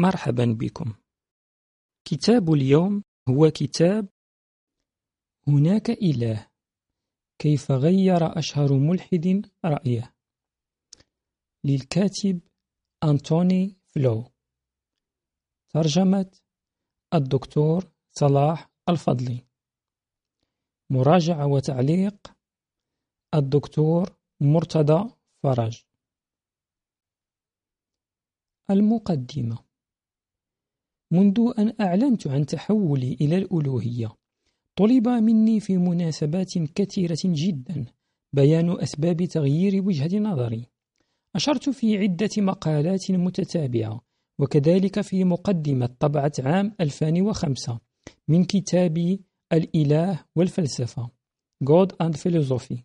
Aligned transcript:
مرحبا 0.00 0.56
بكم. 0.60 0.94
كتاب 2.04 2.52
اليوم 2.52 3.02
هو 3.28 3.50
كتاب 3.50 4.08
هناك 5.48 5.90
إله. 5.90 6.50
كيف 7.38 7.70
غير 7.70 8.38
أشهر 8.38 8.72
ملحد 8.72 9.50
رأيه؟ 9.64 10.14
للكاتب 11.64 12.40
أنتوني 13.04 13.76
فلو. 13.86 14.32
ترجمة 15.70 16.30
الدكتور 17.14 17.92
صلاح 18.10 18.70
الفضلي. 18.88 19.46
مراجعة 20.90 21.46
وتعليق 21.46 22.36
الدكتور 23.34 24.16
مرتضى 24.40 25.14
فرج. 25.42 25.84
المقدمة. 28.70 29.69
منذ 31.10 31.52
أن 31.58 31.72
أعلنت 31.80 32.26
عن 32.26 32.46
تحولي 32.46 33.16
إلى 33.20 33.36
الألوهية. 33.38 34.16
طلب 34.76 35.08
مني 35.08 35.60
في 35.60 35.76
مناسبات 35.76 36.58
كثيرة 36.58 37.18
جدا 37.24 37.84
بيان 38.32 38.80
أسباب 38.80 39.24
تغيير 39.24 39.82
وجهة 39.84 40.18
نظري. 40.18 40.66
أشرت 41.36 41.68
في 41.70 41.98
عدة 41.98 42.30
مقالات 42.38 43.10
متتابعة 43.10 44.00
وكذلك 44.38 45.00
في 45.00 45.24
مقدمة 45.24 45.86
طبعة 45.98 46.32
عام 46.38 46.74
2005 46.80 47.80
من 48.28 48.44
كتابي 48.44 49.20
الإله 49.52 50.24
والفلسفة 50.36 51.10
God 51.64 51.88
and 52.02 52.16
Philosophy. 52.16 52.78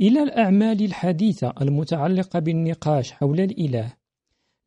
إلى 0.00 0.22
الأعمال 0.22 0.84
الحديثة 0.84 1.54
المتعلقة 1.60 2.38
بالنقاش 2.38 3.12
حول 3.12 3.40
الإله 3.40 3.95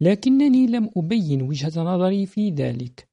لكنني 0.01 0.67
لم 0.67 0.89
أبين 0.97 1.41
وجهة 1.41 1.81
نظري 1.83 2.25
في 2.25 2.49
ذلك. 2.49 3.09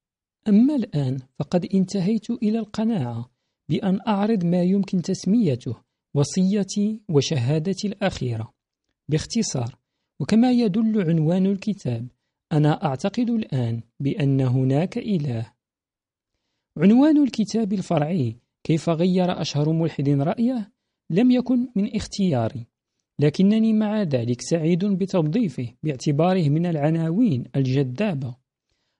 أما 0.48 0.74
الآن 0.74 1.18
فقد 1.38 1.66
انتهيت 1.74 2.30
إلى 2.30 2.58
القناعة 2.58 3.30
بأن 3.68 4.00
أعرض 4.08 4.44
ما 4.44 4.62
يمكن 4.62 5.02
تسميته 5.02 5.76
وصيتي 6.14 7.00
وشهادتي 7.08 7.88
الأخيرة. 7.88 8.54
باختصار 9.08 9.78
وكما 10.20 10.52
يدل 10.52 11.08
عنوان 11.08 11.46
الكتاب 11.46 12.08
أنا 12.52 12.84
أعتقد 12.84 13.30
الآن 13.30 13.82
بأن 14.00 14.40
هناك 14.40 14.98
إله. 14.98 15.52
عنوان 16.78 17.22
الكتاب 17.22 17.72
الفرعي 17.72 18.36
كيف 18.64 18.88
غير 18.88 19.40
أشهر 19.40 19.72
ملحد 19.72 20.08
رأيه؟ 20.08 20.72
لم 21.10 21.30
يكن 21.30 21.68
من 21.76 21.96
اختياري. 21.96 22.66
لكنني 23.20 23.72
مع 23.72 24.02
ذلك 24.02 24.40
سعيد 24.40 24.84
بتوظيفه 24.84 25.68
باعتباره 25.82 26.48
من 26.48 26.66
العناوين 26.66 27.44
الجذابة. 27.56 28.36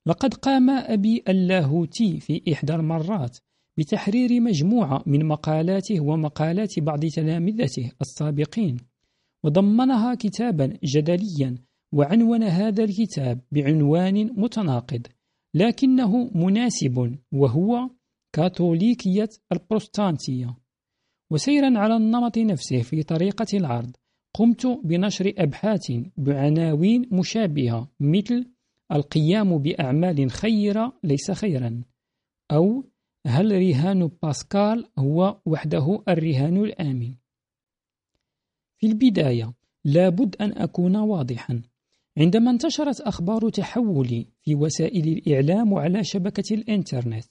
لقد 0.07 0.35
قام 0.35 0.71
أبي 0.71 1.23
اللاهوتي 1.29 2.21
في 2.21 2.43
إحدى 2.53 2.75
المرات 2.75 3.39
بتحرير 3.79 4.41
مجموعة 4.41 5.03
من 5.07 5.27
مقالاته 5.27 6.01
ومقالات 6.01 6.81
بعض 6.81 7.07
تلامذته 7.07 7.93
السابقين 8.01 8.77
وضمنها 9.45 10.15
كتابا 10.15 10.79
جدليا 10.85 11.55
وعنون 11.93 12.43
هذا 12.43 12.85
الكتاب 12.85 13.41
بعنوان 13.53 14.31
متناقض 14.37 15.07
لكنه 15.55 16.31
مناسب 16.35 17.19
وهو 17.33 17.91
كاثوليكية 18.33 19.29
البروستانتية. 19.53 20.57
وسيرا 21.31 21.79
على 21.79 21.97
النمط 21.97 22.39
نفسه 22.39 22.83
في 22.83 23.03
طريقة 23.03 23.47
العرض 23.55 23.97
قمت 24.39 24.67
بنشر 24.85 25.33
أبحاث 25.39 25.93
بعناوين 26.17 27.09
مشابهة 27.13 27.89
مثل 28.01 28.47
القيام 28.93 29.59
بأعمال 29.59 30.31
خيرة 30.31 30.99
ليس 31.05 31.31
خيرا 31.31 31.83
أو 32.53 32.85
هل 33.27 33.53
رهان 33.53 34.11
باسكال 34.23 34.87
هو 34.99 35.41
وحده 35.47 36.03
الرهان 36.09 36.57
الآمن. 36.65 37.15
في 38.79 38.87
البداية 38.87 39.53
لابد 39.85 40.37
أن 40.41 40.53
أكون 40.53 40.97
واضحا. 40.97 41.63
عندما 42.19 42.51
انتشرت 42.51 43.01
أخبار 43.01 43.49
تحولي 43.49 44.27
في 44.43 44.55
وسائل 44.55 45.09
الإعلام 45.09 45.73
وعلى 45.73 46.05
شبكة 46.05 46.55
الإنترنت 46.55 47.25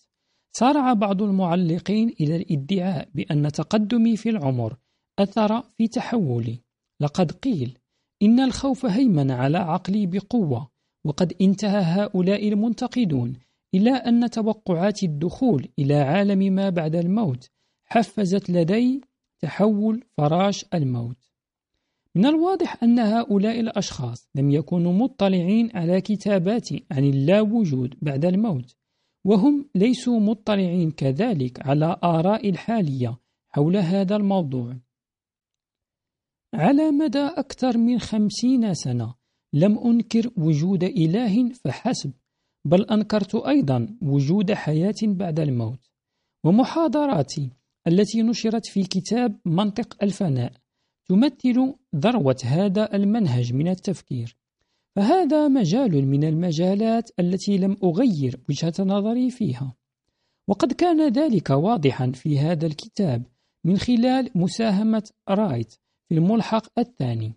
سارع 0.52 0.94
بعض 0.94 1.22
المعلقين 1.22 2.09
إلى 2.22 2.35
الإدعاء 2.35 3.09
بأن 3.16 3.52
تقدمي 3.52 4.18
في 4.18 4.29
العمر 4.29 4.78
أثر 5.19 5.62
في 5.62 5.88
تحولي 5.88 6.65
لقد 7.00 7.31
قيل 7.31 7.78
إن 8.22 8.39
الخوف 8.39 8.85
هيمن 8.85 9.31
على 9.31 9.57
عقلي 9.57 10.06
بقوة 10.06 10.69
وقد 11.03 11.33
انتهى 11.41 11.81
هؤلاء 11.81 12.47
المنتقدون 12.47 13.33
إلى 13.73 13.91
أن 13.91 14.29
توقعات 14.29 15.03
الدخول 15.03 15.67
إلى 15.79 15.95
عالم 15.95 16.53
ما 16.53 16.69
بعد 16.69 16.95
الموت 16.95 17.50
حفزت 17.85 18.50
لدي 18.50 19.01
تحول 19.39 20.03
فراش 20.17 20.66
الموت. 20.73 21.17
من 22.16 22.25
الواضح 22.25 22.84
أن 22.84 23.00
هؤلاء 23.00 23.59
الأشخاص 23.59 24.29
لم 24.35 24.51
يكونوا 24.51 24.94
مطلعين 24.94 25.69
على 25.73 26.01
كتاباتي 26.01 26.85
عن 26.91 27.03
اللاوجود 27.03 27.95
بعد 28.01 28.25
الموت 28.25 28.75
وهم 29.25 29.69
ليسوا 29.75 30.19
مطلعين 30.19 30.91
كذلك 30.91 31.67
على 31.67 31.97
آراء 32.03 32.50
الحالية 32.50 33.17
حول 33.47 33.78
هذا 33.78 34.16
الموضوع. 34.16 34.78
على 36.55 36.91
مدى 36.91 37.19
أكثر 37.19 37.77
من 37.77 37.99
خمسين 37.99 38.73
سنة 38.73 39.13
لم 39.53 39.79
أنكر 39.79 40.31
وجود 40.38 40.83
إله 40.83 41.49
فحسب 41.49 42.11
بل 42.66 42.83
أنكرت 42.83 43.35
أيضا 43.35 43.97
وجود 44.01 44.53
حياة 44.53 44.95
بعد 45.03 45.39
الموت. 45.39 45.79
ومحاضراتي 46.43 47.49
التي 47.88 48.21
نشرت 48.21 48.66
في 48.66 48.83
كتاب 48.83 49.39
منطق 49.45 50.03
الفناء 50.03 50.53
تمثل 51.05 51.73
ذروة 51.95 52.38
هذا 52.43 52.95
المنهج 52.95 53.53
من 53.53 53.67
التفكير. 53.67 54.37
فهذا 54.95 55.47
مجال 55.47 56.07
من 56.07 56.23
المجالات 56.23 57.09
التي 57.19 57.57
لم 57.57 57.77
أغير 57.83 58.39
وجهة 58.49 58.73
نظري 58.79 59.29
فيها. 59.31 59.75
وقد 60.47 60.73
كان 60.73 61.11
ذلك 61.11 61.49
واضحا 61.49 62.11
في 62.11 62.39
هذا 62.39 62.66
الكتاب 62.66 63.23
من 63.63 63.77
خلال 63.77 64.29
مساهمة 64.35 65.03
رايت 65.29 65.75
في 66.09 66.16
الملحق 66.16 66.79
الثاني. 66.79 67.33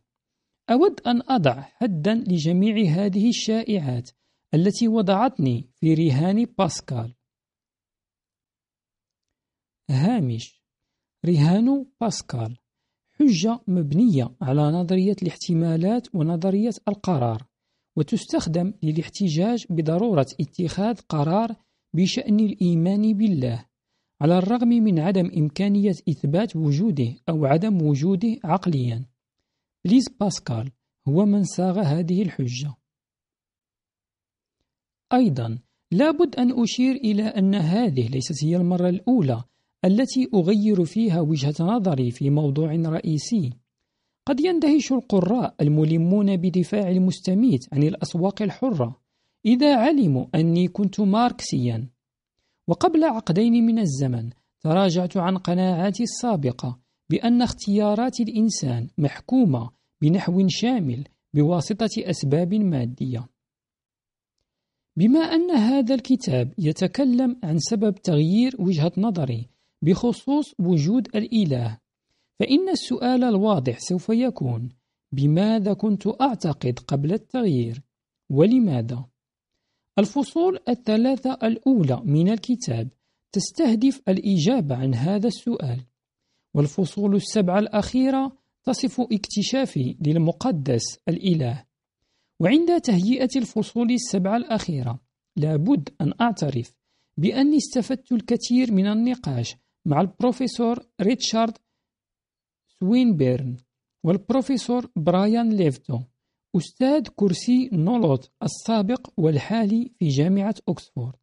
أود 0.71 1.01
أن 1.07 1.23
أضع 1.29 1.61
حدا 1.61 2.15
لجميع 2.15 2.91
هذه 2.91 3.29
الشائعات 3.29 4.11
التي 4.55 4.89
وضعتني 4.89 5.71
في 5.75 5.95
رهان 5.95 6.45
باسكال. 6.45 7.15
هامش. 9.91 10.63
رهان 11.27 11.87
باسكال. 12.01 12.59
حجة 13.13 13.61
مبنية 13.67 14.37
على 14.43 14.63
نظرية 14.63 15.17
الاحتمالات 15.23 16.15
ونظرية 16.15 16.75
القرار 16.89 17.47
وتستخدم 17.97 18.75
للاحتجاج 18.83 19.67
بضرورة 19.71 20.27
اتخاذ 20.41 21.01
قرار 21.01 21.57
بشأن 21.95 22.41
الإيمان 22.41 23.15
بالله. 23.15 23.68
على 24.21 24.39
الرغم 24.39 24.69
من 24.69 24.99
عدم 24.99 25.31
إمكانية 25.37 25.95
إثبات 26.09 26.57
وجوده 26.57 27.15
أو 27.29 27.47
عدم 27.47 27.83
وجوده 27.83 28.37
عقليا. 28.45 29.05
بليز 29.85 30.05
باسكال 30.21 30.71
هو 31.09 31.27
من 31.27 31.45
صاغ 31.45 31.81
هذه 31.81 32.23
الحجة. 32.23 32.75
أيضا 35.13 35.59
لابد 35.91 36.37
أن 36.37 36.63
أشير 36.63 36.95
إلى 36.95 37.23
أن 37.23 37.55
هذه 37.55 38.09
ليست 38.09 38.45
هي 38.45 38.57
المرة 38.57 38.89
الأولى 38.89 39.43
التي 39.85 40.29
أغير 40.35 40.85
فيها 40.85 41.21
وجهة 41.21 41.55
نظري 41.61 42.11
في 42.11 42.31
موضوع 42.31 42.73
رئيسي. 42.75 43.53
قد 44.27 44.41
يندهش 44.41 44.93
القراء 44.93 45.55
الملمون 45.61 46.37
بدفاع 46.37 46.91
المستميت 46.91 47.67
عن 47.73 47.83
الأسواق 47.83 48.43
الحرة. 48.43 49.01
إذا 49.47 49.77
علموا 49.77 50.27
أني 50.35 50.69
كنت 50.69 51.01
ماركسيا 51.01 51.89
وقبل 52.69 53.05
عقدين 53.05 53.67
من 53.67 53.79
الزمن 53.79 54.31
تراجعت 54.61 55.17
عن 55.17 55.37
قناعاتي 55.37 56.03
السابقة 56.03 56.79
بأن 57.11 57.43
اختيارات 57.43 58.21
الإنسان 58.21 58.89
محكومة 58.99 59.71
بنحو 60.03 60.49
شامل 60.49 61.05
بواسطة 61.35 61.91
أسباب 61.99 62.55
مادية 62.55 63.29
بما 64.97 65.21
أن 65.21 65.51
هذا 65.51 65.95
الكتاب 65.95 66.55
يتكلم 66.59 67.37
عن 67.45 67.59
سبب 67.59 67.95
تغيير 67.95 68.57
وجهة 68.59 68.93
نظري 68.99 69.49
بخصوص 69.83 70.55
وجود 70.59 71.17
الإله 71.17 71.79
فإن 72.39 72.69
السؤال 72.69 73.25
الواضح 73.25 73.79
سوف 73.79 74.09
يكون 74.09 74.69
بماذا 75.13 75.73
كنت 75.73 76.07
أعتقد 76.21 76.79
قبل 76.79 77.13
التغيير 77.13 77.83
ولماذا؟ 78.31 79.05
الفصول 79.99 80.59
الثلاثة 80.69 81.39
الأولى 81.43 82.03
من 82.05 82.29
الكتاب 82.29 82.89
تستهدف 83.33 84.03
الإجابة 84.09 84.77
عن 84.77 84.95
هذا 84.95 85.27
السؤال. 85.27 85.85
والفصول 86.55 87.15
السبعة 87.15 87.59
الأخيرة 87.59 88.37
تصف 88.65 89.01
اكتشافي 89.01 89.97
للمقدس 90.07 90.99
الإله. 91.09 91.65
وعند 92.41 92.81
تهيئة 92.81 93.29
الفصول 93.37 93.91
السبعة 93.91 94.37
الأخيرة 94.37 95.01
لابد 95.37 95.89
أن 96.01 96.13
أعترف 96.21 96.75
بأني 97.17 97.57
استفدت 97.57 98.13
الكثير 98.13 98.73
من 98.73 98.87
النقاش 98.87 99.57
مع 99.87 100.01
البروفيسور 100.01 100.87
ريتشارد 101.01 101.59
سوينبيرن 102.81 103.57
والبروفيسور 104.05 104.91
برايان 104.97 105.53
ليفتو. 105.53 106.01
أستاذ 106.57 107.03
كرسي 107.17 107.71
نولوت 107.73 108.31
السابق 108.43 109.11
والحالي 109.17 109.91
في 109.99 110.09
جامعة 110.09 110.55
أكسفورد. 110.69 111.17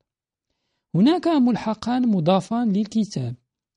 هناك 0.95 1.27
ملحقان 1.27 2.07
مضافان 2.07 2.72
للكتاب. 2.74 3.36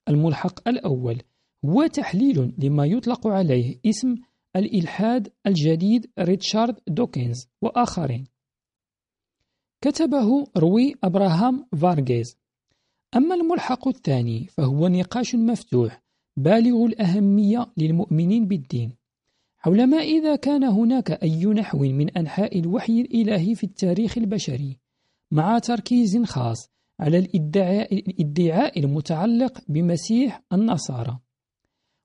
الملحق 0.09 0.69
الأول 0.69 1.23
هو 1.65 1.87
تحليل 1.87 2.55
لما 2.59 2.87
يطلق 2.87 3.27
عليه 3.27 3.81
اسم 3.87 4.17
الإلحاد 4.56 5.33
الجديد 5.47 6.11
ريتشارد 6.19 6.81
دوكنز 6.89 7.47
وآخرين. 7.62 8.25
كتبه 9.81 10.47
روي 10.56 10.95
أبراهام 11.05 11.67
فارغيز. 11.81 12.37
أما 13.17 13.35
الملحق 13.35 13.89
الثاني 13.89 14.47
فهو 14.47 14.89
نقاش 14.89 15.35
مفتوح 15.35 16.03
بالغ 16.37 16.85
الأهمية 16.85 17.67
للمؤمنين 17.77 18.47
بالدين. 18.47 18.99
حول 19.59 19.87
ما 19.87 19.97
إذا 19.97 20.37
كان 20.37 20.65
هناك 20.65 21.11
أي 21.11 21.47
نحو 21.47 21.79
من 21.79 22.11
أنحاء 22.11 22.59
الوحي 22.59 23.01
الإلهي 23.01 23.55
في 23.55 23.65
التاريخ 23.65 24.19
البشري 24.19 24.79
مع 25.31 25.59
تركيز 25.59 26.23
خاص 26.23 26.71
على 27.01 27.19
الادعاء 27.19 28.79
المتعلق 28.79 29.61
بمسيح 29.69 30.43
النصارى. 30.53 31.19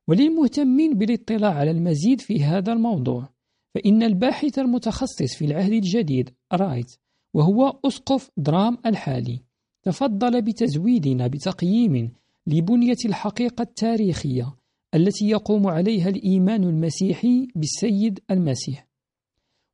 وللمهتمين 0.08 0.94
بالاطلاع 0.94 1.54
على 1.54 1.72
المزيد 1.72 2.22
في 2.22 2.44
هذا 2.44 2.74
الموضوع 2.74 3.30
فإن 3.76 4.04
الباحث 4.04 4.60
المتخصص 4.60 5.36
في 5.38 5.46
العهد 5.46 5.72
الجديد 5.72 6.30
رايت 6.54 6.96
وهو 7.34 7.80
أسقف 7.86 8.32
درام 8.38 8.78
الحالي 8.86 9.40
تفضل 9.84 10.42
بتزويدنا 10.42 11.28
بتقييم 11.28 12.12
لبنية 12.48 12.98
الحقيقة 13.06 13.62
التاريخية 13.62 14.56
التي 14.96 15.30
يقوم 15.30 15.68
عليها 15.68 16.10
الإيمان 16.10 16.64
المسيحي 16.64 17.48
بالسيد 17.56 18.20
المسيح. 18.32 18.88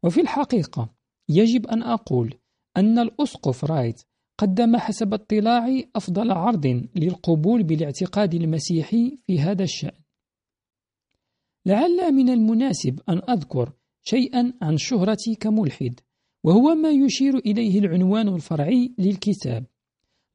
وفي 0.03 0.21
الحقيقة 0.21 0.93
يجب 1.29 1.67
أن 1.67 1.83
أقول 1.83 2.33
أن 2.77 2.99
الأسقف 2.99 3.65
رايت 3.65 4.01
قدم 4.37 4.77
حسب 4.77 5.13
اطلاعي 5.13 5.89
أفضل 5.95 6.31
عرض 6.31 6.65
للقبول 6.95 7.63
بالاعتقاد 7.63 8.33
المسيحي 8.33 9.17
في 9.27 9.39
هذا 9.39 9.63
الشأن. 9.63 9.99
لعل 11.65 12.11
من 12.11 12.29
المناسب 12.29 12.99
أن 13.09 13.21
أذكر 13.29 13.73
شيئا 14.01 14.53
عن 14.61 14.77
شهرتي 14.77 15.35
كملحد 15.35 15.99
وهو 16.43 16.75
ما 16.75 16.89
يشير 16.89 17.37
إليه 17.37 17.79
العنوان 17.79 18.27
الفرعي 18.27 18.95
للكتاب. 18.97 19.65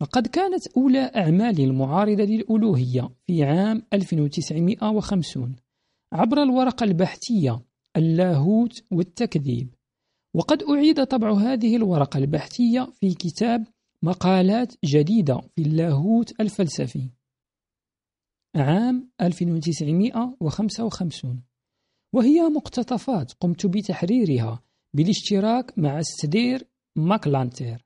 لقد 0.02 0.26
كانت 0.26 0.67
أولى 0.76 0.99
أعمالي 0.99 1.64
المعارضة 1.64 2.25
للألوهية 2.25 3.11
في 3.26 3.44
عام 3.44 3.82
1950 3.93 5.56
عبر 6.12 6.43
الورقة 6.43 6.85
البحثية 6.85 7.61
اللاهوت 7.96 8.82
والتكذيب. 8.91 9.75
وقد 10.35 10.62
أعيد 10.62 11.05
طبع 11.05 11.32
هذه 11.32 11.76
الورقة 11.76 12.19
البحثية 12.19 12.93
في 13.00 13.14
كتاب 13.14 13.67
مقالات 14.02 14.75
جديدة 14.85 15.41
في 15.56 15.62
اللاهوت 15.62 16.41
الفلسفي. 16.41 17.11
عام 18.56 19.11
1955 19.20 21.43
وهي 22.14 22.43
مقتطفات 22.43 23.32
قمت 23.32 23.67
بتحريرها 23.67 24.62
بالاشتراك 24.94 25.79
مع 25.79 25.99
ألسدير 25.98 26.66
ماكنتاير. 26.96 27.83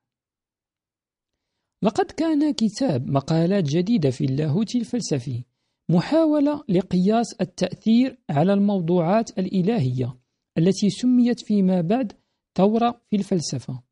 لقد 1.82 2.04
كان 2.04 2.52
كتاب 2.52 3.10
مقالات 3.10 3.64
جديدة 3.64 4.10
في 4.10 4.24
اللاهوت 4.24 4.76
الفلسفي 4.76 5.44
محاولة 5.90 6.62
لقياس 6.68 7.34
التأثير 7.40 8.18
على 8.30 8.52
الموضوعات 8.52 9.38
الإلهية 9.38 10.16
التي 10.58 10.90
سميت 10.90 11.40
فيما 11.40 11.80
بعد 11.80 12.12
ثورة 12.56 13.00
في 13.10 13.16
الفلسفة. 13.16 13.82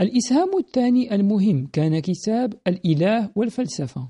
الإسهام 0.00 0.58
الثاني 0.58 1.14
المهم 1.14 1.66
كان 1.66 2.00
كتاب 2.00 2.54
الإله 2.66 3.30
والفلسفة 3.34 4.08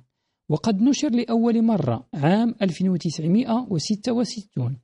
وقد 0.49 0.83
نشر 0.83 1.11
لأول 1.11 1.63
مرة 1.63 2.09
عام 2.15 2.55
1966 2.63 4.77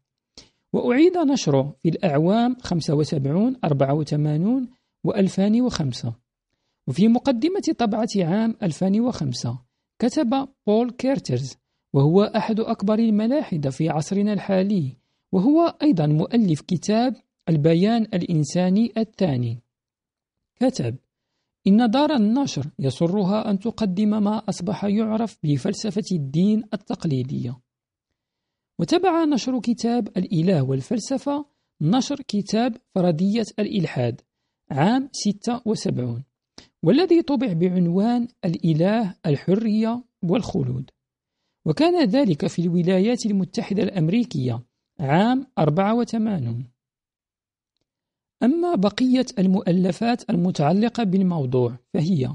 وأعيد 0.73 1.19
نشره 1.19 1.76
في 1.79 1.88
الأعوام 1.88 2.56
75 2.61 3.56
84 3.65 4.69
و2005 5.08 6.21
وفي 6.88 7.08
مقدمة 7.08 7.75
طبعة 7.79 8.08
عام 8.17 8.56
2005 8.62 9.58
كتب 9.99 10.49
بول 10.67 10.90
كيرترز 10.90 11.56
وهو 11.93 12.23
أحد 12.23 12.61
أكبر 12.61 12.99
الملاحدة 12.99 13.70
في 13.70 13.88
عصرنا 13.88 14.32
الحالي 14.32 14.96
وهو 15.32 15.75
أيضا 15.82 16.06
مؤلف 16.06 16.61
كتاب 16.61 17.17
البيان 17.49 18.02
الإنساني 18.02 18.93
الثاني. 18.96 19.62
كتب 20.61 20.96
إن 21.67 21.90
دار 21.90 22.17
النشر 22.17 22.70
يسرها 22.79 23.50
أن 23.50 23.58
تقدم 23.58 24.23
ما 24.23 24.43
أصبح 24.49 24.84
يعرف 24.84 25.38
بفلسفة 25.43 26.05
الدين 26.12 26.64
التقليدية 26.75 27.58
وتبع 28.79 29.25
نشر 29.25 29.61
كتاب 29.61 30.08
الإله 30.08 30.62
والفلسفة 30.62 31.46
نشر 31.81 32.17
كتاب 32.29 32.76
فرضية 32.94 33.46
الإلحاد 33.58 34.20
عام 34.70 35.08
76 35.12 36.23
والذي 36.82 37.23
طبع 37.23 37.52
بعنوان 37.52 38.29
الإله 38.44 39.14
الحرية 39.26 40.05
والخلود. 40.23 40.90
وكان 41.64 42.05
ذلك 42.08 42.46
في 42.46 42.62
الولايات 42.62 43.26
المتحدة 43.26 43.82
الأمريكية 43.82 44.62
عام 45.00 45.46
84 45.58 46.64
أما 48.43 48.75
بقية 48.75 49.26
المؤلفات 49.38 50.31
المتعلقة 50.31 51.05
بالموضوع 51.05 51.76
فهي 51.94 52.34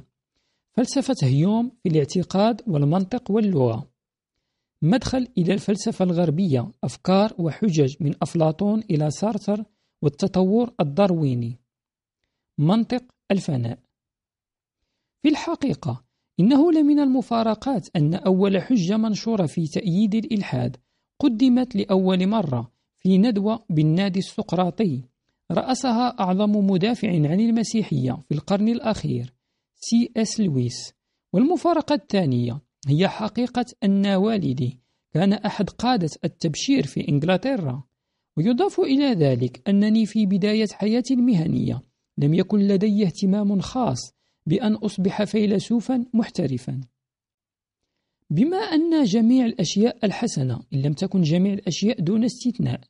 فلسفة 0.73 1.15
هيوم 1.23 1.71
في 1.83 1.89
الاعتقاد 1.89 2.61
والمنطق 2.67 3.31
واللغة 3.31 3.87
مدخل 4.81 5.27
إلى 5.37 5.53
الفلسفة 5.53 6.05
الغربية 6.05 6.71
أفكار 6.83 7.33
وحجج 7.39 7.95
من 7.99 8.15
أفلاطون 8.21 8.79
إلى 8.79 9.11
سارتر 9.11 9.63
والتطور 10.01 10.73
الدارويني 10.79 11.57
منطق 12.57 13.03
الفناء. 13.31 13.79
في 15.21 15.29
الحقيقة 15.29 16.03
إنه 16.39 16.71
لمن 16.71 16.99
المفارقات 16.99 17.87
أن 17.95 18.13
أول 18.13 18.61
حجة 18.61 18.97
منشورة 18.97 19.45
في 19.45 19.67
تأييد 19.67 20.15
الإلحاد 20.15 20.77
قدمت 21.19 21.75
لأول 21.75 22.27
مرة 22.27 22.71
في 22.97 23.17
ندوة 23.17 23.65
بالنادي 23.69 24.19
السقراطي. 24.19 25.03
رأسها 25.51 26.19
أعظم 26.19 26.51
مدافع 26.51 27.09
عن 27.09 27.39
المسيحية 27.39 28.17
في 28.29 28.35
القرن 28.35 28.67
الأخير 28.67 29.33
سي 29.75 30.11
إس 30.17 30.39
لويس. 30.39 30.93
والمفارقة 31.33 31.95
الثانية 31.95 32.61
هي 32.87 33.07
حقيقة 33.07 33.65
أن 33.83 34.07
والدي 34.07 34.79
كان 35.13 35.33
أحد 35.33 35.69
قادة 35.69 36.09
التبشير 36.23 36.85
في 36.85 37.07
إنجلترا. 37.09 37.83
ويضاف 38.37 38.79
إلى 38.79 39.13
ذلك 39.13 39.69
أنني 39.69 40.05
في 40.05 40.25
بداية 40.25 40.67
حياتي 40.71 41.13
المهنية 41.13 41.81
لم 42.17 42.33
يكن 42.33 42.59
لدي 42.59 43.05
اهتمام 43.05 43.59
خاص 43.59 44.16
بأن 44.47 44.73
أصبح 44.73 45.23
فيلسوفا 45.23 46.05
محترفا. 46.13 46.81
بما 48.29 48.57
أن 48.57 49.03
جميع 49.03 49.45
الأشياء 49.45 50.05
الحسنة 50.05 50.59
إن 50.73 50.81
لم 50.81 50.93
تكن 50.93 51.21
جميع 51.21 51.53
الأشياء 51.53 52.01
دون 52.01 52.23
استثناء 52.23 52.81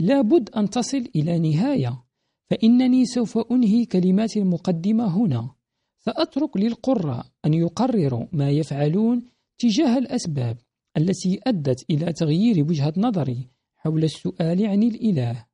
لابد 0.00 0.50
أن 0.50 0.70
تصل 0.70 1.04
إلى 1.16 1.38
نهاية 1.38 2.02
فإنني 2.50 3.06
سوف 3.06 3.38
أنهي 3.52 3.84
كلمات 3.84 4.36
المقدمة 4.36 5.16
هنا. 5.16 5.50
سأترك 5.98 6.56
للقراء 6.56 7.26
أن 7.46 7.54
يقرروا 7.54 8.26
ما 8.32 8.50
يفعلون 8.50 9.22
تجاه 9.58 9.98
الأسباب 9.98 10.58
التي 10.96 11.40
أدت 11.46 11.90
إلى 11.90 12.12
تغيير 12.12 12.64
وجهة 12.64 12.92
نظري 12.96 13.48
حول 13.76 14.04
السؤال 14.04 14.66
عن 14.66 14.82
الإله. 14.82 15.49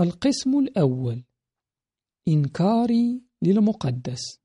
القسم 0.00 0.58
الأول. 0.58 1.24
إنكاري 2.28 3.22
للمقدس. 3.42 4.40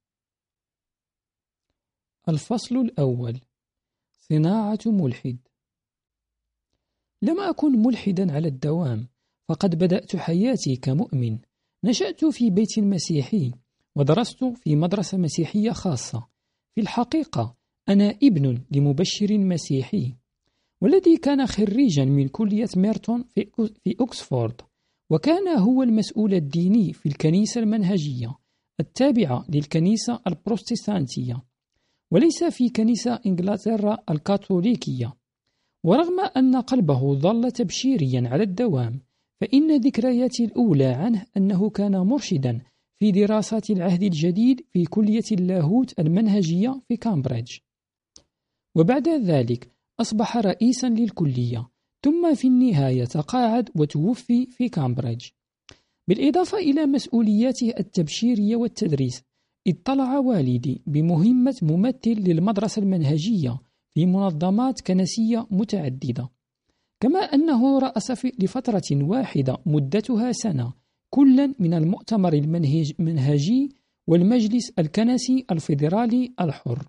الفصل 2.30 2.76
الأول. 2.78 3.40
صناعة 4.12 4.80
ملحد. 4.86 5.38
لم 7.22 7.40
أكن 7.40 7.72
ملحدا 7.72 8.34
على 8.34 8.48
الدوام 8.48 9.08
فقد 9.50 9.76
بدأت 9.76 10.16
حياتي 10.16 10.76
كمؤمن. 10.76 11.40
نشأت 11.84 12.26
في 12.26 12.50
بيت 12.50 12.80
مسيحي 12.80 13.52
ودرست 13.96 14.44
في 14.44 14.76
مدرسة 14.76 15.18
مسيحية 15.18 15.72
خاصة. 15.72 16.28
في 16.76 16.82
الحقيقة 16.82 17.56
أنا 17.90 18.10
ابن 18.24 18.64
لمبشر 18.72 19.38
مسيحي 19.38 20.16
والذي 20.82 21.18
كان 21.18 21.48
خريجا 21.48 22.06
من 22.06 22.28
كلية 22.28 22.70
ميرتون 22.76 23.24
في 23.84 23.96
أكسفورد. 24.00 24.62
وكان 25.12 25.48
هو 25.48 25.84
المسؤول 25.84 26.34
الديني 26.34 26.94
في 26.94 27.06
الكنيسة 27.06 27.62
المنهجية 27.62 28.36
التابعة 28.80 29.46
للكنيسة 29.50 30.20
البروتستانتية 30.28 31.44
وليس 32.12 32.44
في 32.44 32.70
كنيسة 32.70 33.20
إنجلترا 33.26 33.98
الكاثوليكية. 34.10 35.14
ورغم 35.86 36.20
أن 36.38 36.56
قلبه 36.56 37.14
ظل 37.14 37.52
تبشيريا 37.52 38.30
على 38.30 38.44
الدوام 38.44 39.02
فإن 39.42 39.78
ذكرياتي 39.78 40.46
الأولى 40.46 40.86
عنه 40.86 41.26
أنه 41.38 41.70
كان 41.70 41.98
مرشدا 41.98 42.62
في 43.00 43.12
دراسات 43.12 43.70
العهد 43.70 44.04
الجديد 44.04 44.66
في 44.70 44.86
كلية 44.86 45.24
اللاهوت 45.32 46.00
المنهجية 46.00 46.82
في 46.88 46.98
كامبريدج. 46.98 47.58
وبعد 48.76 49.10
ذلك 49.10 49.72
أصبح 50.00 50.38
رئيسا 50.38 50.88
للكلية. 50.88 51.71
ثم 52.04 52.36
في 52.36 52.48
النهاية 52.48 53.06
تقاعد 53.06 53.70
وتوفي 53.76 54.46
في 54.46 54.70
كامبريدج. 54.70 55.26
بالإضافة 56.08 56.58
إلى 56.58 56.86
مسؤولياته 56.86 57.74
التبشيرية 57.80 58.56
والتدريس 58.56 59.24
اضطلع 59.68 60.18
والدي 60.18 60.82
بمهمة 60.88 61.56
ممثل 61.62 62.20
للمدرسة 62.20 62.82
المنهجية 62.82 63.60
في 63.94 64.06
منظمات 64.06 64.82
كنسية 64.82 65.48
متعددة. 65.52 66.30
كما 67.00 67.20
أنه 67.20 67.80
رأس 67.80 68.26
لفترة 68.40 68.84
واحدة 68.92 69.58
مدتها 69.66 70.32
سنة 70.32 70.74
كلا 71.10 71.54
من 71.60 71.74
المؤتمر 71.74 72.34
المنهجي 72.34 73.70
والمجلس 74.08 74.72
الكنسي 74.80 75.46
الفيدرالي 75.52 76.34
الحر. 76.42 76.88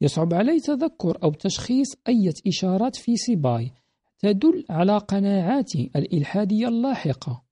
يصعب 0.00 0.34
علي 0.34 0.60
تذكر 0.60 1.18
أو 1.22 1.32
تشخيص 1.32 1.86
أي 2.08 2.32
إشارات 2.46 2.96
في 2.96 3.16
صباي 3.16 3.72
تدل 4.18 4.64
على 4.70 4.98
قناعاتي 4.98 5.90
الإلحادية 5.96 6.68
اللاحقة. 6.68 7.46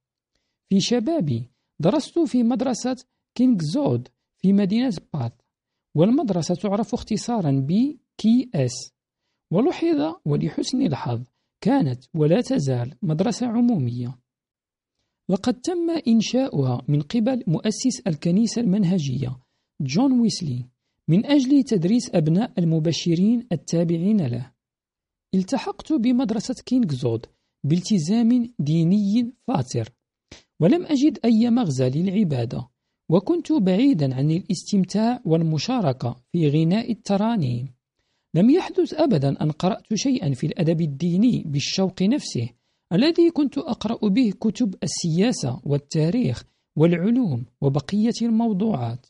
في 0.69 0.81
شبابي 0.81 1.51
درست 1.79 2.19
في 2.19 2.43
مدرسة 2.43 2.97
كينغزوود 3.35 4.09
في 4.39 4.53
مدينة 4.53 4.93
باث 5.15 5.33
والمدرسة 5.95 6.55
تعرف 6.55 6.95
اختصارا 6.95 7.51
ب 7.51 7.97
كي 8.19 8.51
إس 8.55 8.93
ولحظ 9.51 10.15
ولحسن 10.25 10.83
الحظ 10.83 11.23
كانت 11.61 12.05
ولا 12.15 12.41
تزال 12.41 12.95
مدرسة 13.03 13.47
عمومية. 13.47 14.19
لقد 15.29 15.55
تم 15.55 15.91
إنشاؤها 16.09 16.83
من 16.89 17.01
قبل 17.01 17.45
مؤسس 17.47 18.01
الكنيسة 18.07 18.61
المنهجية 18.61 19.39
جون 19.81 20.21
ويسلي 20.21 20.65
من 21.09 21.27
أجل 21.27 21.63
تدريس 21.63 22.15
أبناء 22.15 22.53
المبشرين 22.59 23.47
التابعين 23.53 24.27
له. 24.27 24.54
التحقت 25.35 25.93
بمدرسة 25.93 26.55
كينغزوود 26.67 27.27
بالتزام 27.65 28.55
ديني 28.59 29.33
فاتر 29.47 29.91
ولم 30.61 30.87
أجد 30.87 31.19
أي 31.25 31.51
مغزى 31.51 31.91
للعبادة 31.91 32.69
وكنت 33.11 33.53
بعيدا 33.53 34.15
عن 34.15 34.31
الاستمتاع 34.31 35.21
والمشاركة 35.25 36.17
في 36.33 36.49
غناء 36.49 36.93
الترانيم 36.93 37.69
لم 38.35 38.51
يحدث 38.51 38.95
أبدا 38.95 39.43
أن 39.43 39.51
قرأت 39.51 39.95
شيئا 39.95 40.35
في 40.35 40.47
الأدب 40.47 40.81
الديني 40.81 41.43
بالشوق 41.47 42.03
نفسه 42.03 42.49
الذي 42.93 43.31
كنت 43.31 43.59
أقرأ 43.59 44.09
به 44.09 44.33
كتب 44.41 44.75
السياسة 44.83 45.61
والتاريخ 45.65 46.45
والعلوم 46.77 47.45
وبقية 47.61 48.13
الموضوعات. 48.23 49.07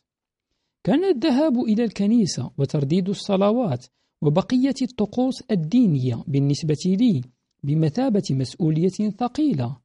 كان 0.83 1.03
الذهاب 1.03 1.59
إلى 1.59 1.83
الكنيسة 1.83 2.51
وترديد 2.57 3.09
الصلوات 3.09 3.85
وبقية 4.21 4.75
الطقوس 4.81 5.43
الدينية 5.51 6.23
بالنسبة 6.27 6.83
لي 6.85 7.21
بمثابة 7.63 8.23
مسؤولية 8.31 9.09
ثقيلة 9.19 9.77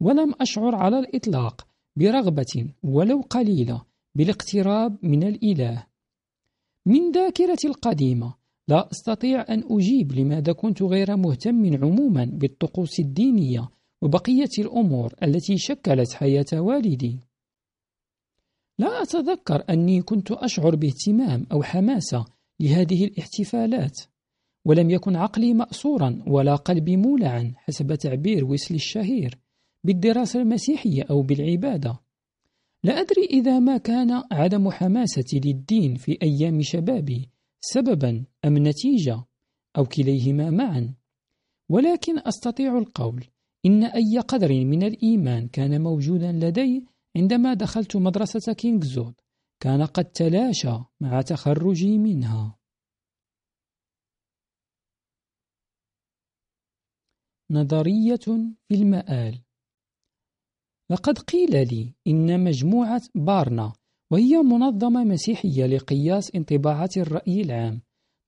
ولم 0.00 0.34
أشعر 0.40 0.74
على 0.74 0.98
الإطلاق 0.98 1.66
برغبة 1.96 2.68
ولو 2.82 3.20
قليلة 3.20 3.82
بالاقتراب 4.14 4.98
من 5.02 5.22
الإله. 5.22 5.86
من 6.86 7.12
ذاكرتي 7.12 7.68
القديمة 7.68 8.34
لا 8.68 8.88
أستطيع 8.92 9.44
أن 9.48 9.62
أجيب 9.70 10.12
لماذا 10.12 10.52
كنت 10.52 10.82
غير 10.82 11.16
مهتم 11.16 11.84
عموما 11.84 12.24
بالطقوس 12.24 13.00
الدينية 13.00 13.68
وبقية 14.02 14.50
الأمور 14.58 15.14
التي 15.22 15.58
شكلت 15.58 16.12
حياة 16.12 16.46
والدي. 16.52 17.18
لا 18.78 19.02
أتذكر 19.02 19.64
أني 19.70 20.02
كنت 20.02 20.30
أشعر 20.30 20.76
باهتمام 20.76 21.46
أو 21.52 21.62
حماسة 21.62 22.24
لهذه 22.64 23.04
الاحتفالات 23.04 24.00
ولم 24.64 24.90
يكن 24.90 25.16
عقلي 25.16 25.54
مأسورا 25.54 26.22
ولا 26.26 26.54
قلبي 26.56 26.96
مولعا 26.96 27.52
حسب 27.56 27.94
تعبير 27.94 28.44
ويسلي 28.44 28.76
الشهير 28.76 29.38
بالدراسة 29.84 30.40
المسيحية 30.40 31.02
أو 31.10 31.22
بالعبادة. 31.22 32.00
لا 32.84 33.00
أدري 33.00 33.24
إذا 33.30 33.58
ما 33.58 33.76
كان 33.76 34.22
عدم 34.32 34.70
حماستي 34.70 35.40
للدين 35.40 35.94
في 35.94 36.18
أيام 36.22 36.62
شبابي 36.62 37.28
سببا 37.60 38.24
أم 38.44 38.58
نتيجة 38.58 39.24
أو 39.76 39.84
كليهما 39.84 40.50
معا. 40.50 40.94
ولكن 41.68 42.18
أستطيع 42.18 42.78
القول 42.78 43.24
إن 43.66 43.84
أي 43.84 44.18
قدر 44.28 44.64
من 44.64 44.82
الإيمان 44.82 45.48
كان 45.48 45.80
موجودا 45.80 46.32
لدي 46.32 46.84
عندما 47.16 47.54
دخلت 47.54 47.96
مدرسة 47.96 48.52
كينغزود 48.52 49.14
كان 49.64 49.82
قد 49.82 50.04
تلاشى 50.04 50.78
مع 51.00 51.22
تخرجي 51.22 51.98
منها. 51.98 52.58
نظرية 57.50 58.26
في 58.68 58.74
المآل. 58.74 59.42
لقد 60.90 61.18
قيل 61.18 61.50
لي 61.50 61.94
إن 62.06 62.44
مجموعة 62.44 63.02
بارنا 63.14 63.72
وهي 64.10 64.36
منظمة 64.36 65.04
مسيحية 65.04 65.66
لقياس 65.66 66.34
انطباعات 66.34 66.96
الرأي 66.96 67.40
العام 67.40 67.82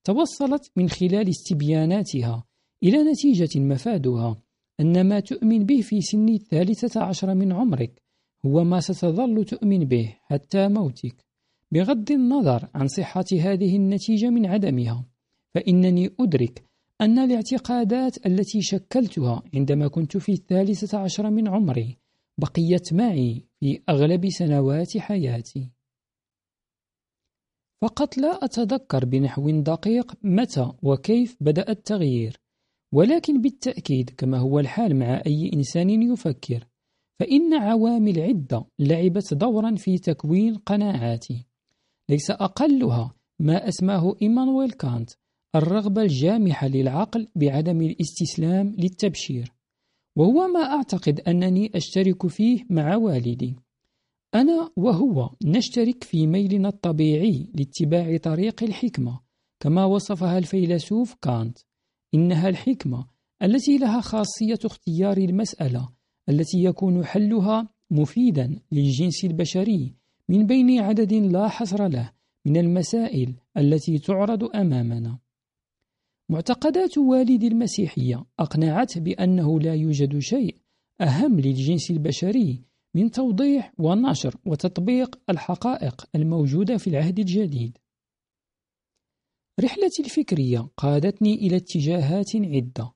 توصلت 0.04 0.72
من 0.76 0.88
خلال 0.88 1.28
استبياناتها 1.28 2.44
إلى 2.82 3.02
نتيجة 3.02 3.60
مفادها 3.60 4.42
أن 4.80 5.08
ما 5.08 5.20
تؤمن 5.20 5.66
به 5.66 5.80
في 5.80 6.00
سن 6.00 6.28
الثالثة 6.28 7.02
عشر 7.02 7.34
من 7.34 7.52
عمرك 7.52 8.02
هو 8.46 8.64
ما 8.64 8.80
ستظل 8.80 9.44
تؤمن 9.44 9.84
به 9.84 10.16
حتى 10.22 10.68
موتك. 10.68 11.25
بغض 11.72 12.10
النظر 12.10 12.68
عن 12.74 12.88
صحة 12.88 13.24
هذه 13.32 13.76
النتيجة 13.76 14.30
من 14.30 14.46
عدمها 14.46 15.04
فإنني 15.54 16.10
أدرك 16.20 16.64
أن 17.00 17.18
الاعتقادات 17.18 18.26
التي 18.26 18.62
شكلتها 18.62 19.42
عندما 19.54 19.88
كنت 19.88 20.16
في 20.16 20.32
الثالثة 20.32 20.98
عشر 20.98 21.30
من 21.30 21.48
عمري 21.48 21.96
بقيت 22.38 22.92
معي 22.92 23.42
في 23.60 23.82
أغلب 23.88 24.28
سنوات 24.28 24.98
حياتي. 24.98 25.70
فقط 27.82 28.18
لا 28.18 28.44
أتذكر 28.44 29.04
بنحو 29.04 29.50
دقيق 29.50 30.12
متى 30.22 30.72
وكيف 30.82 31.36
بدأ 31.40 31.70
التغيير 31.70 32.40
ولكن 32.94 33.40
بالتأكيد 33.40 34.10
كما 34.10 34.38
هو 34.38 34.58
الحال 34.58 34.96
مع 34.96 35.22
أي 35.26 35.50
إنسان 35.54 35.90
يفكر 35.90 36.66
فإن 37.20 37.54
عوامل 37.54 38.20
عدة 38.20 38.64
لعبت 38.78 39.34
دورا 39.34 39.74
في 39.74 39.98
تكوين 39.98 40.54
قناعاتي. 40.54 41.45
ليس 42.08 42.30
أقلها 42.30 43.14
ما 43.38 43.68
أسماه 43.68 44.16
إيمانويل 44.22 44.70
كانت 44.70 45.10
الرغبة 45.54 46.02
الجامحة 46.02 46.68
للعقل 46.68 47.28
بعدم 47.36 47.82
الاستسلام 47.82 48.74
للتبشير. 48.78 49.52
وهو 50.16 50.48
ما 50.48 50.60
أعتقد 50.60 51.20
أنني 51.20 51.70
أشترك 51.74 52.26
فيه 52.26 52.66
مع 52.70 52.96
والدي. 52.96 53.56
أنا 54.34 54.70
وهو 54.76 55.30
نشترك 55.44 56.04
في 56.04 56.26
ميلنا 56.26 56.68
الطبيعي 56.68 57.46
لاتباع 57.54 58.16
طريق 58.16 58.62
الحكمة 58.62 59.20
كما 59.60 59.84
وصفها 59.84 60.38
الفيلسوف 60.38 61.14
كانت. 61.14 61.58
إنها 62.14 62.48
الحكمة 62.48 63.06
التي 63.42 63.78
لها 63.78 64.00
خاصية 64.00 64.58
اختيار 64.64 65.16
المسألة 65.16 65.88
التي 66.28 66.64
يكون 66.64 67.04
حلها 67.04 67.68
مفيدا 67.90 68.60
للجنس 68.72 69.24
البشري 69.24 69.94
من 70.28 70.46
بين 70.46 70.80
عدد 70.80 71.12
لا 71.12 71.48
حصر 71.48 71.88
له 71.88 72.12
من 72.46 72.56
المسائل 72.56 73.34
التي 73.56 73.98
تعرض 73.98 74.56
أمامنا 74.56 75.18
معتقدات 76.30 76.98
والدي 76.98 77.46
المسيحية 77.48 78.24
أقنعته 78.38 79.00
بأنه 79.00 79.60
لا 79.60 79.74
يوجد 79.74 80.18
شيء 80.18 80.56
أهم 81.00 81.40
للجنس 81.40 81.90
البشري 81.90 82.62
من 82.94 83.10
توضيح 83.10 83.72
ونشر 83.78 84.36
وتطبيق 84.46 85.18
الحقائق 85.30 86.08
الموجودة 86.14 86.76
في 86.76 86.90
العهد 86.90 87.18
الجديد. 87.18 87.78
رحلتي 89.60 90.02
الفكرية 90.02 90.68
قادتني 90.76 91.34
إلى 91.34 91.56
اتجاهات 91.56 92.36
عدة، 92.36 92.92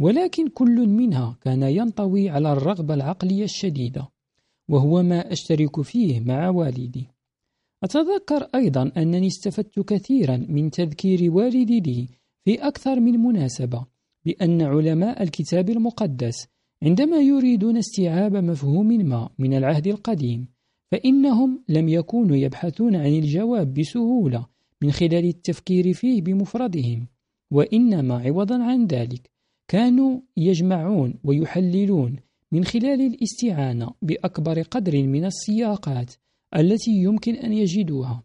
ولكن 0.00 0.48
كل 0.48 0.86
منها 0.88 1.38
كان 1.40 1.62
ينطوي 1.62 2.28
على 2.30 2.52
الرغبة 2.52 2.94
العقلية 2.94 3.44
الشديدة، 3.44 4.08
وهو 4.68 5.02
ما 5.02 5.32
أشترك 5.32 5.80
فيه 5.80 6.20
مع 6.20 6.48
والدي. 6.48 7.08
أتذكر 7.84 8.48
أيضا 8.54 8.92
أنني 8.96 9.26
استفدت 9.26 9.80
كثيرا 9.80 10.36
من 10.36 10.70
تذكير 10.70 11.32
والدي 11.32 11.80
لي 11.80 12.08
في 12.44 12.54
أكثر 12.54 13.00
من 13.00 13.12
مناسبة 13.12 13.86
بأن 14.24 14.62
علماء 14.62 15.22
الكتاب 15.22 15.70
المقدس 15.70 16.46
عندما 16.82 17.16
يريدون 17.16 17.76
استيعاب 17.76 18.36
مفهوم 18.36 18.88
ما 18.88 19.28
من 19.38 19.54
العهد 19.54 19.86
القديم 19.86 20.48
فإنهم 20.92 21.64
لم 21.68 21.88
يكونوا 21.88 22.36
يبحثون 22.36 22.96
عن 22.96 23.06
الجواب 23.06 23.74
بسهولة 23.74 24.46
من 24.82 24.90
خلال 24.90 25.24
التفكير 25.24 25.92
فيه 25.92 26.22
بمفردهم 26.22 27.06
وإنما 27.52 28.18
عوضا 28.18 28.62
عن 28.62 28.86
ذلك 28.86 29.30
كانوا 29.68 30.20
يجمعون 30.36 31.14
ويحللون 31.24 32.16
من 32.52 32.64
خلال 32.64 33.00
الاستعانة 33.00 33.90
بأكبر 34.02 34.62
قدر 34.62 35.02
من 35.02 35.24
السياقات 35.24 36.14
التي 36.56 36.90
يمكن 36.90 37.34
أن 37.34 37.52
يجدوها. 37.52 38.24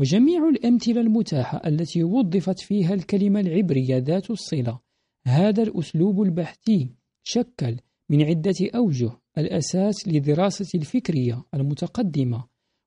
وجميع 0.00 0.48
الأمثلة 0.48 1.00
المتاحة 1.00 1.62
التي 1.66 2.04
وظفت 2.04 2.60
فيها 2.60 2.94
الكلمة 2.94 3.40
العبرية 3.40 3.96
ذات 3.96 4.30
الصلة 4.30 4.80
هذا 5.26 5.62
الأسلوب 5.62 6.22
البحثي 6.22 6.88
شكل 7.22 7.76
من 8.10 8.22
عدة 8.22 8.54
أوجه 8.74 9.10
الأساس 9.38 10.08
لدراسة 10.08 10.78
الفكرية 10.78 11.44
المتقدمة 11.54 12.44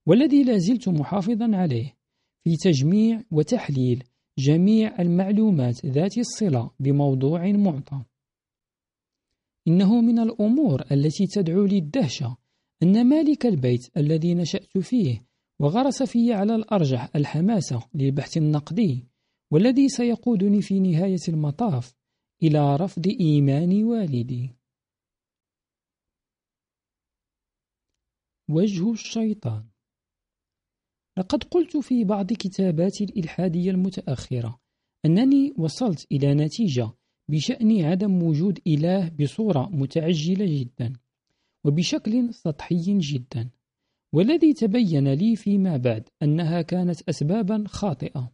والذي 0.08 0.44
لا 0.44 0.58
زلت 0.58 0.90
محافظا 0.90 1.56
عليه 1.56 1.98
في 2.44 2.56
تجميع 2.56 3.22
وتحليل 3.32 4.04
جميع 4.40 5.02
المعلومات 5.02 5.86
ذات 5.86 6.18
الصلة 6.18 6.72
بموضوع 6.80 7.52
معطى. 7.52 8.02
إنه 9.68 10.02
من 10.02 10.20
الأمور 10.20 10.82
التي 10.92 11.28
تدعو 11.28 11.66
للدهشة 11.66 12.38
أن 12.84 13.10
مالك 13.10 13.46
البيت 13.46 13.98
الذي 13.98 14.34
نشأت 14.36 14.78
فيه 14.78 15.28
وغرس 15.60 16.04
في 16.04 16.34
على 16.34 16.56
الأرجح 16.56 17.16
الحماسة 17.16 17.90
للبحث 17.94 18.38
النقدي 18.38 19.08
والذي 19.52 19.90
سيقودني 19.90 20.62
في 20.62 20.80
نهاية 20.80 21.28
المطاف 21.28 21.96
إلى 22.44 22.76
رفض 22.76 23.08
إيمان 23.08 23.84
والدي. 23.84 24.50
وجه 28.50 28.92
الشيطان. 28.92 29.66
لقد 31.18 31.44
قلت 31.44 31.78
في 31.78 32.04
بعض 32.04 32.34
كتاباتي 32.34 33.04
الإلحادية 33.04 33.72
المتأخرة 33.72 34.60
أنني 35.06 35.54
وصلت 35.58 36.08
إلى 36.12 36.34
نتيجة 36.34 36.92
بشأن 37.30 37.86
عدم 37.86 38.24
وجود 38.24 38.60
إله 38.68 39.10
بصورة 39.10 39.70
متعجلة 39.74 40.60
جدا 40.60 40.94
وبشكل 41.64 42.34
سطحي 42.34 42.98
جدا 42.98 43.50
والذي 44.14 44.54
تبين 44.54 45.14
لي 45.14 45.36
فيما 45.36 45.78
بعد 45.78 46.10
أنها 46.24 46.62
كانت 46.62 47.10
أسبابا 47.10 47.64
خاطئة. 47.68 48.32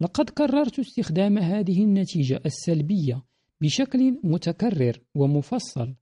لقد 0.00 0.30
قررت 0.30 0.78
استخدام 0.78 1.38
هذه 1.38 1.84
النتيجة 1.84 2.40
السلبية 2.46 3.24
بشكل 3.60 4.18
متكرر 4.24 5.00
ومفصل 5.14 5.94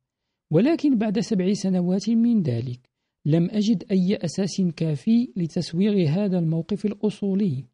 ولكن 0.51 0.99
بعد 0.99 1.21
سبع 1.21 1.53
سنوات 1.53 2.11
من 2.11 2.43
ذلك 2.43 2.91
لم 3.25 3.51
أجد 3.51 3.85
أي 3.91 4.17
أساس 4.17 4.63
كافي 4.77 5.33
لتسويغ 5.37 6.09
هذا 6.09 6.39
الموقف 6.39 6.87
الأصولي. 6.87 7.65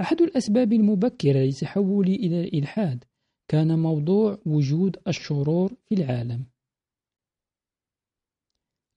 أحد 0.00 0.22
الأسباب 0.22 0.72
المبكرة 0.72 1.44
لتحولي 1.44 2.14
إلى 2.14 2.40
الإلحاد 2.40 3.04
كان 3.48 3.78
موضوع 3.78 4.38
وجود 4.46 4.96
الشرور 5.08 5.74
في 5.88 5.94
العالم. 5.94 6.44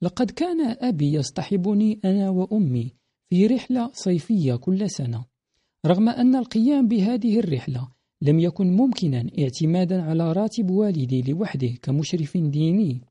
لقد 0.01 0.31
كان 0.31 0.77
أبي 0.79 1.13
يصطحبني 1.13 1.99
أنا 2.05 2.29
وأمي 2.29 2.93
في 3.29 3.47
رحلة 3.47 3.91
صيفية 3.93 4.55
كل 4.55 4.89
سنة. 4.89 5.25
رغم 5.85 6.09
أن 6.09 6.35
القيام 6.35 6.87
بهذه 6.87 7.39
الرحلة 7.39 7.87
لم 8.21 8.39
يكن 8.39 8.67
ممكنا 8.73 9.29
اعتمادا 9.39 10.01
على 10.01 10.31
راتب 10.31 10.69
والدي 10.69 11.21
لوحده 11.21 11.67
كمشرف 11.67 12.37
ديني 12.37 13.01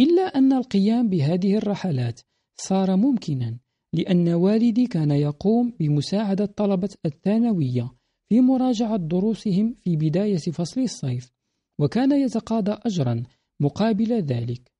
إلا 0.00 0.22
أن 0.22 0.52
القيام 0.52 1.08
بهذه 1.08 1.56
الرحلات 1.56 2.20
صار 2.56 2.96
ممكنا 2.96 3.58
لأن 3.92 4.28
والدي 4.28 4.86
كان 4.86 5.10
يقوم 5.10 5.72
بمساعدة 5.80 6.46
طلبة 6.46 6.88
الثانوية 7.06 7.90
في 8.30 8.40
مراجعة 8.40 8.96
دروسهم 8.96 9.74
في 9.74 9.96
بداية 9.96 10.36
فصل 10.36 10.80
الصيف 10.80 11.32
وكان 11.78 12.12
يتقاضى 12.12 12.72
أجرا 12.86 13.22
مقابل 13.60 14.12
ذلك. 14.12 14.72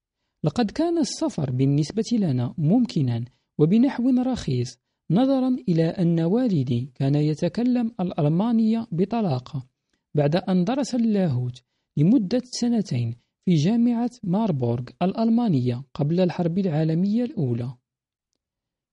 لقد 0.45 0.71
كان 0.71 0.99
السفر 0.99 1.51
بالنسبة 1.51 2.05
لنا 2.13 2.55
ممكنا 2.59 3.25
وبنحو 3.59 4.11
رخيص 4.11 4.79
نظرا 5.11 5.57
إلى 5.69 5.85
أن 5.85 6.21
والدي 6.21 6.93
كان 6.95 7.15
يتكلم 7.15 7.95
الألمانية 8.01 8.87
بطلاقة 8.93 9.67
بعد 10.15 10.37
أن 10.37 10.65
درس 10.65 10.95
اللاهوت 10.95 11.63
لمدة 11.97 12.43
سنتين 12.45 13.17
في 13.45 13.55
جامعة 13.55 14.11
ماربورغ 14.23 14.85
الألمانية 15.03 15.85
قبل 15.95 16.21
الحرب 16.21 16.59
العالمية 16.59 17.25
الأولى. 17.25 17.75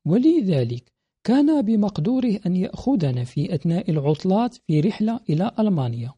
ولذلك 0.06 0.97
كان 1.28 1.62
بمقدوره 1.62 2.40
أن 2.46 2.56
يأخذنا 2.56 3.24
في 3.24 3.56
أثناء 3.56 3.92
العطلات 3.92 4.56
في 4.56 4.80
رحلة 4.80 5.20
إلى 5.30 5.52
ألمانيا. 5.60 6.14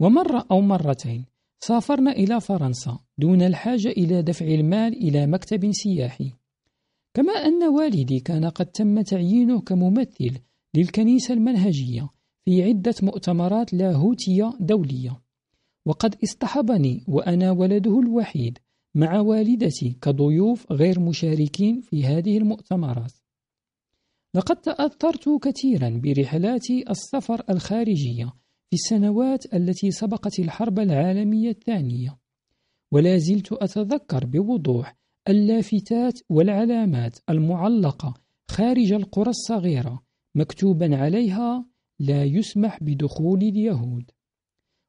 ومرة 0.00 0.46
أو 0.50 0.60
مرتين 0.60 1.24
سافرنا 1.60 2.12
إلى 2.12 2.40
فرنسا 2.40 2.98
دون 3.18 3.42
الحاجة 3.42 3.88
إلى 3.88 4.22
دفع 4.22 4.46
المال 4.46 4.92
إلى 4.92 5.26
مكتب 5.26 5.72
سياحي. 5.72 6.32
كما 7.14 7.32
أن 7.32 7.62
والدي 7.64 8.20
كان 8.20 8.44
قد 8.44 8.66
تم 8.66 9.00
تعيينه 9.00 9.60
كممثل 9.60 10.38
للكنيسة 10.74 11.34
المنهجية 11.34 12.08
في 12.44 12.62
عدة 12.62 12.94
مؤتمرات 13.02 13.74
لاهوتية 13.74 14.52
دولية. 14.60 15.20
وقد 15.86 16.16
اصطحبني 16.24 17.04
وأنا 17.08 17.50
ولده 17.50 18.00
الوحيد 18.00 18.58
مع 18.94 19.20
والدتي 19.20 19.96
كضيوف 20.02 20.72
غير 20.72 21.00
مشاركين 21.00 21.80
في 21.80 22.04
هذه 22.04 22.38
المؤتمرات. 22.38 23.12
لقد 24.34 24.56
تأثرت 24.56 25.28
كثيرا 25.42 26.00
برحلات 26.04 26.70
السفر 26.90 27.42
الخارجية 27.50 28.24
في 28.70 28.74
السنوات 28.74 29.54
التي 29.54 29.90
سبقت 29.90 30.38
الحرب 30.38 30.78
العالمية 30.78 31.50
الثانية. 31.50 32.18
ولا 32.92 33.18
زلت 33.18 33.52
أتذكر 33.52 34.26
بوضوح 34.26 34.96
اللافتات 35.28 36.20
والعلامات 36.28 37.18
المعلقة 37.30 38.14
خارج 38.50 38.92
القرى 38.92 39.30
الصغيرة 39.30 40.02
مكتوبا 40.34 40.96
عليها 40.96 41.66
لا 41.98 42.24
يسمح 42.24 42.78
بدخول 42.82 43.42
اليهود 43.42 44.10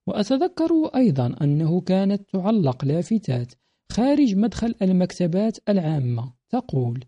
وأتذكر 0.07 0.85
أيضا 0.95 1.35
أنه 1.41 1.81
كانت 1.81 2.29
تعلق 2.29 2.85
لافتات 2.85 3.53
خارج 3.91 4.35
مدخل 4.35 4.75
المكتبات 4.81 5.57
العامة 5.69 6.33
تقول 6.49 7.05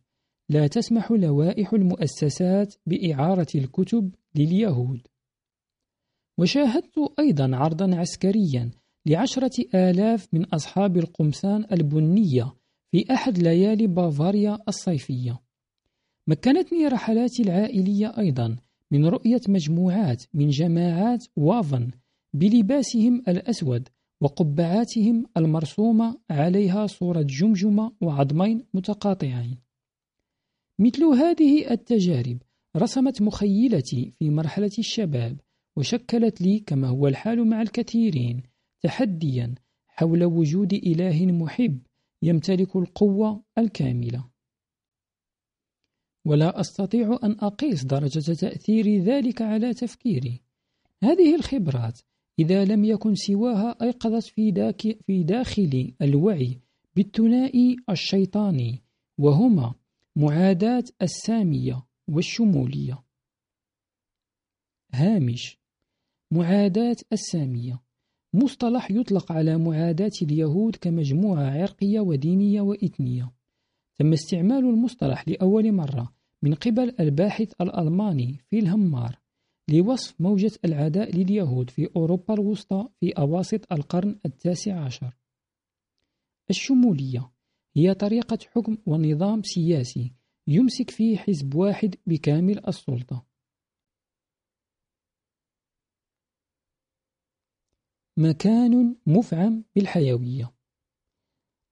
لا 0.52 0.68
تسمح 0.68 1.12
لوائح 1.12 1.74
المؤسسات 1.74 2.76
بإعارة 2.86 3.48
الكتب 3.56 4.16
لليهود. 4.36 5.08
وشاهدت 6.38 6.98
أيضا 7.20 7.56
عرضا 7.56 7.96
عسكريا 7.96 8.72
لعشرة 9.06 9.52
آلاف 9.76 10.28
من 10.34 10.46
أصحاب 10.46 10.98
القمصان 10.98 11.66
البنية 11.72 12.54
في 12.92 13.14
أحد 13.14 13.38
ليالي 13.38 13.88
بافاريا 13.88 14.58
الصيفية. 14.68 15.40
مكنتني 16.28 16.88
رحلاتي 16.88 17.44
العائلية 17.44 18.14
أيضا 18.18 18.56
من 18.92 19.06
رؤية 19.06 19.42
مجموعات 19.48 20.24
من 20.34 20.50
جماعات 20.50 21.26
وافن 21.36 21.92
بلباسهم 22.34 23.24
الأسود 23.28 23.90
وقبعاتهم 24.22 25.26
المرسومة 25.38 26.18
عليها 26.30 26.88
صورة 26.88 27.22
جمجمة 27.22 27.92
وعظمين 28.02 28.66
متقاطعين. 28.74 29.71
مثل 30.82 31.04
هذه 31.04 31.72
التجارب 31.72 32.38
رسمت 32.78 33.22
مخيلتي 33.22 34.14
في 34.20 34.30
مرحلة 34.30 34.72
الشباب 34.80 35.40
وشكلت 35.78 36.42
لي 36.42 36.60
كما 36.60 36.88
هو 36.88 37.08
الحال 37.08 37.50
مع 37.50 37.62
الكثيرين 37.62 38.44
تحديا 38.82 39.56
حول 39.88 40.24
وجود 40.24 40.74
إله 40.74 41.26
محب 41.26 41.80
يمتلك 42.22 42.76
القوة 42.76 43.44
الكاملة. 43.58 44.26
ولا 46.26 46.60
أستطيع 46.60 47.20
أن 47.24 47.32
أقيس 47.40 47.84
درجة 47.84 48.34
تأثير 48.34 49.04
ذلك 49.04 49.42
على 49.42 49.74
تفكيري. 49.74 50.42
هذه 51.04 51.36
الخبرات 51.36 52.00
إذا 52.40 52.66
لم 52.66 52.86
يكن 52.86 53.16
سواها 53.16 53.78
أيقظت 53.82 54.24
في, 54.24 54.52
داك 54.52 54.82
في 54.82 55.24
داخلي 55.24 55.94
الوعي 56.02 56.60
بالثنائي 56.96 57.76
الشيطاني 57.90 58.84
وهما 59.18 59.74
معاداة 60.16 60.84
السامية 61.02 61.84
والشمولية. 62.08 63.04
هامش. 64.94 65.60
معاداة 66.32 66.96
السامية. 67.14 67.82
مصطلح 68.34 68.92
يطلق 68.92 69.32
على 69.32 69.58
معاداة 69.58 70.12
اليهود 70.22 70.76
كمجموعة 70.76 71.62
عرقية 71.62 72.00
ودينية 72.00 72.62
وإثنية. 72.62 73.32
تم 74.00 74.14
استعمال 74.14 74.58
المصطلح 74.66 75.28
لأول 75.28 75.72
مرة 75.72 76.14
من 76.42 76.54
قبل 76.54 76.96
الباحث 77.00 77.54
الألماني 77.62 78.40
فيلهم 78.50 78.92
مار 78.92 79.20
لوصف 79.70 80.22
موجة 80.22 80.52
العداء 80.66 81.16
لليهود 81.16 81.70
في 81.70 81.90
أوروبا 81.96 82.34
الوسطى 82.34 82.88
في 83.00 83.12
أواسط 83.12 83.74
القرن 83.74 84.20
التاسع 84.26 84.80
عشر. 84.80 85.18
الشمولية. 86.50 87.32
هي 87.76 87.94
طريقة 87.94 88.38
حكم 88.56 88.78
ونظام 88.86 89.44
سياسي 89.44 90.14
يمسك 90.48 90.90
فيه 90.90 91.18
حزب 91.18 91.56
واحد 91.56 91.96
بكامل 92.08 92.68
السلطة. 92.68 93.26
مكان 98.18 98.96
مفعم 99.08 99.64
بالحيوية. 99.76 100.54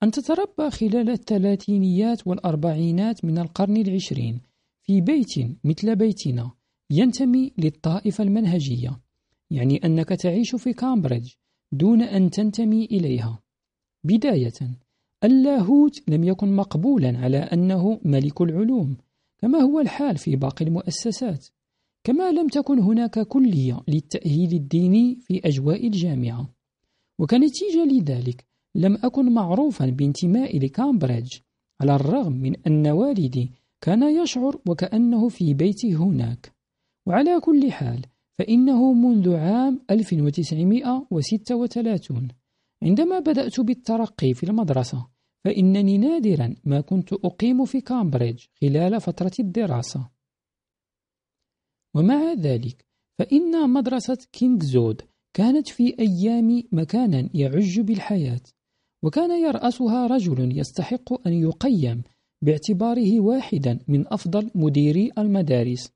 أن 0.03 0.11
تتربى 0.11 0.69
خلال 0.69 1.09
الثلاثينيات 1.09 2.27
والأربعينات 2.27 3.25
من 3.25 3.37
القرن 3.37 3.77
العشرين 3.77 4.41
في 4.81 5.01
بيت 5.01 5.59
مثل 5.63 5.95
بيتنا 5.95 6.51
ينتمي 6.89 7.53
للطائفة 7.57 8.23
المنهجية 8.23 9.01
يعني 9.51 9.77
أنك 9.85 10.09
تعيش 10.09 10.55
في 10.55 10.73
كامبريدج 10.73 11.33
دون 11.71 12.01
أن 12.01 12.29
تنتمي 12.29 12.85
إليها. 12.85 13.43
بداية 14.03 14.79
اللاهوت 15.23 16.09
لم 16.09 16.23
يكن 16.23 16.55
مقبولا 16.55 17.17
على 17.17 17.37
أنه 17.37 17.99
ملك 18.03 18.41
العلوم 18.41 18.97
كما 19.37 19.59
هو 19.59 19.79
الحال 19.79 20.17
في 20.17 20.35
باقي 20.35 20.65
المؤسسات. 20.65 21.47
كما 22.03 22.31
لم 22.31 22.47
تكن 22.47 22.79
هناك 22.79 23.19
كلية 23.19 23.79
للتأهيل 23.87 24.53
الديني 24.53 25.17
في 25.21 25.41
أجواء 25.45 25.87
الجامعة. 25.87 26.49
وكنتيجة 27.19 27.85
لذلك 27.85 28.45
لم 28.75 28.97
أكن 29.03 29.33
معروفا 29.33 29.85
بانتمائي 29.85 30.59
لكامبريدج 30.59 31.33
على 31.81 31.95
الرغم 31.95 32.33
من 32.33 32.55
أن 32.67 32.87
والدي 32.87 33.51
كان 33.81 34.23
يشعر 34.23 34.59
وكأنه 34.67 35.29
في 35.29 35.53
بيته 35.53 35.95
هناك. 35.95 36.53
وعلى 37.07 37.39
كل 37.39 37.71
حال 37.71 38.01
فإنه 38.39 38.93
منذ 38.93 39.35
عام 39.35 39.79
1936 39.91 42.27
عندما 42.83 43.19
بدأت 43.19 43.59
بالترقي 43.59 44.33
في 44.33 44.43
المدرسة 44.43 45.07
فإنني 45.45 45.97
نادرا 45.97 46.55
ما 46.63 46.81
كنت 46.81 47.13
أقيم 47.13 47.65
في 47.65 47.81
كامبريدج 47.81 48.45
خلال 48.61 49.01
فترة 49.01 49.31
الدراسة. 49.39 50.09
ومع 51.95 52.33
ذلك 52.33 52.85
فإن 53.19 53.69
مدرسة 53.69 54.17
كينغزود 54.31 55.01
كانت 55.33 55.67
في 55.67 55.95
أيام 55.99 56.63
مكانا 56.71 57.29
يعج 57.33 57.79
بالحياة 57.79 58.41
وكان 59.03 59.43
يرأسها 59.43 60.07
رجل 60.07 60.59
يستحق 60.59 61.27
أن 61.27 61.33
يقيم 61.33 62.03
باعتباره 62.41 63.19
واحدا 63.19 63.79
من 63.87 64.13
أفضل 64.13 64.51
مديري 64.55 65.11
المدارس 65.17 65.91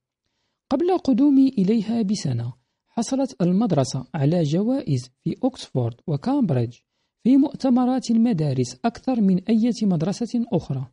قبل 0.71 0.97
قدومي 0.97 1.49
إليها 1.49 2.01
بسنة. 2.01 2.53
حصلت 2.95 3.41
المدرسة 3.41 4.07
على 4.13 4.43
جوائز 4.43 5.09
في 5.23 5.35
أكسفورد 5.43 5.95
وكامبريدج 6.07 6.77
في 7.23 7.37
مؤتمرات 7.37 8.11
المدارس 8.11 8.79
أكثر 8.85 9.21
من 9.21 9.43
أي 9.43 9.71
مدرسة 9.83 10.45
أخرى. 10.53 10.91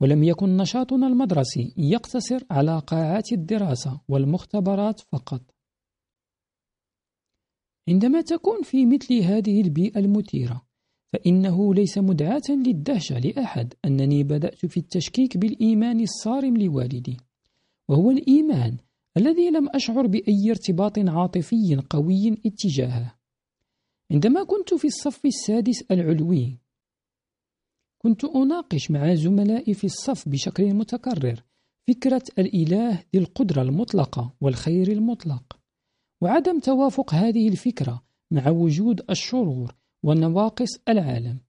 ولم 0.00 0.24
يكن 0.24 0.56
نشاطنا 0.56 1.06
المدرسي 1.06 1.74
يقتصر 1.76 2.44
على 2.50 2.78
قاعات 2.78 3.32
الدراسة 3.32 4.00
والمختبرات 4.08 5.00
فقط. 5.00 5.42
عندما 7.88 8.20
تكون 8.20 8.62
في 8.62 8.86
مثل 8.86 9.14
هذه 9.14 9.60
البيئة 9.60 9.98
المثيرة 9.98 10.66
فإنه 11.12 11.74
ليس 11.74 11.98
مدعاة 11.98 12.50
للدهشة 12.50 13.18
لأحد 13.18 13.74
أنني 13.84 14.22
بدأت 14.22 14.66
في 14.66 14.76
التشكيك 14.76 15.36
بالإيمان 15.38 16.00
الصارم 16.00 16.56
لوالدي 16.56 17.16
وهو 17.88 18.10
الإيمان 18.10 18.76
الذي 19.16 19.50
لم 19.50 19.68
أشعر 19.74 20.06
بأي 20.06 20.50
ارتباط 20.50 20.98
عاطفي 20.98 21.82
قوي 21.90 22.32
اتجاهه. 22.46 23.18
عندما 24.10 24.44
كنت 24.44 24.74
في 24.74 24.86
الصف 24.86 25.26
السادس 25.26 25.82
العلوي 25.90 26.58
كنت 27.98 28.24
أناقش 28.24 28.90
مع 28.90 29.14
زملائي 29.14 29.74
في 29.74 29.84
الصف 29.84 30.28
بشكل 30.28 30.74
متكرر 30.74 31.44
فكرة 31.88 32.22
الإله 32.38 32.92
ذي 32.92 33.18
القدرة 33.22 33.62
المطلقة 33.62 34.34
والخير 34.40 34.92
المطلق 34.92 35.58
وعدم 36.20 36.60
توافق 36.60 37.14
هذه 37.14 37.48
الفكرة 37.48 38.04
مع 38.30 38.48
وجود 38.50 39.10
الشرور 39.10 39.74
ونواقص 40.02 40.70
العالم. 40.88 41.40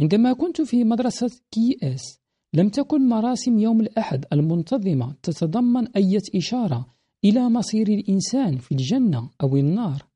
عندما 0.00 0.32
كنت 0.32 0.60
في 0.60 0.84
مدرسة 0.84 1.40
كي 1.50 1.78
إس 1.82 2.17
لم 2.54 2.68
تكن 2.68 3.08
مراسم 3.08 3.58
يوم 3.58 3.80
الأحد 3.80 4.24
المنتظمة 4.32 5.14
تتضمن 5.22 5.88
أي 5.96 6.18
إشارة 6.36 6.86
إلى 7.24 7.48
مصير 7.48 7.88
الإنسان 7.88 8.56
في 8.56 8.72
الجنة 8.72 9.30
أو 9.42 9.56
النار. 9.56 10.06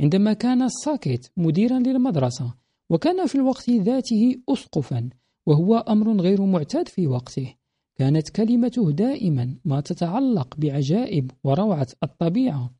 عندما 0.00 0.32
كان 0.32 0.62
الساكيت 0.62 1.26
مديرا 1.36 1.78
للمدرسة 1.78 2.54
وكان 2.90 3.26
في 3.26 3.34
الوقت 3.34 3.70
ذاته 3.70 4.36
أسقفا 4.48 5.10
وهو 5.46 5.76
أمر 5.76 6.20
غير 6.20 6.46
معتاد 6.46 6.88
في 6.88 7.06
وقته 7.06 7.54
كانت 7.96 8.28
كلمته 8.28 8.90
دائما 8.90 9.54
ما 9.64 9.80
تتعلق 9.80 10.54
بعجائب 10.58 11.30
وروعة 11.44 11.88
الطبيعة. 12.02 12.70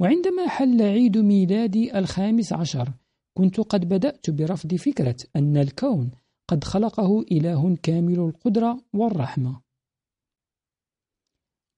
وعندما 0.00 0.48
حل 0.48 0.82
عيد 0.82 1.18
ميلادي 1.18 1.98
الخامس 1.98 2.52
عشر 2.52 2.92
كنت 3.34 3.60
قد 3.60 3.88
بدأت 3.88 4.30
برفض 4.30 4.74
فكرة 4.74 5.16
أن 5.36 5.56
الكون 5.56 6.10
قد 6.52 6.64
خلقه 6.64 7.24
إله 7.32 7.76
كامل 7.82 8.18
القدرة 8.18 8.80
والرحمة. 8.92 9.60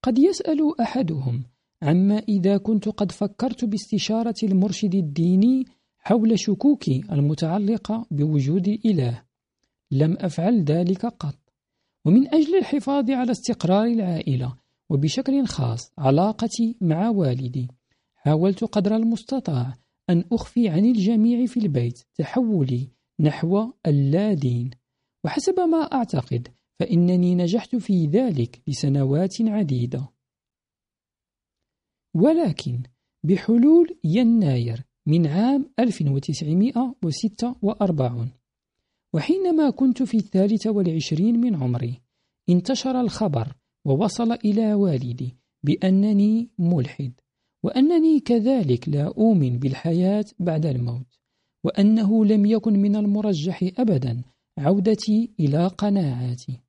قد 0.02 0.18
يسأل 0.18 0.80
أحدهم 0.80 1.42
عما 1.82 2.18
إذا 2.18 2.56
كنت 2.56 2.88
قد 2.88 3.12
فكرت 3.12 3.64
باستشارة 3.64 4.34
المرشد 4.42 4.94
الديني 4.94 5.64
حول 5.98 6.38
شكوكي 6.38 7.04
المتعلقة 7.12 8.06
بوجود 8.10 8.68
إله 8.68 9.22
لم 9.90 10.16
أفعل 10.20 10.64
ذلك 10.64 11.06
قط. 11.06 11.38
ومن 12.04 12.34
أجل 12.34 12.58
الحفاظ 12.58 13.10
على 13.10 13.30
استقرار 13.30 13.84
العائلة 13.84 14.56
وبشكل 14.90 15.46
خاص 15.46 15.92
علاقتي 15.98 16.76
مع 16.80 17.08
والدي 17.08 17.68
حاولت 18.14 18.64
قدر 18.64 18.96
المستطاع 18.96 19.74
أن 20.10 20.24
أخفي 20.32 20.68
عن 20.68 20.84
الجميع 20.84 21.46
في 21.46 21.60
البيت 21.60 22.02
تحولي 22.14 22.88
نحو 23.20 23.72
اللادين. 23.86 24.70
وحسب 25.24 25.60
ما 25.60 25.78
أعتقد 25.78 26.48
فإنني 26.80 27.34
نجحت 27.34 27.76
في 27.76 28.06
ذلك 28.06 28.62
لسنوات 28.68 29.34
عديدة. 29.40 30.08
ولكن 32.14 32.82
بحلول 33.24 33.98
يناير 34.04 34.84
من 35.06 35.26
عام 35.26 35.70
1946 35.78 38.30
وحينما 39.14 39.70
كنت 39.70 40.02
في 40.02 40.16
الثالثة 40.16 40.70
والعشرين 40.70 41.40
من 41.40 41.54
عمري 41.54 42.00
انتشر 42.48 43.00
الخبر 43.00 43.56
ووصل 43.84 44.32
إلى 44.32 44.74
والدي 44.74 45.36
بأنني 45.62 46.50
ملحد 46.58 47.12
وأنني 47.62 48.20
كذلك 48.20 48.88
لا 48.88 49.06
أؤمن 49.06 49.58
بالحياة 49.58 50.24
بعد 50.38 50.66
الموت. 50.66 51.20
وأنه 51.64 52.24
لم 52.24 52.46
يكن 52.46 52.72
من 52.72 52.96
المرجح 52.96 53.70
أبدا 53.78 54.22
عودتي 54.58 55.30
إلى 55.40 55.66
قناعاتي. 55.66 56.60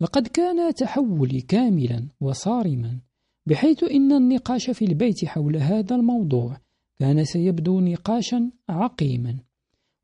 لقد 0.00 0.26
كان 0.28 0.74
تحولي 0.74 1.40
كاملا 1.40 2.08
وصارما 2.20 2.98
بحيث 3.46 3.84
إن 3.84 4.12
النقاش 4.12 4.70
في 4.70 4.84
البيت 4.84 5.24
حول 5.24 5.56
هذا 5.56 5.96
الموضوع 5.96 6.60
كان 6.98 7.24
سيبدو 7.24 7.80
نقاشا 7.80 8.50
عقيما. 8.68 9.38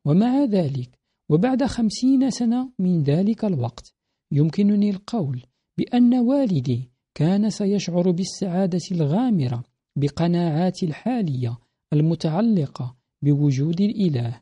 ومع 0.05 0.43
ذلك 0.43 0.99
وبعد 1.29 1.63
خمسين 1.63 2.29
سنة 2.29 2.69
من 2.79 3.03
ذلك 3.03 3.45
الوقت 3.45 3.93
يمكنني 4.31 4.89
القول 4.89 5.43
بأن 5.77 6.13
والدي 6.13 6.89
كان 7.15 7.49
سيشعر 7.49 8.11
بالسعادة 8.11 8.81
الغامرة 8.91 9.63
بقناعاتي 9.95 10.85
الحالية 10.85 11.57
المتعلقة 11.93 12.95
بوجود 13.21 13.81
الإله. 13.81 14.41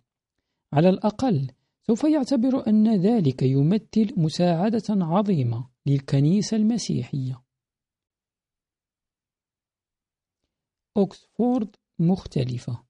على 0.73 0.89
الأقل 0.89 1.51
سوف 1.87 2.03
يعتبر 2.03 2.67
أن 2.67 3.01
ذلك 3.01 3.43
يمثل 3.43 4.13
مساعدة 4.17 4.83
عظيمة 4.89 5.69
للكنيسة 5.85 6.57
المسيحية. 6.57 7.43
أكسفورد 10.97 11.75
مختلفة. 11.99 12.83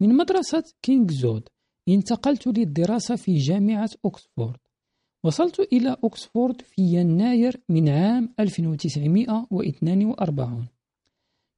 من 0.00 0.16
مدرسة 0.16 0.64
كينغزود 0.82 1.48
انتقلت 1.88 2.46
للدراسة 2.46 3.16
في 3.16 3.36
جامعة 3.36 3.90
أكسفورد. 4.04 4.60
وصلت 5.24 5.60
إلى 5.60 5.96
أكسفورد 6.04 6.62
في 6.62 6.82
يناير 6.82 7.60
من 7.68 7.88
عام 7.88 8.34
1942 8.40 10.73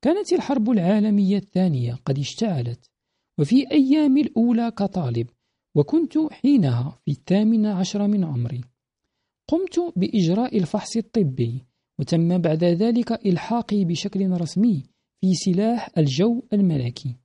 كانت 0.02 0.32
الحرب 0.32 0.70
العالمية 0.70 1.36
الثانية 1.36 1.94
قد 2.04 2.18
اشتعلت 2.18 2.90
وفي 3.38 3.70
أيامي 3.72 4.20
الأولى 4.20 4.70
كطالب 4.70 5.26
وكنت 5.74 6.18
حينها 6.30 6.98
في 7.04 7.10
الثامن 7.10 7.66
عشر 7.66 8.06
من 8.06 8.24
عمري. 8.24 8.60
قمت 9.48 9.92
بإجراء 9.96 10.58
الفحص 10.58 10.96
الطبي 10.96 11.64
وتم 11.98 12.38
بعد 12.38 12.64
ذلك 12.64 13.26
إلحاقي 13.26 13.84
بشكل 13.84 14.30
رسمي 14.30 14.82
في 15.20 15.34
سلاح 15.34 15.90
الجو 15.98 16.42
الملكي. 16.52 17.16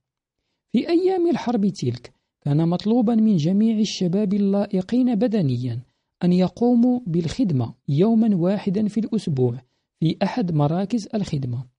في 0.72 0.88
أيام 0.88 1.30
الحرب 1.30 1.66
تلك 1.66 2.12
كان 2.40 2.68
مطلوبا 2.68 3.14
من 3.14 3.36
جميع 3.36 3.78
الشباب 3.78 4.34
اللائقين 4.34 5.14
بدنيا 5.14 5.80
أن 6.24 6.32
يقوموا 6.32 7.00
بالخدمة 7.06 7.74
يوما 7.88 8.36
واحدا 8.36 8.88
في 8.88 9.00
الأسبوع 9.00 9.62
في 10.00 10.16
أحد 10.22 10.52
مراكز 10.52 11.08
الخدمة. 11.14 11.71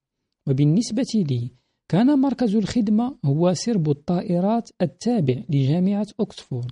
وبالنسبة 0.48 1.08
لي 1.16 1.52
كان 1.90 2.20
مركز 2.20 2.56
الخدمة 2.56 3.18
هو 3.26 3.54
سرب 3.54 3.90
الطائرات 3.90 4.70
التابع 4.82 5.44
لجامعة 5.50 6.08
أكسفورد. 6.20 6.72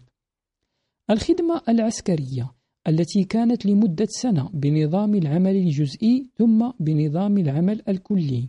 الخدمة 1.09 1.61
العسكرية 1.69 2.51
التي 2.87 3.23
كانت 3.23 3.65
لمدة 3.65 4.07
سنة 4.09 4.49
بنظام 4.53 5.15
العمل 5.15 5.55
الجزئي 5.55 6.29
ثم 6.37 6.71
بنظام 6.79 7.37
العمل 7.37 7.81
الكلي 7.89 8.47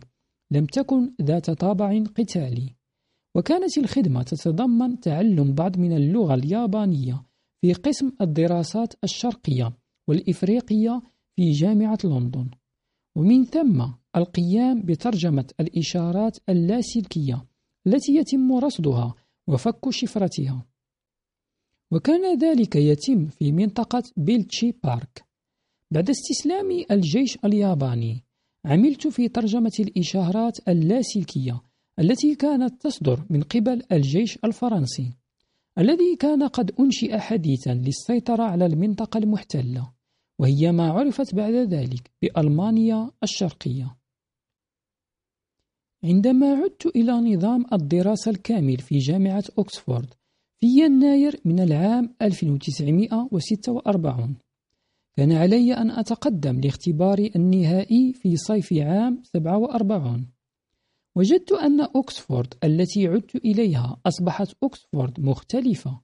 لم 0.51 0.65
تكن 0.65 1.13
ذات 1.21 1.51
طابع 1.51 2.03
قتالي. 2.03 2.75
وكانت 3.35 3.77
الخدمة 3.77 4.23
تتضمن 4.23 4.99
تعلم 4.99 5.53
بعض 5.53 5.77
من 5.77 5.93
اللغة 5.97 6.33
اليابانية 6.33 7.23
في 7.61 7.73
قسم 7.73 8.11
الدراسات 8.21 8.93
الشرقية 9.03 9.73
والإفريقية 10.07 11.01
في 11.35 11.51
جامعة 11.51 11.97
لندن. 12.03 12.49
ومن 13.15 13.45
ثم 13.45 13.85
القيام 14.15 14.81
بترجمة 14.81 15.45
الإشارات 15.59 16.37
اللاسلكية 16.49 17.45
التي 17.87 18.15
يتم 18.15 18.53
رصدها 18.53 19.13
وفك 19.47 19.89
شفرتها. 19.89 20.65
وكان 21.91 22.37
ذلك 22.39 22.75
يتم 22.75 23.25
في 23.25 23.51
منطقة 23.51 24.03
بيلتشي 24.17 24.73
بارك. 24.83 25.23
بعد 25.91 26.09
استسلام 26.09 26.85
الجيش 26.91 27.37
الياباني 27.45 28.23
عملت 28.65 29.07
في 29.07 29.27
ترجمة 29.27 29.71
الإشارات 29.79 30.57
اللاسلكية 30.67 31.61
التي 31.99 32.35
كانت 32.35 32.81
تصدر 32.81 33.23
من 33.29 33.41
قبل 33.41 33.83
الجيش 33.91 34.39
الفرنسي 34.45 35.11
الذي 35.77 36.15
كان 36.19 36.43
قد 36.43 36.71
أنشئ 36.79 37.17
حديثا 37.17 37.73
للسيطرة 37.73 38.43
على 38.43 38.65
المنطقة 38.65 39.17
المحتلة 39.17 39.91
وهي 40.39 40.71
ما 40.71 40.91
عرفت 40.91 41.35
بعد 41.35 41.53
ذلك 41.53 42.11
بألمانيا 42.21 43.11
الشرقية. 43.23 43.95
عندما 46.03 46.53
عدت 46.53 46.85
إلى 46.85 47.11
نظام 47.11 47.65
الدراسة 47.73 48.31
الكامل 48.31 48.77
في 48.77 48.97
جامعة 48.97 49.43
أكسفورد 49.59 50.13
في 50.59 50.67
يناير 50.67 51.39
من 51.45 51.59
العام 51.59 52.09
1946 52.21 54.35
كان 55.17 55.31
علي 55.31 55.73
أن 55.73 55.91
أتقدم 55.91 56.59
لاختباري 56.59 57.31
النهائي 57.35 58.13
في 58.13 58.37
صيف 58.37 58.73
عام 58.73 59.19
47 59.23 60.27
وجدت 61.15 61.51
أن 61.51 61.81
أكسفورد 61.81 62.53
التي 62.63 63.07
عدت 63.07 63.35
إليها 63.35 63.97
أصبحت 64.05 64.55
أكسفورد 64.63 65.19
مختلفة. 65.19 65.99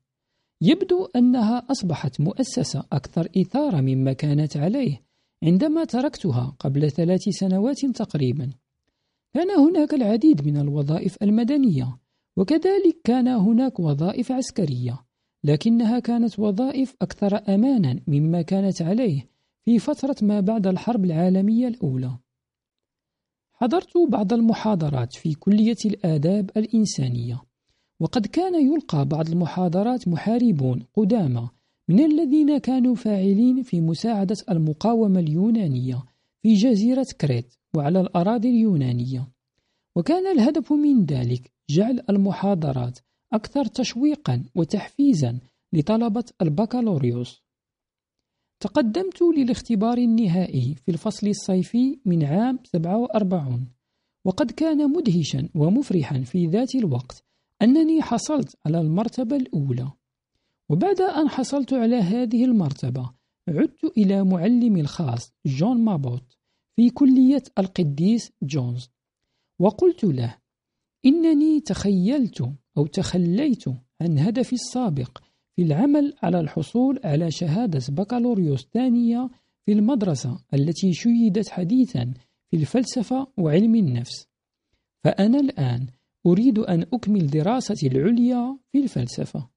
يبدو 0.62 1.06
أنها 1.16 1.66
أصبحت 1.72 2.22
مؤسسة 2.22 2.84
أكثر 2.94 3.28
إثارة 3.42 3.82
مما 3.82 4.14
كانت 4.14 4.58
عليه 4.58 5.02
عندما 5.44 5.86
تركتها 5.86 6.56
قبل 6.60 6.92
ثلاث 6.92 7.22
سنوات 7.30 7.86
تقريبا. 7.96 8.50
كان 9.34 9.52
هناك 9.52 9.94
العديد 9.94 10.48
من 10.48 10.58
الوظائف 10.58 11.18
المدنية 11.24 11.98
وكذلك 12.38 13.02
كان 13.04 13.28
هناك 13.28 13.80
وظائف 13.80 14.32
عسكرية 14.32 15.06
لكنها 15.44 16.00
كانت 16.00 16.40
وظائف 16.40 16.96
أكثر 17.02 17.56
أمانا 17.56 18.00
مما 18.08 18.42
كانت 18.42 18.82
عليه 18.82 19.30
في 19.66 19.80
فترة 19.80 20.16
ما 20.22 20.40
بعد 20.40 20.68
الحرب 20.68 21.06
العالمية 21.06 21.68
الأولى. 21.68 22.18
حضرت 23.54 23.98
بعض 24.10 24.34
المحاضرات 24.34 25.14
في 25.14 25.34
كلية 25.34 25.78
الآداب 25.86 26.52
الإنسانية 26.58 27.42
وقد 28.00 28.26
كان 28.26 28.74
يلقى 28.74 29.06
بعض 29.06 29.30
المحاضرات 29.30 30.08
محاربون 30.08 30.84
قدامى 30.94 31.50
من 31.88 32.00
الذين 32.00 32.58
كانوا 32.58 32.96
فاعلين 32.96 33.64
في 33.64 33.82
مساعدة 33.82 34.36
المقاومة 34.50 35.20
اليونانية 35.20 36.04
في 36.42 36.54
جزيرة 36.54 37.08
كريت 37.22 37.56
وعلى 37.76 38.02
الأراضي 38.02 38.50
اليونانية. 38.50 39.32
وكان 39.96 40.28
الهدف 40.28 40.74
من 40.74 41.06
ذلك 41.06 41.52
جعل 41.70 42.04
المحاضرات 42.10 43.00
أكثر 43.34 43.66
تشويقا 43.66 44.46
وتحفيزا 44.56 45.40
لطلبة 45.74 46.24
البكالوريوس. 46.42 47.44
تقدمت 48.60 49.22
للاختبار 49.38 49.98
النهائي 49.98 50.76
في 50.76 50.92
الفصل 50.92 51.28
الصيفي 51.28 52.00
من 52.06 52.24
عام 52.24 52.60
47 52.64 53.68
وقد 54.26 54.52
كان 54.52 54.92
مدهشا 54.92 55.50
ومفرحا 55.56 56.22
في 56.22 56.48
ذات 56.48 56.76
الوقت 56.76 57.24
أنني 57.62 58.02
حصلت 58.02 58.58
على 58.66 58.82
المرتبة 58.82 59.36
الأولى. 59.36 59.92
وبعد 60.70 61.02
أن 61.02 61.30
حصلت 61.30 61.74
على 61.74 61.96
هذه 61.96 62.46
المرتبة 62.46 63.19
عدت 63.50 63.98
إلى 63.98 64.24
معلمي 64.24 64.82
الخاص 64.82 65.34
جون 65.46 65.84
مابوت 65.84 66.38
في 66.76 66.90
كلية 66.90 67.44
القديس 67.60 68.32
جونز. 68.44 68.90
وقلت 69.60 70.04
له 70.04 70.38
إنني 71.06 71.60
تخيلت 71.60 72.42
أو 72.78 72.86
تخليت 72.86 73.68
عن 74.02 74.20
هدفي 74.20 74.54
السابق 74.54 75.18
في 75.56 75.62
العمل 75.62 76.14
على 76.24 76.40
الحصول 76.40 77.00
على 77.04 77.32
شهادة 77.32 77.82
بكالوريوس 77.90 78.68
ثانية 78.74 79.30
في 79.66 79.72
المدرسة 79.72 80.40
التي 80.54 80.94
شيدت 80.94 81.50
حديثا 81.50 82.14
في 82.52 82.58
الفلسفة 82.58 83.28
وعلم 83.38 83.76
النفس. 83.76 84.28
فأنا 85.04 85.40
الآن 85.40 85.88
أريد 86.26 86.60
أن 86.60 86.86
أكمل 86.94 87.28
دراستي 87.28 87.88
العليا 87.88 88.58
في 88.72 88.78
الفلسفة. 88.78 89.50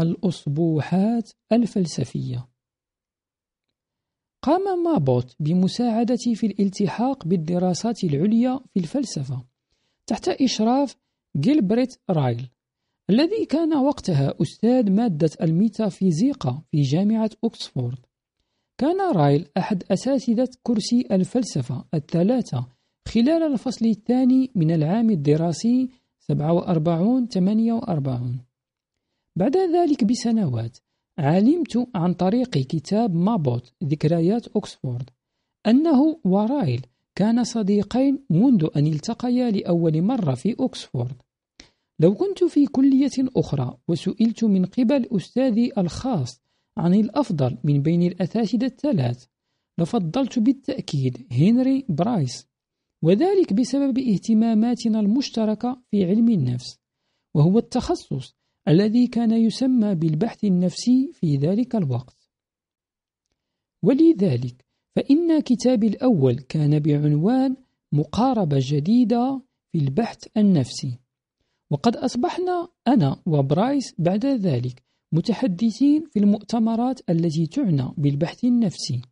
الأصبوحات 0.00 1.30
الفلسفية. 1.52 2.48
قام 4.42 4.82
مابوت 4.84 5.36
بمساعدتي 5.40 6.34
في 6.34 6.46
الالتحاق 6.46 7.26
بالدراسات 7.26 8.04
العليا 8.04 8.60
في 8.74 8.80
الفلسفة 8.80 9.44
تحت 10.06 10.28
إشراف 10.28 10.96
جيلبريت 11.36 11.96
رايل 12.10 12.48
الذي 13.10 13.46
كان 13.46 13.76
وقتها 13.76 14.34
أستاذ 14.42 14.90
مادة 14.90 15.30
الميتافيزيقا 15.42 16.62
في 16.70 16.80
جامعة 16.82 17.30
أكسفورد. 17.44 17.98
كان 18.78 19.12
رايل 19.12 19.48
أحد 19.58 19.84
أساتذة 19.90 20.48
كرسي 20.62 21.08
الفلسفة 21.12 21.84
الثلاثة 21.94 22.66
خلال 23.08 23.42
الفصل 23.52 23.86
الثاني 23.86 24.50
من 24.54 24.70
العام 24.70 25.10
الدراسي 25.10 25.90
47-48 26.32 26.34
بعد 29.36 29.56
ذلك 29.56 30.04
بسنوات 30.04 30.78
علمت 31.18 31.88
عن 31.94 32.14
طريق 32.14 32.50
كتاب 32.50 33.14
مابوت 33.14 33.72
ذكريات 33.84 34.56
أكسفورد 34.56 35.10
أنه 35.66 36.20
ورايل 36.24 36.86
كان 37.14 37.44
صديقين 37.44 38.24
منذ 38.30 38.68
أن 38.76 38.86
التقيا 38.86 39.50
لأول 39.50 40.02
مرة 40.02 40.34
في 40.34 40.56
أكسفورد. 40.60 41.22
لو 42.00 42.14
كنت 42.14 42.44
في 42.44 42.66
كلية 42.66 43.28
أخرى 43.36 43.78
وسئلت 43.88 44.44
من 44.44 44.64
قبل 44.64 45.08
أستاذي 45.16 45.72
الخاص 45.78 46.42
عن 46.76 46.94
الأفضل 46.94 47.58
من 47.64 47.82
بين 47.82 48.02
الأساتذة 48.02 48.66
الثلاث 48.66 49.24
لفضلت 49.78 50.38
بالتأكيد 50.38 51.26
هنري 51.32 51.84
برايس 51.88 52.48
وذلك 53.02 53.52
بسبب 53.52 53.98
اهتماماتنا 53.98 55.00
المشتركة 55.00 55.82
في 55.90 56.04
علم 56.04 56.28
النفس 56.28 56.78
وهو 57.34 57.58
التخصص 57.58 58.36
الذي 58.68 59.06
كان 59.06 59.30
يسمى 59.30 59.94
بالبحث 59.94 60.44
النفسي 60.44 61.10
في 61.12 61.36
ذلك 61.36 61.76
الوقت. 61.76 62.28
ولذلك 63.82 64.64
فإن 64.96 65.40
كتابي 65.40 65.86
الأول 65.86 66.34
كان 66.34 66.78
بعنوان 66.78 67.56
مقاربة 67.92 68.56
جديدة 68.60 69.42
في 69.72 69.78
البحث 69.78 70.26
النفسي. 70.36 70.98
وقد 71.70 71.96
أصبحنا 71.96 72.68
أنا 72.88 73.22
وبرايس 73.26 73.94
بعد 73.98 74.26
ذلك 74.26 74.82
متحدثين 75.12 76.04
في 76.10 76.18
المؤتمرات 76.18 77.00
التي 77.10 77.46
تعنى 77.46 77.88
بالبحث 77.96 78.44
النفسي. 78.44 79.02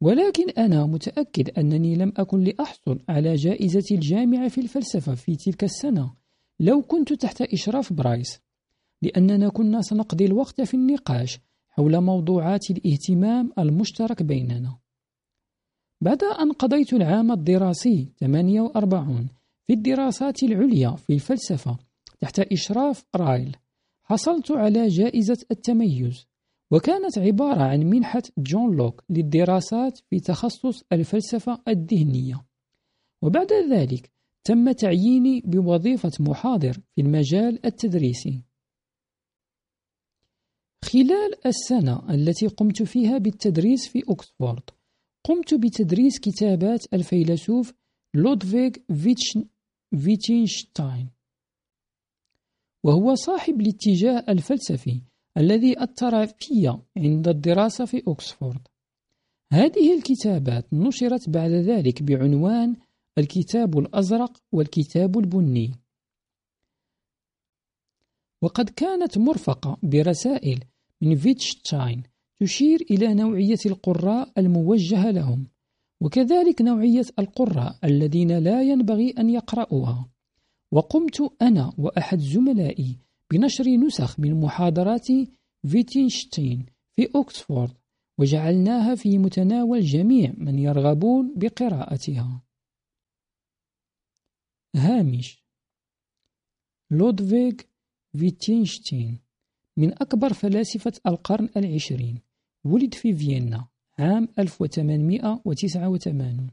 ولكن 0.00 0.50
أنا 0.50 0.86
متأكد 0.86 1.50
أنني 1.58 1.94
لم 1.94 2.12
أكن 2.16 2.40
لأحصل 2.40 3.00
على 3.08 3.34
جائزة 3.34 3.84
الجامعة 3.96 4.48
في 4.48 4.60
الفلسفة 4.60 5.14
في 5.14 5.36
تلك 5.36 5.64
السنة. 5.64 6.14
لو 6.60 6.82
كنت 6.82 7.12
تحت 7.12 7.42
إشراف 7.42 7.92
برايس 7.92 8.40
لأننا 9.02 9.48
كنا 9.48 9.80
سنقضي 9.80 10.24
الوقت 10.24 10.60
في 10.60 10.74
النقاش 10.74 11.38
حول 11.68 12.00
موضوعات 12.00 12.70
الاهتمام 12.70 13.52
المشترك 13.58 14.22
بيننا. 14.22 14.78
بعد 16.00 16.24
أن 16.24 16.52
قضيت 16.52 16.92
العام 16.92 17.32
الدراسي 17.32 18.12
48 18.20 19.28
في 19.66 19.72
الدراسات 19.72 20.42
العليا 20.42 20.90
في 20.90 21.12
الفلسفة 21.12 21.78
تحت 22.20 22.38
إشراف 22.40 23.04
رايل 23.16 23.56
حصلت 24.02 24.50
على 24.50 24.88
جائزة 24.88 25.38
التميز 25.50 26.26
وكانت 26.70 27.18
عبارة 27.18 27.62
عن 27.62 27.80
منحة 27.80 28.22
جون 28.38 28.76
لوك 28.76 29.04
للدراسات 29.10 29.98
في 30.10 30.20
تخصص 30.20 30.84
الفلسفة 30.92 31.62
الذهنية. 31.68 32.44
وبعد 33.22 33.52
ذلك 33.52 34.10
تم 34.44 34.72
تعييني 34.72 35.42
بوظيفة 35.44 36.12
محاضر 36.20 36.72
في 36.72 37.00
المجال 37.00 37.66
التدريسي. 37.66 38.42
خلال 40.84 41.46
السنة 41.46 42.14
التي 42.14 42.46
قمت 42.46 42.82
فيها 42.82 43.18
بالتدريس 43.18 43.88
في 43.88 44.02
أكسفورد 44.08 44.62
قمت 45.24 45.54
بتدريس 45.54 46.18
كتابات 46.20 46.84
الفيلسوف 46.94 47.72
لودفيغ 48.14 48.70
فيتغنشتاين 49.94 51.08
وهو 52.84 53.14
صاحب 53.14 53.60
الاتجاه 53.60 54.24
الفلسفي 54.28 55.00
الذي 55.38 55.82
أثر 55.82 56.26
في 56.26 56.78
عند 56.96 57.28
الدراسة 57.28 57.84
في 57.84 58.02
أكسفورد. 58.08 58.60
هذه 59.52 59.94
الكتابات 59.96 60.74
نشرت 60.74 61.28
بعد 61.28 61.50
ذلك 61.50 62.02
بعنوان 62.02 62.76
الكتاب 63.18 63.78
الأزرق 63.78 64.42
والكتاب 64.52 65.18
البني. 65.18 65.72
وقد 68.42 68.70
كانت 68.70 69.18
مرفقة 69.18 69.78
برسائل 69.82 70.64
من 71.00 71.16
فيتشتاين 71.16 72.02
تشير 72.40 72.80
إلى 72.90 73.14
نوعية 73.14 73.58
القراء 73.66 74.32
الموجهة 74.38 75.10
لهم 75.10 75.46
وكذلك 76.00 76.62
نوعية 76.62 77.04
القراء 77.18 77.78
الذين 77.84 78.38
لا 78.38 78.62
ينبغي 78.62 79.10
أن 79.10 79.30
يقرأوها 79.30 80.08
وقمت 80.72 81.32
أنا 81.42 81.72
وأحد 81.78 82.18
زملائي 82.18 82.98
بنشر 83.30 83.64
نسخ 83.68 84.20
من 84.20 84.40
محاضرات 84.40 85.06
فيتنشتين 85.66 86.66
في 86.92 87.08
أكسفورد 87.14 87.72
وجعلناها 88.18 88.94
في 88.94 89.18
متناول 89.18 89.80
جميع 89.80 90.32
من 90.38 90.58
يرغبون 90.58 91.34
بقراءتها. 91.36 92.42
هامش 94.76 95.44
لودفيغ 96.90 97.52
فيتنشتين 98.18 99.18
من 99.76 99.92
أكبر 99.92 100.32
فلاسفة 100.32 100.92
القرن 101.06 101.48
العشرين. 101.56 102.20
ولد 102.64 102.94
في 102.94 103.14
فيينا 103.14 103.68
عام 103.98 104.28
1889 104.38 106.50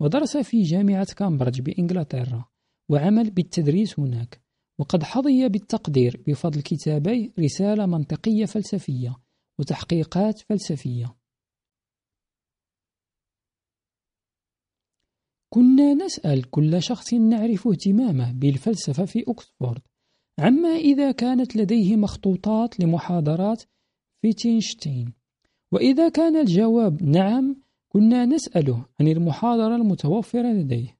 ودرس 0.00 0.36
في 0.36 0.62
جامعة 0.62 1.14
كامبريدج 1.14 1.60
بإنجلترا 1.60 2.44
وعمل 2.90 3.30
بالتدريس 3.30 4.00
هناك. 4.00 4.46
وقد 4.78 5.02
حظي 5.02 5.48
بالتقدير 5.48 6.22
بفضل 6.26 6.62
كتابي 6.62 7.32
رسالة 7.38 7.86
منطقية 7.86 8.44
فلسفية 8.44 9.16
وتحقيقات 9.58 10.38
فلسفية. 10.38 11.16
كنا 15.48 15.94
نسأل 15.94 16.50
كل 16.50 16.82
شخص 16.82 17.14
نعرف 17.14 17.68
اهتمامه 17.68 18.32
بالفلسفة 18.32 19.04
في 19.04 19.24
أكسفورد. 19.28 19.82
عما 20.38 20.68
إذا 20.68 21.12
كانت 21.12 21.56
لديه 21.56 21.96
مخطوطات 21.96 22.80
لمحاضرات 22.80 23.62
فيتنشتين 24.22 25.12
وإذا 25.72 26.08
كان 26.08 26.36
الجواب 26.36 27.02
نعم 27.02 27.56
كنا 27.88 28.24
نسأله 28.24 28.84
عن 29.00 29.08
المحاضرة 29.08 29.76
المتوفرة 29.76 30.52
لديه. 30.52 30.96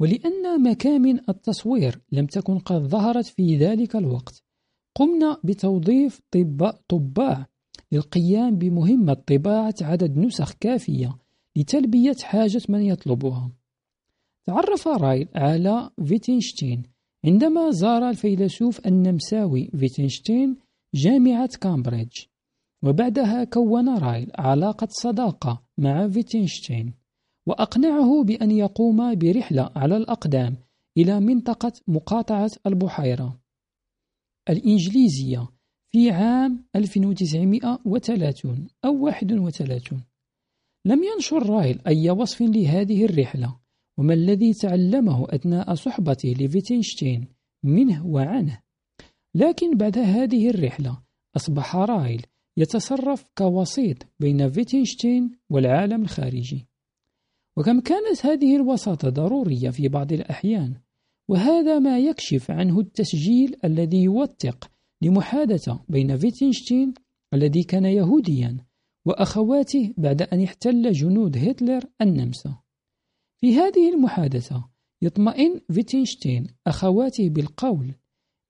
ولأن 0.00 0.62
مكامن 0.62 1.18
التصوير 1.28 2.00
لم 2.12 2.26
تكن 2.26 2.58
قد 2.58 2.82
ظهرت 2.82 3.26
في 3.26 3.56
ذلك 3.56 3.96
الوقت 3.96 4.42
قمنا 4.94 5.36
بتوظيف 5.44 6.20
طباع 6.88 7.46
للقيام 7.92 8.56
بمهمة 8.56 9.14
طباعة 9.14 9.74
عدد 9.80 10.18
نسخ 10.18 10.52
كافية 10.52 11.16
لتلبية 11.56 12.16
حاجة 12.22 12.62
من 12.68 12.82
يطلبها. 12.82 13.50
تعرف 14.46 14.88
رايل 14.88 15.28
على 15.34 15.90
فيتنشتين 16.04 16.91
عندما 17.24 17.70
زار 17.70 18.08
الفيلسوف 18.08 18.86
النمساوي 18.86 19.70
فيتنشتين 19.78 20.56
جامعة 20.94 21.50
كامبريدج 21.60 22.18
وبعدها 22.84 23.44
كون 23.44 23.98
رايل 23.98 24.30
علاقة 24.38 24.88
صداقة 24.90 25.62
مع 25.78 26.08
فيتنشتين 26.08 26.94
وأقنعه 27.46 28.24
بأن 28.24 28.50
يقوم 28.50 29.14
برحلة 29.14 29.70
على 29.76 29.96
الأقدام 29.96 30.56
إلى 30.98 31.20
منطقة 31.20 31.72
مقاطعة 31.88 32.50
البحيرة 32.66 33.40
الإنجليزية 34.50 35.48
في 35.92 36.10
عام 36.10 36.64
1930 36.76 38.68
أو 38.84 39.04
31 39.04 40.02
لم 40.84 41.00
ينشر 41.04 41.50
رايل 41.50 41.80
أي 41.86 42.10
وصف 42.10 42.42
لهذه 42.42 43.04
الرحلة. 43.04 43.61
وما 43.98 44.14
الذي 44.14 44.54
تعلمه 44.54 45.26
أثناء 45.28 45.74
صحبته 45.74 46.34
لفيتنشتين 46.40 47.28
منه 47.62 48.06
وعنه؟ 48.06 48.60
لكن 49.34 49.76
بعد 49.76 49.98
هذه 49.98 50.50
الرحلة 50.50 51.02
أصبح 51.36 51.76
رايل 51.76 52.26
يتصرف 52.56 53.24
كوسيط 53.38 53.96
بين 54.20 54.48
فيتنشتين 54.48 55.30
والعالم 55.50 56.02
الخارجي. 56.02 56.66
وكم 57.56 57.80
كانت 57.80 58.26
هذه 58.26 58.56
الوساطة 58.56 59.08
ضرورية 59.08 59.70
في 59.70 59.88
بعض 59.88 60.12
الأحيان 60.12 60.74
وهذا 61.28 61.78
ما 61.78 61.98
يكشف 61.98 62.50
عنه 62.50 62.80
التسجيل 62.80 63.56
الذي 63.64 64.02
يوثق 64.02 64.70
لمحادثة 65.02 65.84
بين 65.88 66.16
فيتنشتين 66.16 66.94
الذي 67.34 67.62
كان 67.62 67.84
يهوديا 67.84 68.56
وأخواته 69.04 69.94
بعد 69.96 70.22
أن 70.22 70.42
احتل 70.42 70.92
جنود 70.92 71.36
هتلر 71.36 71.84
النمسا. 72.00 72.61
في 73.42 73.56
هذه 73.56 73.94
المحادثة 73.94 74.68
يطمئن 75.02 75.60
فيتنشتين 75.72 76.46
أخواته 76.66 77.28
بالقول 77.28 77.94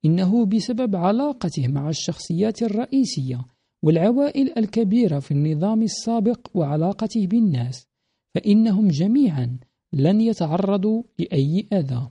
إنه 0.04 0.46
بسبب 0.46 0.96
علاقته 0.96 1.68
مع 1.68 1.88
الشخصيات 1.88 2.62
الرئيسية 2.62 3.44
والعوائل 3.82 4.58
الكبيرة 4.58 5.18
في 5.18 5.30
النظام 5.30 5.82
السابق 5.82 6.48
وعلاقته 6.54 7.26
بالناس 7.26 7.88
فإنهم 8.34 8.88
جميعا 8.88 9.58
لن 9.92 10.20
يتعرضوا 10.20 11.02
لأي 11.18 11.68
أذى. 11.72 12.10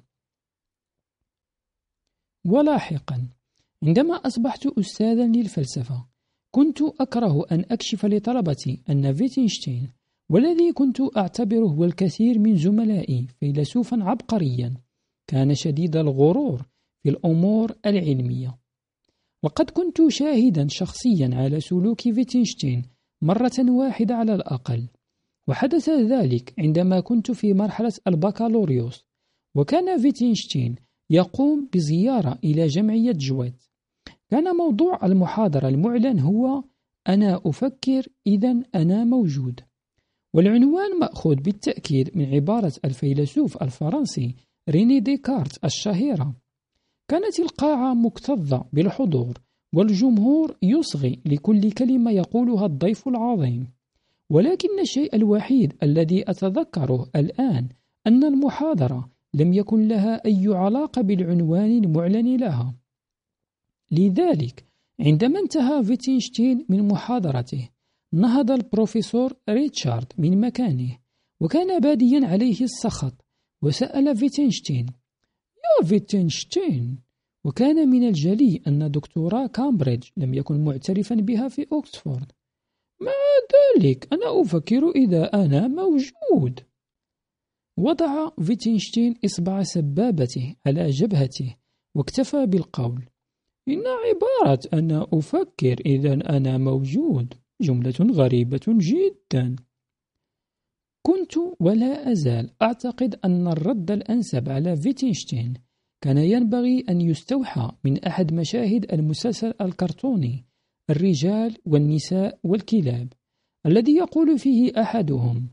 ولاحقا 2.46 3.28
عندما 3.84 4.16
أصبحت 4.16 4.68
أستاذا 4.68 5.28
للفلسفة 5.28 6.06
كنت 6.52 6.82
أكره 6.82 7.46
أن 7.52 7.66
أكشف 7.72 8.06
لطلبتي 8.06 8.84
أن 8.90 9.14
فيتنشتين 9.14 10.01
والذي 10.32 10.72
كنت 10.72 10.98
أعتبره 11.18 11.66
والكثير 11.66 12.40
من 12.40 12.56
زملائي 12.56 13.28
فيلسوفا 13.40 14.04
عبقريا. 14.04 14.74
كان 15.28 15.56
شديد 15.56 15.96
الغرور 15.96 16.66
في 17.04 17.10
الأمور 17.10 17.72
العلمية. 17.86 18.58
وقد 19.44 19.70
كنت 19.70 19.98
شاهدا 20.08 20.68
شخصيا 20.68 21.30
على 21.34 21.60
سلوك 21.60 22.02
فيتغنشتين 22.02 22.86
مرة 23.22 23.52
واحدة 23.70 24.16
على 24.16 24.36
الأقل. 24.36 24.88
وحدث 25.48 25.90
ذلك 25.90 26.54
عندما 26.60 27.00
كنت 27.00 27.32
في 27.32 27.54
مرحلة 27.54 27.94
البكالوريوس. 28.08 29.06
وكان 29.56 30.02
فيتغنشتين 30.02 30.76
يقوم 31.10 31.70
بزيارة 31.74 32.40
إلى 32.44 32.68
جمعية 32.68 33.12
جويت. 33.12 33.64
كان 34.30 34.56
موضوع 34.56 35.06
المحاضرة 35.06 35.68
المعلن 35.68 36.20
هو 36.20 36.64
أنا 37.08 37.42
أفكر 37.46 38.08
إذا 38.28 38.64
أنا 38.76 39.04
موجود. 39.04 39.62
والعنوان 40.34 41.00
مأخوذ 41.00 41.36
بالتأكيد 41.36 42.18
من 42.18 42.26
عبارة 42.26 42.74
الفيلسوف 42.86 43.64
الفرنسي 43.64 44.36
ريني 44.70 45.00
ديكارت 45.00 45.66
الشهيرة. 45.66 46.36
كانت 47.08 47.40
القاعة 47.40 47.94
مكتظة 47.94 48.66
بالحضور 48.74 49.42
والجمهور 49.74 50.58
يصغي 50.62 51.20
لكل 51.26 51.72
كلمة 51.72 52.12
يقولها 52.12 52.66
الضيف 52.66 53.08
العظيم. 53.08 53.68
ولكن 54.30 54.80
الشيء 54.80 55.16
الوحيد 55.16 55.74
الذي 55.84 56.30
أتذكره 56.30 57.10
الآن 57.16 57.70
أن 58.08 58.24
المحاضرة 58.24 59.10
لم 59.34 59.54
يكن 59.54 59.88
لها 59.88 60.26
أي 60.26 60.48
علاقة 60.48 61.02
بالعنوان 61.02 61.84
المعلن 61.84 62.38
لها. 62.38 62.76
لذلك 63.92 64.66
عندما 65.00 65.40
انتهى 65.40 65.84
فيتغنشتين 65.84 66.66
من 66.70 66.88
محاضرته 66.88 67.70
نهض 68.14 68.52
البروفيسور 68.52 69.34
بريتشارد 69.50 70.14
من 70.18 70.42
مكانه 70.42 70.98
وكان 71.42 71.80
باديا 71.80 72.28
عليه 72.28 72.62
السخط 72.62 73.26
وسأل 73.62 74.18
فيتغنشتين. 74.18 74.86
يا 75.64 75.86
فيتغنشتين! 75.88 77.00
وكان 77.46 77.90
من 77.90 78.08
الجلي 78.08 78.62
أن 78.68 78.92
دكتوراه 78.92 79.48
كامبريدج 79.48 80.08
لم 80.18 80.34
يكن 80.34 80.66
معترفا 80.66 81.16
بها 81.16 81.48
في 81.48 81.68
أكسفورد. 81.72 82.32
مع 83.02 83.12
ذلك؟ 83.54 84.14
أنا 84.14 84.42
أفكر 84.42 84.90
إذا 84.90 85.34
أنا 85.34 85.68
موجود. 85.68 86.60
وضع 87.78 88.30
فيتغنشتين 88.42 89.16
إصبع 89.26 89.64
سبابته 89.64 90.56
على 90.66 90.90
جبهته 90.90 91.56
واكتفى 91.96 92.46
بالقول. 92.46 93.10
إن 93.68 93.84
عبارة 93.88 94.60
أنا 94.74 95.08
أفكر 95.14 95.80
إذا 95.86 96.14
أنا 96.14 96.58
موجود. 96.58 97.41
جملة 97.62 98.14
غريبة 98.14 98.66
جدا. 98.68 99.56
كنت 101.06 101.34
ولا 101.60 102.12
أزال 102.12 102.54
أعتقد 102.62 103.20
أن 103.26 103.48
الرد 103.48 103.92
الأنسب 103.92 104.50
على 104.50 104.76
فيتنشتين. 104.76 105.54
كان 106.04 106.18
ينبغي 106.18 106.86
أن 106.90 107.02
يستوحى 107.02 107.72
من 107.84 108.04
أحد 108.04 108.34
مشاهد 108.34 108.94
المسلسل 108.94 109.54
الكرتوني 109.62 110.46
الرجال 110.90 111.58
والنساء 111.66 112.40
والكلاب 112.44 113.14
الذي 113.66 113.96
يقول 113.96 114.40
فيه 114.40 114.82
أحدهم 114.82 115.50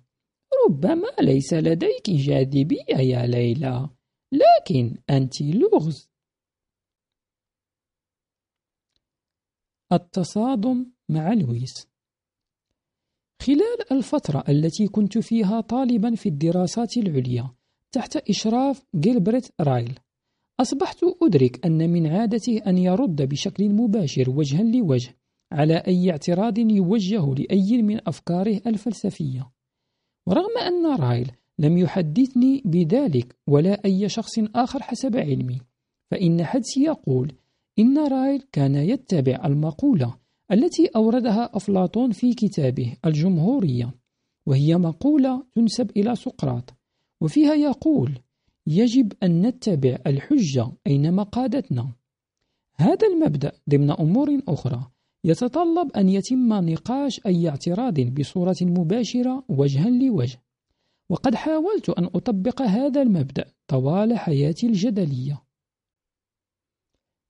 ربما 0.68 1.08
ليس 1.20 1.54
لديك 1.54 2.10
جاذبية 2.10 2.96
يا 2.98 3.26
ليلى 3.26 3.90
لكن 4.32 4.96
أنت 5.10 5.42
لغز. 5.42 6.10
التصادم 9.92 10.86
مع 11.08 11.32
لويس. 11.32 11.87
خلال 13.42 13.92
الفترة 13.92 14.44
التي 14.48 14.86
كنت 14.86 15.18
فيها 15.18 15.60
طالبا 15.60 16.14
في 16.14 16.28
الدراسات 16.28 16.96
العليا 16.96 17.50
تحت 17.92 18.16
إشراف 18.16 18.84
جيلبرت 18.96 19.52
رايل 19.60 19.98
أصبحت 20.60 20.98
أدرك 21.22 21.66
أن 21.66 21.90
من 21.90 22.06
عادته 22.06 22.60
أن 22.66 22.78
يرد 22.78 23.22
بشكل 23.22 23.68
مباشر 23.68 24.30
وجها 24.30 24.62
لوجه 24.62 25.16
على 25.52 25.74
أي 25.74 26.10
اعتراض 26.10 26.58
يوجه 26.58 27.34
لأي 27.34 27.82
من 27.82 28.08
أفكاره 28.08 28.60
الفلسفية. 28.66 29.50
ورغم 30.26 30.58
أن 30.66 31.00
رايل 31.00 31.30
لم 31.58 31.78
يحدثني 31.78 32.62
بذلك 32.64 33.36
ولا 33.46 33.84
أي 33.84 34.08
شخص 34.08 34.38
آخر 34.54 34.82
حسب 34.82 35.16
علمي 35.16 35.60
فإن 36.10 36.44
حدسي 36.44 36.82
يقول 36.82 37.32
إن 37.78 37.98
رايل 37.98 38.42
كان 38.52 38.74
يتبع 38.74 39.42
المقولة 39.44 40.14
التي 40.52 40.86
أوردها 40.86 41.56
أفلاطون 41.56 42.10
في 42.10 42.34
كتابه 42.34 42.96
الجمهورية 43.06 43.94
وهي 44.46 44.76
مقولة 44.76 45.46
تنسب 45.54 45.90
إلى 45.96 46.16
سقراط 46.16 46.74
وفيها 47.20 47.54
يقول 47.54 48.18
يجب 48.66 49.12
أن 49.22 49.46
نتبع 49.46 49.98
الحجة 50.06 50.72
أينما 50.86 51.22
قادتنا. 51.22 51.92
هذا 52.76 53.06
المبدأ 53.06 53.52
ضمن 53.70 53.90
أمور 53.90 54.40
أخرى. 54.48 54.90
يتطلب 55.24 55.92
أن 55.96 56.08
يتم 56.08 56.52
نقاش 56.52 57.20
أي 57.26 57.48
اعتراض 57.48 58.00
بصورة 58.00 58.56
مباشرة 58.62 59.44
وجها 59.48 59.90
لوجه. 59.90 60.42
وقد 61.10 61.34
حاولت 61.34 61.90
أن 61.90 62.04
أطبق 62.04 62.62
هذا 62.62 63.02
المبدأ 63.02 63.44
طوال 63.68 64.18
حياتي 64.18 64.66
الجدلية. 64.66 65.42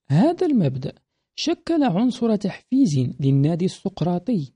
هذا 0.09 0.47
المبدأ 0.47 0.93
شكل 1.41 1.83
عنصر 1.85 2.37
تحفيز 2.37 2.99
للنادي 3.21 3.65
السقراطي 3.65 4.53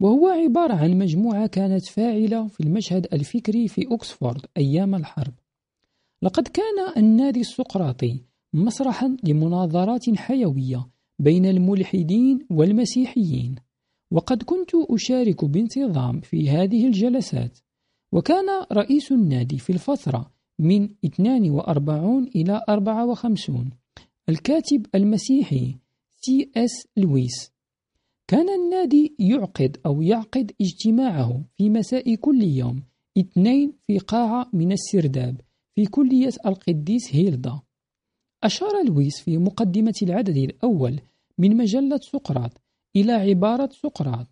وهو 0.00 0.28
عبارة 0.28 0.74
عن 0.74 0.98
مجموعة 0.98 1.46
كانت 1.46 1.86
فاعلة 1.86 2.46
في 2.46 2.60
المشهد 2.60 3.06
الفكري 3.12 3.68
في 3.68 3.94
أكسفورد 3.94 4.46
أيام 4.56 4.94
الحرب. 4.94 5.32
لقد 6.22 6.48
كان 6.48 6.92
النادي 6.96 7.40
السقراطي 7.40 8.20
مسرحا 8.54 9.16
لمناظرات 9.24 10.14
حيوية 10.16 10.88
بين 11.18 11.46
الملحدين 11.46 12.46
والمسيحيين 12.50 13.54
وقد 14.10 14.42
كنت 14.42 14.70
أشارك 14.90 15.44
بانتظام 15.44 16.20
في 16.20 16.50
هذه 16.50 16.86
الجلسات 16.86 17.58
وكان 18.12 18.46
رئيس 18.72 19.12
النادي 19.12 19.58
في 19.58 19.70
الفترة 19.70 20.30
من 20.58 20.88
42 21.04 22.24
إلى 22.34 22.62
54 22.68 23.70
الكاتب 24.28 24.86
المسيحي 24.94 25.85
سي 26.26 26.50
اس 26.56 26.86
لويس 26.96 27.52
كان 28.28 28.48
النادي 28.48 29.16
يعقد 29.18 29.76
أو 29.86 30.02
يعقد 30.02 30.52
اجتماعه 30.60 31.44
في 31.56 31.70
مساء 31.70 32.14
كل 32.14 32.42
يوم 32.42 32.82
اثنين 33.18 33.72
في 33.86 33.98
قاعة 33.98 34.50
من 34.52 34.72
السرداب 34.72 35.40
في 35.74 35.86
كلية 35.86 36.32
القديس 36.46 37.14
هيلدا. 37.14 37.60
أشار 38.42 38.84
لويس 38.86 39.20
في 39.20 39.38
مقدمة 39.38 39.92
العدد 40.02 40.36
الأول 40.36 41.00
من 41.38 41.56
مجلة 41.56 42.00
سقراط 42.12 42.60
إلى 42.96 43.12
عبارة 43.12 43.70
سقراط 43.72 44.26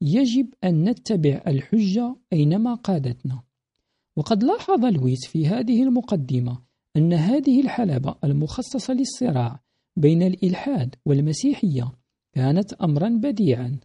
يجب 0.00 0.54
أن 0.64 0.84
نتبع 0.88 1.42
الحجة 1.46 2.16
أينما 2.32 2.74
قادتنا 2.74 3.42
وقد 4.16 4.44
لاحظ 4.44 4.84
لويس 4.84 5.26
في 5.26 5.46
هذه 5.46 5.82
المقدمة 5.82 6.62
أن 6.96 7.12
هذه 7.12 7.60
الحلبة 7.60 8.14
المخصصة 8.24 8.94
للصراع 8.94 9.60
بين 10.00 10.22
الإلحاد 10.22 10.94
والمسيحية 11.06 11.92
كانت 12.34 12.72
أمرا 12.72 13.08
بديعا. 13.08 13.80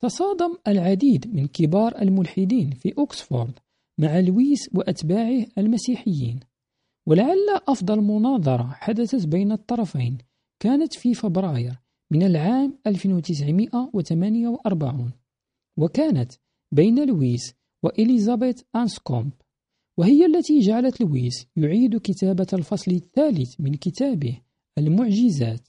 تصادم 0.00 0.56
العديد 0.68 1.34
من 1.34 1.46
كبار 1.46 2.02
الملحدين 2.02 2.70
في 2.70 2.94
أكسفورد 2.98 3.58
مع 3.98 4.20
لويس 4.20 4.60
وأتباعه 4.74 5.46
المسيحيين 5.58 6.40
ولعل 7.06 7.60
أفضل 7.68 8.00
مناظرة 8.00 8.70
حدثت 8.72 9.26
بين 9.26 9.52
الطرفين 9.52 10.18
كانت 10.60 10.94
في 10.94 11.14
فبراير 11.14 11.80
من 12.10 12.22
العام 12.22 12.78
1948 12.86 15.12
وكانت 15.76 16.32
بين 16.72 17.08
لويس 17.08 17.54
وإليزابيث 17.82 18.62
أنسكومب 18.76 19.32
وهي 19.96 20.26
التي 20.26 20.58
جعلت 20.58 21.00
لويس 21.00 21.46
يعيد 21.56 21.96
كتابة 21.96 22.46
الفصل 22.52 22.90
الثالث 22.90 23.60
من 23.60 23.74
كتابه 23.74 24.38
المعجزات. 24.78 25.68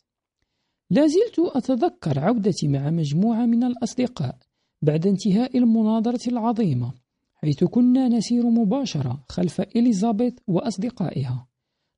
لا 0.90 1.08
زلت 1.08 1.40
أتذكر 1.40 2.20
عودتي 2.20 2.68
مع 2.68 2.90
مجموعة 2.90 3.46
من 3.46 3.64
الأصدقاء 3.64 4.38
بعد 4.82 5.08
انتهاء 5.08 5.58
المناظرة 5.58 6.30
العظيمة 6.30 6.94
حيث 7.36 7.64
كنا 7.64 8.08
نسير 8.08 8.50
مباشرة 8.50 9.24
خلف 9.30 9.62
إليزابيث 9.62 10.34
وأصدقائها. 10.48 11.48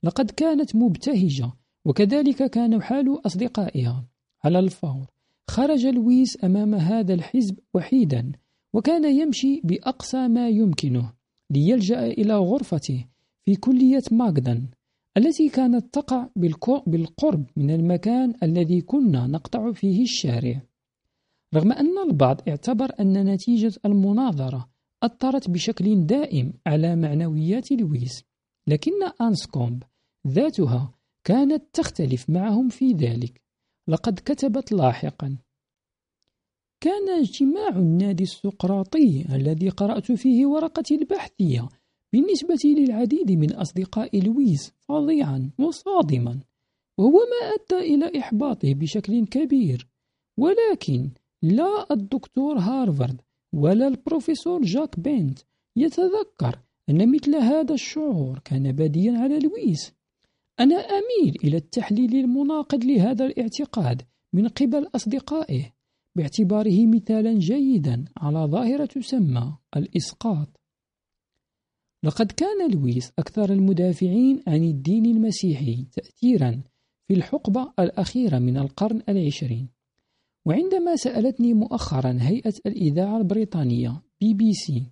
لقد 0.03 0.31
كانت 0.31 0.75
مبتهجة 0.75 1.51
وكذلك 1.85 2.43
كان 2.49 2.81
حال 2.81 3.25
أصدقائها. 3.25 4.05
على 4.43 4.59
الفور 4.59 5.05
خرج 5.47 5.85
لويس 5.85 6.43
أمام 6.43 6.75
هذا 6.75 7.13
الحزب 7.13 7.59
وحيدا 7.73 8.31
وكان 8.73 9.19
يمشي 9.19 9.61
بأقصى 9.63 10.27
ما 10.27 10.49
يمكنه. 10.49 11.18
ليلجأ 11.51 12.05
إلى 12.05 12.35
غرفته 12.35 13.05
في 13.45 13.55
كلية 13.55 14.03
ماغدن 14.11 14.67
التي 15.17 15.49
كانت 15.49 15.93
تقع 15.93 16.27
بالقرب 16.85 17.45
من 17.55 17.71
المكان 17.71 18.33
الذي 18.43 18.81
كنا 18.81 19.27
نقطع 19.27 19.71
فيه 19.71 20.01
الشارع. 20.01 20.61
رغم 21.55 21.71
أن 21.71 21.97
البعض 22.09 22.41
اعتبر 22.49 22.91
أن 22.99 23.33
نتيجة 23.33 23.73
المناظرة 23.85 24.69
أثرت 25.03 25.49
بشكل 25.49 26.05
دائم 26.05 26.53
على 26.67 26.95
معنويات 26.95 27.71
لويس 27.71 28.23
لكن 28.67 28.91
أنسكومب 29.21 29.83
ذاتها 30.27 30.93
كانت 31.23 31.63
تختلف 31.73 32.29
معهم 32.29 32.69
في 32.69 32.91
ذلك. 32.91 33.41
لقد 33.87 34.19
كتبت 34.25 34.71
لاحقا 34.71 35.37
كان 36.81 37.09
اجتماع 37.09 37.69
النادي 37.69 38.23
السقراطي 38.23 39.25
الذي 39.35 39.69
قرأت 39.69 40.11
فيه 40.11 40.45
ورقتي 40.45 40.95
البحثية 40.95 41.69
بالنسبة 42.13 42.59
للعديد 42.65 43.31
من 43.31 43.53
أصدقاء 43.53 44.19
لويس 44.19 44.73
فظيعا 44.79 45.51
وصادما 45.59 46.39
وهو 46.97 47.11
ما 47.11 47.55
أدى 47.55 47.95
إلى 47.95 48.19
إحباطه 48.19 48.73
بشكل 48.73 49.25
كبير. 49.25 49.87
ولكن 50.37 51.09
لا 51.41 51.93
الدكتور 51.93 52.57
هارفارد 52.57 53.21
ولا 53.53 53.87
البروفيسور 53.87 54.61
جاك 54.61 54.99
بنت 54.99 55.39
يتذكر 55.75 56.59
أن 56.89 57.11
مثل 57.11 57.35
هذا 57.35 57.73
الشعور 57.73 58.39
كان 58.45 58.71
باديا 58.71 59.17
على 59.17 59.39
لويس. 59.39 59.93
أنا 60.59 60.75
أميل 60.75 61.35
إلى 61.43 61.57
التحليل 61.57 62.15
المناقض 62.15 62.83
لهذا 62.83 63.25
الاعتقاد 63.25 64.01
من 64.33 64.47
قبل 64.47 64.87
أصدقائه. 64.95 65.78
باعتباره 66.15 66.85
مثالا 66.87 67.39
جيدا 67.39 68.05
على 68.17 68.39
ظاهرة 68.39 68.85
تسمى 68.85 69.57
الإسقاط. 69.77 70.59
لقد 72.03 72.31
كان 72.31 72.71
لويس 72.71 73.11
أكثر 73.19 73.53
المدافعين 73.53 74.43
عن 74.47 74.63
الدين 74.63 75.05
المسيحي 75.05 75.85
تأثيرا 75.91 76.61
في 77.07 77.13
الحقبة 77.13 77.73
الأخيرة 77.79 78.39
من 78.39 78.57
القرن 78.57 79.01
العشرين. 79.09 79.69
وعندما 80.45 80.95
سألتني 80.95 81.53
مؤخرا 81.53 82.17
هيئة 82.21 82.53
الإذاعة 82.65 83.17
البريطانية 83.17 84.01
بي 84.21 84.33
بي 84.33 84.53
سي 84.53 84.91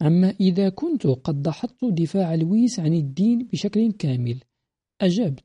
عما 0.00 0.34
إذا 0.40 0.68
كنت 0.68 1.06
قد 1.06 1.42
دحضت 1.42 1.84
دفاع 1.84 2.34
لويس 2.34 2.80
عن 2.80 2.94
الدين 2.94 3.48
بشكل 3.52 3.92
كامل 3.92 4.40
أجبت. 5.00 5.44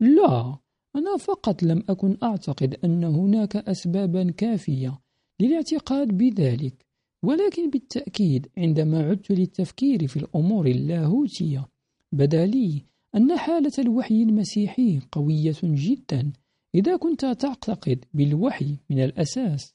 لا 0.00 0.58
أنا 0.98 1.16
فقط 1.16 1.62
لم 1.62 1.84
أكن 1.88 2.16
أعتقد 2.22 2.74
أن 2.84 3.04
هناك 3.04 3.56
أسبابا 3.56 4.30
كافية 4.30 5.00
للاعتقاد 5.40 6.08
بذلك 6.08 6.86
ولكن 7.22 7.70
بالتأكيد 7.70 8.50
عندما 8.58 9.08
عدت 9.08 9.30
للتفكير 9.32 10.06
في 10.06 10.16
الأمور 10.16 10.66
اللاهوتية 10.66 11.68
بدا 12.12 12.46
لي 12.46 12.86
أن 13.14 13.36
حالة 13.36 13.72
الوحي 13.78 14.22
المسيحي 14.22 15.00
قوية 15.12 15.56
جدا 15.62 16.32
إذا 16.74 16.96
كنت 16.96 17.20
تعتقد 17.20 18.04
بالوحي 18.14 18.76
من 18.90 19.04
الأساس. 19.04 19.74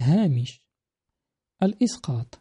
هامش 0.00 0.60
الإسقاط 1.62 2.40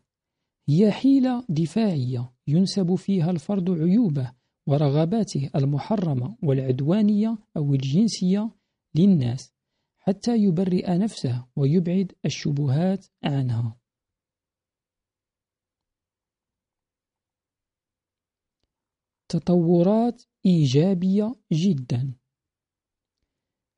هي 0.69 0.91
حيلة 0.91 1.45
دفاعية 1.49 2.31
ينسب 2.47 2.95
فيها 2.95 3.31
الفرد 3.31 3.69
عيوبه 3.69 4.42
ورغباته 4.67 5.49
المحرمة 5.55 6.37
والعدوانية 6.43 7.37
أو 7.57 7.73
الجنسية 7.73 8.51
للناس 8.95 9.53
حتى 9.97 10.37
يبرئ 10.37 10.97
نفسه 10.97 11.47
ويبعد 11.55 12.11
الشبهات 12.25 13.05
عنها. 13.23 13.77
تطورات 19.29 20.23
إيجابية 20.45 21.35
جدا. 21.53 22.13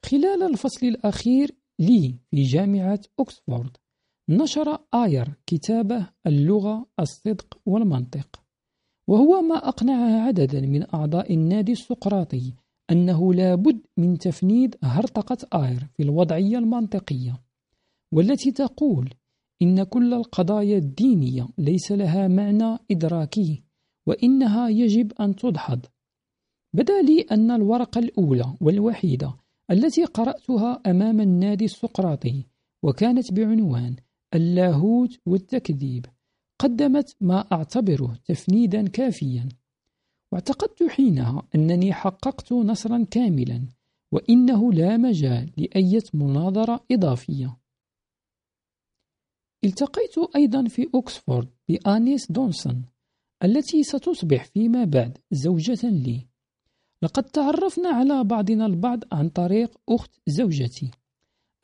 خلال 0.05 0.43
الفصل 0.43 0.85
الأخير 0.87 1.51
لي 1.79 2.19
في 2.31 2.43
جامعة 2.43 2.99
أكسفورد 3.19 3.77
نشر 4.29 4.85
آير 4.93 5.33
كتابه 5.45 6.09
اللغة 6.27 6.89
الصدق 6.99 7.61
والمنطق. 7.65 8.44
وهو 9.07 9.41
ما 9.41 9.55
أقنع 9.55 10.25
عددا 10.25 10.61
من 10.61 10.85
أعضاء 10.93 11.33
النادي 11.33 11.71
السقراطي 11.71 12.53
أنه 12.91 13.33
لا 13.33 13.55
بد 13.55 13.81
من 13.97 14.17
تفنيد 14.17 14.75
هرطقة 14.83 15.65
آير 15.65 15.87
في 15.97 16.03
الوضعية 16.03 16.57
المنطقية 16.57 17.41
والتي 18.11 18.51
تقول 18.51 19.13
إن 19.61 19.83
كل 19.83 20.13
القضايا 20.13 20.77
الدينية 20.77 21.47
ليس 21.57 21.91
لها 21.91 22.27
معنى 22.27 22.77
إدراكي 22.91 23.63
وإنها 24.07 24.69
يجب 24.69 25.11
أن 25.19 25.35
تدحض. 25.35 25.85
بدا 26.73 27.01
لي 27.01 27.21
أن 27.21 27.51
الورقة 27.51 27.99
الأولى 27.99 28.55
والوحيدة 28.61 29.33
التي 29.71 30.05
قرأتها 30.05 30.81
أمام 30.85 31.21
النادي 31.21 31.65
السقراطي 31.65 32.43
وكانت 32.83 33.33
بعنوان 33.33 33.95
اللاهوت 34.35 35.09
والتكذيب. 35.25 36.05
قدمت 36.59 37.15
ما 37.21 37.45
أعتبره 37.51 38.17
تفنيدا 38.25 38.87
كافيا. 38.87 39.49
واعتقدت 40.31 40.83
حينها 40.83 41.47
أنني 41.55 41.93
حققت 41.93 42.53
نصرا 42.53 43.05
كاملا 43.11 43.65
وإنه 44.11 44.73
لا 44.73 44.97
مجال 44.97 45.51
لأية 45.57 46.03
مناظرة 46.13 46.85
إضافية. 46.91 47.57
التقيت 49.63 50.35
أيضا 50.35 50.67
في 50.67 50.89
أكسفورد 50.95 51.49
بآنيس 51.69 52.31
دونسون 52.31 52.85
التي 53.43 53.83
ستصبح 53.83 54.43
فيما 54.45 54.83
بعد 54.83 55.17
زوجة 55.31 55.89
لي. 55.89 56.27
لقد 57.01 57.23
تعرفنا 57.23 57.89
على 57.89 58.23
بعضنا 58.23 58.65
البعض 58.65 59.03
عن 59.11 59.29
طريق 59.29 59.77
أخت 59.89 60.11
زوجتي 60.27 60.91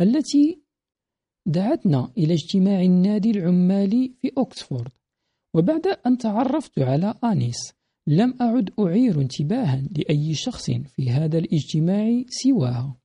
التي 0.01 0.61
دعتنا 1.51 2.11
إلى 2.17 2.33
اجتماع 2.33 2.81
النادي 2.81 3.31
العمالي 3.31 4.13
في 4.21 4.31
أكسفورد 4.37 4.91
وبعد 5.55 5.87
أن 5.87 6.17
تعرفت 6.17 6.79
على 6.79 7.13
آنيس 7.23 7.73
لم 8.07 8.33
أعد 8.41 8.69
أعير 8.79 9.21
انتباها 9.21 9.83
لأي 9.97 10.33
شخص 10.33 10.71
في 10.71 11.09
هذا 11.09 11.37
الاجتماع 11.37 12.23
سواها. 12.27 12.95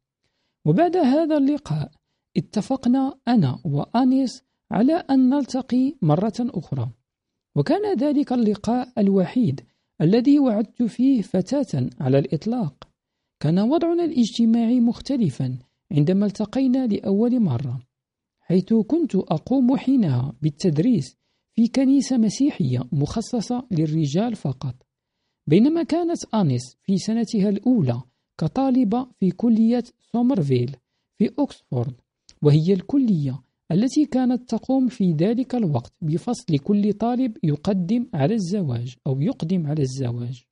وبعد 0.67 0.97
هذا 0.97 1.37
اللقاء 1.37 1.91
اتفقنا 2.37 3.15
أنا 3.29 3.59
وآنيس 3.65 4.43
على 4.71 4.93
أن 4.93 5.29
نلتقي 5.29 5.95
مرة 6.03 6.35
أخرى. 6.41 6.91
وكان 7.57 7.99
ذلك 7.99 8.33
اللقاء 8.33 8.89
الوحيد 8.99 9.61
الذي 10.01 10.39
وعدت 10.39 10.83
فيه 10.83 11.23
فتاة 11.23 11.91
على 12.01 12.19
الإطلاق. 12.19 12.89
كان 13.41 13.59
وضعنا 13.59 14.05
الاجتماعي 14.05 14.81
مختلفا 14.81 15.59
عندما 15.93 16.27
التقينا 16.27 16.87
لأول 16.87 17.41
مرة. 17.41 17.81
حيث 18.49 18.75
كنت 18.75 19.15
أقوم 19.15 19.77
حينها 19.77 20.33
بالتدريس 20.43 21.17
في 21.55 21.69
كنيسة 21.69 22.19
مسيحية 22.19 22.89
مخصصة 22.93 23.67
للرجال 23.71 24.37
فقط. 24.37 24.75
بينما 25.47 25.83
كانت 25.83 26.35
آنيس 26.35 26.77
في 26.83 26.99
سنتها 26.99 27.49
الأولى 27.49 28.03
كطالبة 28.39 29.07
في 29.21 29.31
كلية 29.31 29.85
سومرفيل 30.13 30.77
في 31.19 31.31
أكسفورد 31.39 31.95
وهي 32.43 32.73
الكلية 32.73 33.43
التي 33.73 34.07
كانت 34.07 34.51
تقوم 34.51 34.89
في 34.89 35.13
ذلك 35.13 35.55
الوقت 35.55 35.93
بفصل 36.01 36.59
كل 36.59 36.93
طالب 36.93 37.37
يقدم 37.43 38.07
على 38.15 38.35
الزواج 38.35 38.97
أو 39.07 39.21
يقدم 39.21 39.67
على 39.67 39.83
الزواج. 39.83 40.45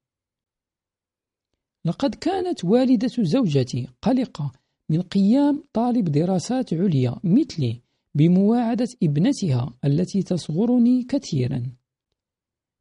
لقد 1.85 2.15
كانت 2.15 2.65
والدة 2.65 3.11
زوجتي 3.19 3.89
قلقة 4.03 4.53
من 4.91 5.03
قيام 5.03 5.65
طالب 5.73 6.05
دراسات 6.05 6.75
عليا 6.75 7.17
مثلي 7.25 7.84
بمواعدة 8.15 8.89
ابنتها 9.03 9.75
التي 9.85 10.23
تصغرني 10.23 11.03
كثيرا. 11.03 11.63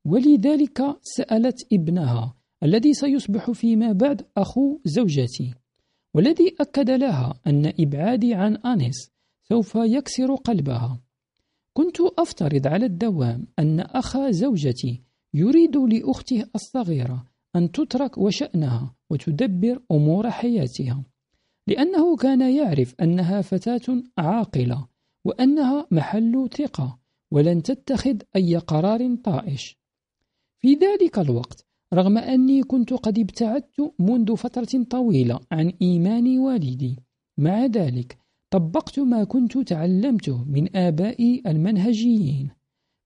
ولذلك 0.05 0.81
سألت 1.01 1.73
ابنها 1.73 2.35
الذي 2.63 2.93
سيصبح 2.93 3.51
فيما 3.51 3.91
بعد 3.91 4.21
أخو 4.37 4.79
زوجتي 4.85 5.53
والذي 6.13 6.55
أكد 6.59 6.89
لها 6.89 7.39
أن 7.47 7.73
إبعادي 7.79 8.33
عن 8.33 8.55
أنيس 8.55 9.11
سوف 9.49 9.75
يكسر 9.75 10.35
قلبها. 10.35 11.01
كنت 11.73 11.97
أفترض 12.19 12.67
على 12.67 12.85
الدوام 12.85 13.47
أن 13.59 13.79
أخا 13.79 14.31
زوجتي 14.31 15.01
يريد 15.33 15.77
لأخته 15.77 16.45
الصغيرة 16.55 17.25
أن 17.55 17.71
تترك 17.71 18.17
وشأنها 18.17 18.95
وتدبر 19.09 19.81
أمور 19.91 20.29
حياتها 20.29 21.03
لأنه 21.67 22.15
كان 22.15 22.55
يعرف 22.55 22.95
أنها 23.01 23.41
فتاة 23.41 24.03
عاقلة 24.17 24.87
وأنها 25.25 25.87
محل 25.91 26.49
ثقة 26.51 26.99
ولن 27.31 27.63
تتخذ 27.63 28.21
أي 28.35 28.57
قرار 28.57 29.15
طائش. 29.15 29.77
في 30.59 30.73
ذلك 30.73 31.19
الوقت 31.19 31.65
رغم 31.93 32.17
أني 32.17 32.63
كنت 32.63 32.93
قد 32.93 33.19
ابتعدت 33.19 33.93
منذ 33.99 34.35
فترة 34.35 34.83
طويلة 34.89 35.39
عن 35.51 35.73
إيمان 35.81 36.39
والدي. 36.39 36.99
مع 37.37 37.65
ذلك 37.65 38.17
طبقت 38.49 38.99
ما 38.99 39.23
كنت 39.23 39.57
تعلمته 39.57 40.43
من 40.43 40.75
آبائي 40.75 41.43
المنهجيين. 41.47 42.49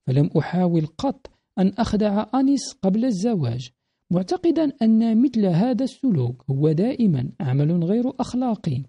فلم 0.06 0.30
أحاول 0.38 0.86
قط 0.86 1.30
أن 1.58 1.72
أخدع 1.78 2.26
أنيس 2.34 2.72
قبل 2.82 3.04
الزواج 3.04 3.70
معتقدا 4.10 4.72
أن 4.82 5.22
مثل 5.22 5.46
هذا 5.46 5.84
السلوك 5.84 6.44
هو 6.50 6.72
دائما 6.72 7.30
عمل 7.40 7.84
غير 7.84 8.12
أخلاقي. 8.20 8.82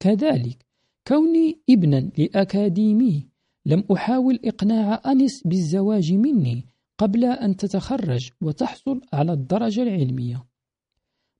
كذلك 0.00 0.66
كوني 1.08 1.58
ابنا 1.70 2.10
لأكاديمي 2.18 3.26
لم 3.66 3.84
أحاول 3.92 4.40
إقناع 4.44 5.02
أنيس 5.06 5.46
بالزواج 5.46 6.12
مني 6.12 6.64
قبل 6.98 7.24
أن 7.24 7.56
تتخرج 7.56 8.30
وتحصل 8.42 9.00
على 9.12 9.32
الدرجة 9.32 9.82
العلمية. 9.82 10.44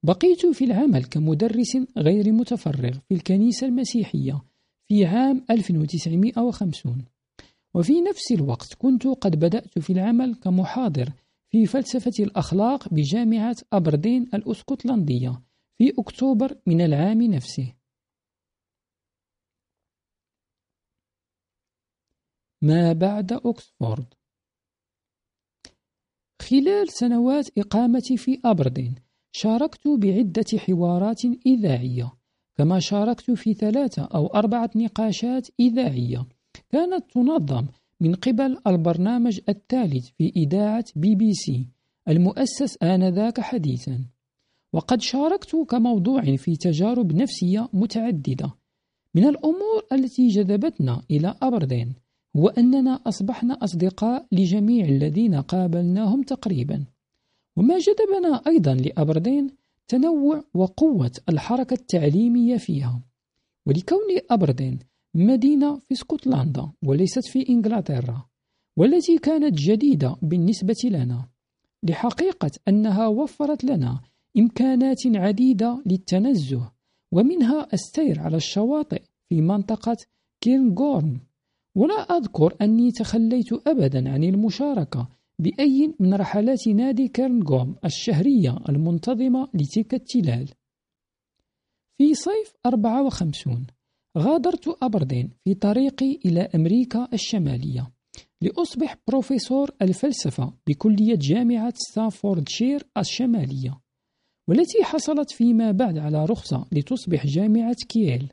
بقيت 0.03 0.47
في 0.47 0.65
العمل 0.65 1.05
كمدرس 1.05 1.77
غير 1.97 2.33
متفرغ 2.33 2.93
في 3.09 3.15
الكنيسة 3.15 3.67
المسيحية 3.67 4.43
في 4.89 5.07
عام 5.07 5.45
1950 5.51 7.05
وفي 7.75 8.01
نفس 8.01 8.33
الوقت 8.33 8.75
كنت 8.75 9.07
قد 9.07 9.37
بدأت 9.37 9.79
في 9.79 9.93
العمل 9.93 10.35
كمحاضر 10.35 11.13
في 11.51 11.67
فلسفة 11.67 12.25
الأخلاق 12.25 12.95
بجامعة 12.95 13.57
أبردين 13.73 14.29
الأسكتلندية 14.35 15.43
في 15.79 15.93
أكتوبر 15.99 16.57
من 16.67 16.81
العام 16.81 17.23
نفسه. 17.23 17.73
ما 22.63 22.93
بعد 22.93 23.33
أكسفورد. 23.33 24.05
خلال 26.43 26.89
سنوات 26.89 27.59
إقامتي 27.59 28.17
في 28.17 28.41
أبردين 28.45 28.95
شاركت 29.33 29.89
بعدة 29.89 30.59
حوارات 30.59 31.21
إذاعية. 31.47 32.13
كما 32.57 32.81
شاركت 32.81 33.31
في 33.31 33.55
ثلاثة 33.55 34.05
أو 34.05 34.27
أربعة 34.27 34.71
نقاشات 34.77 35.49
إذاعية. 35.61 36.27
كانت 36.71 37.05
تنظم 37.13 37.67
من 38.01 38.15
قبل 38.15 38.59
البرنامج 38.67 39.41
الثالث 39.49 40.09
في 40.09 40.33
إذاعة 40.37 40.85
بي 40.97 41.15
بي 41.15 41.33
سي 41.33 41.69
المؤسس 42.09 42.83
آنذاك 42.83 43.41
حديثا. 43.41 44.05
وقد 44.73 45.01
شاركت 45.01 45.57
كموضوع 45.57 46.37
في 46.37 46.57
تجارب 46.57 47.13
نفسية 47.13 47.69
متعددة. 47.73 48.55
من 49.15 49.25
الأمور 49.25 49.87
التي 49.93 50.29
جذبتنا 50.29 51.03
إلى 51.11 51.35
أبردين 51.43 52.02
هو 52.37 52.49
أننا 52.49 53.01
أصبحنا 53.07 53.65
أصدقاء 53.65 54.27
لجميع 54.33 54.85
الذين 54.85 55.35
قابلناهم 55.35 56.23
تقريبا. 56.23 56.85
وما 57.57 57.79
جذبنا 57.79 58.43
أيضا 58.47 58.75
لأبردين 58.75 59.51
تنوع 59.89 60.45
وقوة 60.55 61.11
الحركة 61.29 61.75
التعليمية 61.75 62.57
فيها 62.57 63.03
ولكون 63.67 63.99
أبردين 64.31 64.79
مدينة 65.15 65.77
في 65.77 65.95
اسكتلندا 65.95 66.73
وليست 66.85 67.27
في 67.27 67.49
إنجلترا 67.49 68.27
والتي 68.77 69.19
كانت 69.19 69.59
جديدة 69.59 70.17
بالنسبة 70.23 70.77
لنا 70.85 71.29
لحقيقة 71.83 72.51
أنها 72.69 73.07
وفرت 73.07 73.65
لنا 73.65 74.01
إمكانات 74.39 74.99
عديدة 75.07 75.83
للتنزه 75.87 76.73
ومنها 77.13 77.69
السير 77.73 78.21
على 78.21 78.37
الشواطئ 78.37 79.03
في 79.29 79.41
منطقة 79.41 79.97
كيرنغورن. 80.41 81.21
ولا 81.75 81.95
أذكر 81.95 82.57
أني 82.63 82.93
تخليت 82.93 83.53
أبدا 83.69 84.11
عن 84.11 84.25
المشاركة 84.25 85.09
بأي 85.39 85.95
من 86.01 86.15
رحلات 86.15 86.69
نادي 86.69 87.09
كيرنغورم 87.09 87.77
الشهرية 87.85 88.59
المنتظمة 88.69 89.49
لتلك 89.55 89.95
التلال. 89.95 90.49
في 91.99 92.15
صيف 92.15 92.55
54 92.67 93.67
غادرت 94.19 94.77
أبردين 94.83 95.31
في 95.45 95.55
طريقي 95.55 96.19
إلى 96.25 96.41
أمريكا 96.41 97.09
الشمالية 97.13 97.91
لأصبح 98.41 98.97
بروفيسور 99.09 99.71
الفلسفة 99.83 100.53
بكلية 100.67 101.15
جامعة 101.15 101.73
ستافوردشير 101.77 102.87
الشمالية 102.99 103.81
والتي 104.49 104.85
حصلت 104.85 105.31
فيما 105.31 105.73
بعد 105.73 105.99
على 105.99 106.25
رخصة 106.25 106.67
لتصبح 106.73 107.27
جامعة 107.27 107.77
كييل. 107.89 108.33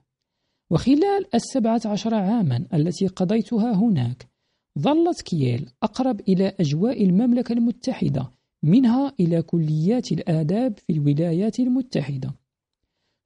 وخلال 0.71 1.35
السبعة 1.35 1.81
عشر 1.85 2.13
عاما 2.13 2.65
التي 2.73 3.07
قضيتها 3.07 3.73
هناك 3.73 4.27
ظلت 4.79 5.21
كييل 5.21 5.69
أقرب 5.83 6.21
إلى 6.21 6.55
أجواء 6.59 7.03
المملكة 7.03 7.53
المتحدة 7.53 8.31
منها 8.63 9.13
إلى 9.19 9.41
كليات 9.41 10.11
الآداب 10.11 10.77
في 10.77 10.93
الولايات 10.93 11.59
المتحدة. 11.59 12.35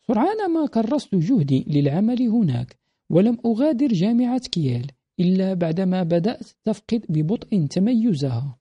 سرعان 0.07 0.51
ما 0.53 0.67
كرست 0.67 1.15
جهدي 1.15 1.65
للعمل 1.67 2.21
هناك 2.21 2.77
ولم 3.09 3.37
أغادر 3.45 3.87
جامعة 3.87 4.41
كييل 4.51 4.91
إلا 5.19 5.53
بعدما 5.53 6.03
بدأت 6.03 6.47
تفقد 6.63 7.05
ببطء 7.09 7.65
تميزها. 7.65 8.57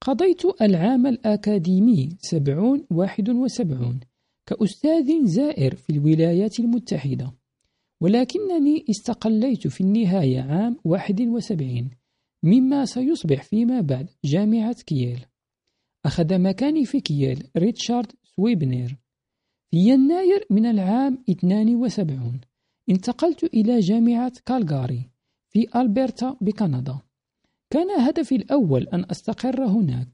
قضيت 0.00 0.62
العام 0.62 1.06
الأكاديمي 1.06 2.16
سبعون 2.18 2.86
واحد 2.90 3.30
وسبعون 3.30 4.00
كأستاذ 4.46 5.24
زائر 5.26 5.74
في 5.74 5.90
الولايات 5.90 6.60
المتحدة. 6.60 7.32
ولكنني 8.00 8.84
استقلت 8.90 9.66
في 9.68 9.80
النهاية 9.80 10.40
عام 10.40 10.76
واحد 10.84 11.20
وسبعين 11.20 11.90
مما 12.42 12.84
سيصبح 12.84 13.42
فيما 13.42 13.80
بعد 13.80 14.10
جامعة 14.24 14.82
كييل. 14.82 15.26
أخذ 16.04 16.38
مكاني 16.38 16.84
في 16.84 17.00
كييل 17.00 17.50
ريتشارد 17.56 18.12
سويبنير. 18.36 18.96
في 19.70 19.76
يناير 19.76 20.46
من 20.50 20.66
العام 20.66 21.18
72 21.30 22.40
انتقلت 22.90 23.44
إلى 23.44 23.80
جامعة 23.80 24.32
كالغاري 24.46 25.10
في 25.48 25.66
ألبرتا 25.76 26.36
بكندا. 26.40 26.98
كان 27.70 28.00
هدفي 28.00 28.34
الأول 28.36 28.88
أن 28.88 29.04
أستقر 29.10 29.64
هناك 29.64 30.08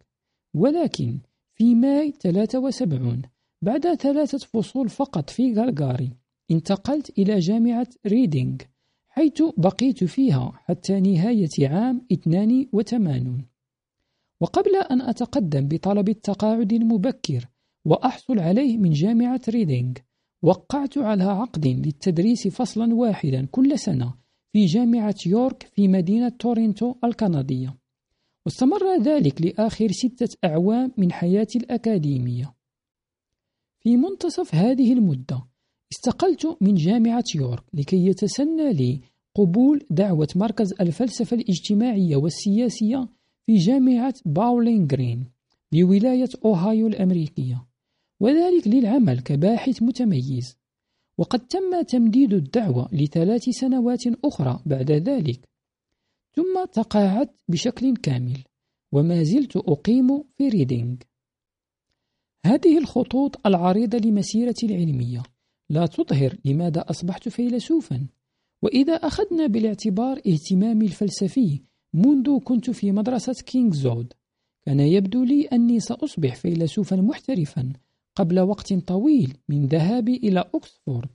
ولكن 0.54 1.18
في 1.54 1.74
ماي 1.74 2.12
73 2.12 3.22
بعد 3.62 3.94
ثلاثة 3.94 4.38
فصول 4.38 4.88
فقط 4.88 5.30
في 5.30 5.54
كالغاري 5.54 6.12
انتقلت 6.50 7.18
إلى 7.18 7.38
جامعة 7.38 7.88
ريدينغ 8.06 8.56
حيث 9.08 9.42
بقيت 9.56 10.04
فيها 10.04 10.52
حتى 10.54 11.00
نهاية 11.00 11.68
عام 11.68 12.06
82 12.12 13.44
وقبل 14.40 14.76
أن 14.90 15.00
أتقدم 15.00 15.68
بطلب 15.68 16.08
التقاعد 16.08 16.72
المبكر 16.72 17.48
وأحصل 17.84 18.38
عليه 18.38 18.78
من 18.78 18.90
جامعة 18.90 19.40
ريدينغ 19.48 19.92
وقعت 20.42 20.98
على 20.98 21.24
عقد 21.24 21.66
للتدريس 21.66 22.48
فصلا 22.48 22.94
واحدا 22.94 23.46
كل 23.46 23.78
سنة 23.78 24.14
في 24.52 24.66
جامعة 24.66 25.14
يورك 25.26 25.70
في 25.74 25.88
مدينة 25.88 26.28
تورنتو 26.28 26.94
الكندية. 27.04 27.76
واستمر 28.46 29.02
ذلك 29.02 29.42
لآخر 29.42 29.92
ستة 29.92 30.36
أعوام 30.44 30.92
من 30.96 31.12
حياتي 31.12 31.58
الأكاديمية. 31.58 32.54
في 33.80 33.96
منتصف 33.96 34.54
هذه 34.54 34.92
المدة 34.92 35.44
استقلت 35.92 36.56
من 36.60 36.74
جامعة 36.74 37.24
يورك 37.34 37.64
لكي 37.74 38.06
يتسنى 38.06 38.72
لي 38.72 39.00
قبول 39.34 39.86
دعوة 39.90 40.28
مركز 40.36 40.74
الفلسفة 40.80 41.36
الاجتماعية 41.36 42.16
والسياسية 42.16 43.08
في 43.46 43.56
جامعة 43.56 44.14
باولين 44.26 44.86
جرين 44.86 45.24
بولاية 45.72 46.28
أوهايو 46.44 46.86
الأمريكية 46.86 47.70
وذلك 48.20 48.68
للعمل 48.68 49.20
كباحث 49.20 49.82
متميز. 49.82 50.56
وقد 51.18 51.46
تم 51.46 51.82
تمديد 51.82 52.32
الدعوة 52.32 52.88
لثلاث 52.92 53.42
سنوات 53.48 54.02
أخرى 54.24 54.60
بعد 54.66 54.90
ذلك. 54.90 55.48
ثم 56.36 56.64
تقاعدت 56.72 57.34
بشكل 57.48 57.96
كامل 57.96 58.38
وما 58.92 59.22
زلت 59.22 59.56
أقيم 59.56 60.24
في 60.38 60.48
ريدينغ. 60.48 60.96
هذه 62.46 62.78
الخطوط 62.78 63.46
العريضة 63.46 63.98
لمسيرتي 63.98 64.66
العلمية. 64.66 65.22
لا 65.70 65.86
تظهر 65.86 66.36
لماذا 66.44 66.84
أصبحت 66.90 67.28
فيلسوفا. 67.28 68.06
وإذا 68.62 68.92
أخذنا 68.92 69.46
بالاعتبار 69.46 70.20
اهتمامي 70.26 70.86
الفلسفي 70.86 71.60
منذ 71.94 72.38
كنت 72.38 72.70
في 72.70 72.92
مدرسة 72.92 73.32
كينغزوود 73.46 74.12
كان 74.62 74.80
يبدو 74.80 75.24
لي 75.24 75.44
أني 75.44 75.80
سأصبح 75.80 76.34
فيلسوفا 76.34 76.96
محترفا 76.96 77.72
قبل 78.16 78.40
وقت 78.40 78.74
طويل 78.74 79.36
من 79.48 79.66
ذهابي 79.66 80.16
إلى 80.16 80.44
أكسفورد. 80.54 81.08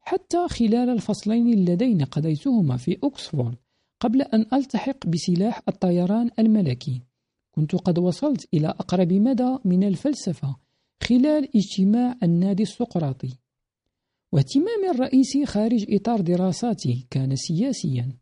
حتى 0.00 0.48
خلال 0.48 0.90
الفصلين 0.90 1.52
اللذين 1.52 2.04
قضيتهما 2.04 2.76
في 2.76 2.98
أكسفورد 3.04 3.56
قبل 4.00 4.22
أن 4.22 4.46
ألتحق 4.52 5.06
بسلاح 5.06 5.62
الطيران 5.68 6.30
الملكي. 6.38 7.00
كنت 7.56 7.74
قد 7.74 7.98
وصلت 7.98 8.48
إلى 8.54 8.68
أقرب 8.68 9.12
مدى 9.12 9.56
من 9.64 9.84
الفلسفة 9.84 10.56
خلال 11.02 11.48
اجتماع 11.56 12.16
النادي 12.22 12.62
السقراطي. 12.62 13.38
واهتمامي 14.32 14.90
الرئيسي 14.90 15.46
خارج 15.46 15.94
إطار 15.94 16.20
دراساتي 16.20 17.06
كان 17.10 17.36
سياسيا. 17.36 18.12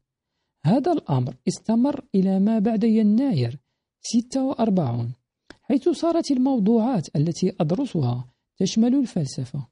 هذا 0.64 0.93
الأمر 0.93 1.37
استمر 1.49 2.05
إلى 2.14 2.41
ما 2.41 2.59
بعد 2.59 2.85
يناير 2.85 3.59
46 4.01 5.12
حيث 5.62 5.89
صارت 5.89 6.30
الموضوعات 6.30 7.16
التي 7.16 7.53
أدرسها 7.61 8.28
تشمل 8.57 8.95
الفلسفة. 8.95 9.66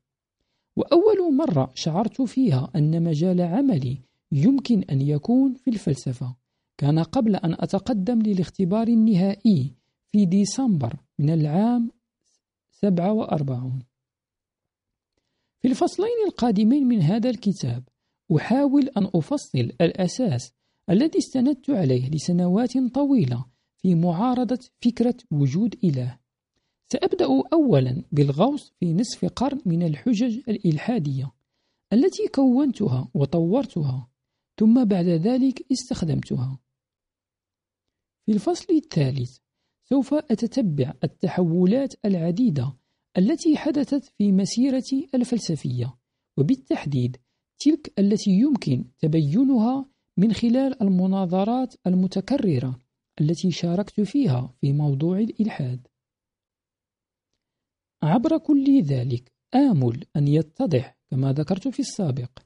وأول 0.77 1.35
مرة 1.37 1.71
شعرت 1.75 2.23
فيها 2.23 2.71
أن 2.77 3.03
مجال 3.03 3.41
عملي 3.41 3.99
يمكن 4.33 4.83
أن 4.83 5.01
يكون 5.01 5.55
في 5.55 5.71
الفلسفة. 5.71 6.42
كان 6.83 6.99
قبل 6.99 7.37
أن 7.37 7.53
أتقدم 7.53 8.23
للاختبار 8.23 8.89
النهائي 8.89 9.75
في 10.13 10.25
ديسمبر 10.25 10.97
من 11.19 11.31
العام 11.31 11.91
47 12.71 13.83
في 15.61 15.69
الفصلين 15.69 16.27
القادمين 16.27 16.89
من 16.89 17.03
هذا 17.03 17.31
الكتاب 17.31 17.85
أحاول 18.37 18.89
أن 18.97 19.11
أفصل 19.15 19.59
الأساس 19.59 20.53
الذي 20.91 21.19
استندت 21.19 21.71
عليه 21.71 22.11
لسنوات 22.11 22.79
طويلة 22.95 23.45
في 23.77 23.95
معارضة 23.95 24.59
فكرة 24.85 25.17
وجود 25.31 25.75
إله. 25.85 26.19
سأبدأ 26.93 27.27
أولا 27.53 28.03
بالغوص 28.13 28.73
في 28.81 28.95
نصف 28.95 29.25
قرن 29.25 29.61
من 29.67 29.83
الحجج 29.83 30.41
الإلحادية 30.49 31.33
التي 31.93 32.29
كونتها 32.35 33.09
وطورتها 33.15 34.09
ثم 34.59 34.85
بعد 34.85 35.07
ذلك 35.07 35.67
استخدمتها. 35.73 36.62
في 38.27 38.33
الفصل 38.33 38.75
الثالث 38.75 39.39
سوف 39.89 40.15
أتتبع 40.15 40.93
التحولات 41.05 41.95
العديدة 42.05 42.77
التي 43.19 43.57
حدثت 43.57 44.05
في 44.05 44.33
مسيرتي 44.33 45.09
الفلسفية. 45.15 45.99
وبالتحديد 46.39 47.17
تلك 47.59 47.93
التي 47.99 48.31
يمكن 48.31 48.85
تبينها 48.99 49.87
من 50.17 50.33
خلال 50.33 50.83
المناظرات 50.83 51.75
المتكررة 51.87 52.79
التي 53.21 53.51
شاركت 53.51 54.01
فيها 54.01 54.55
في 54.61 54.73
موضوع 54.73 55.19
الإلحاد. 55.19 55.87
عبر 58.03 58.39
كل 58.39 58.83
ذلك 58.83 59.33
آمل 59.55 60.05
أن 60.17 60.29
يتضح 60.29 60.99
كما 61.11 61.33
ذكرت 61.33 61.69
في 61.69 61.81
السابق 61.81 62.39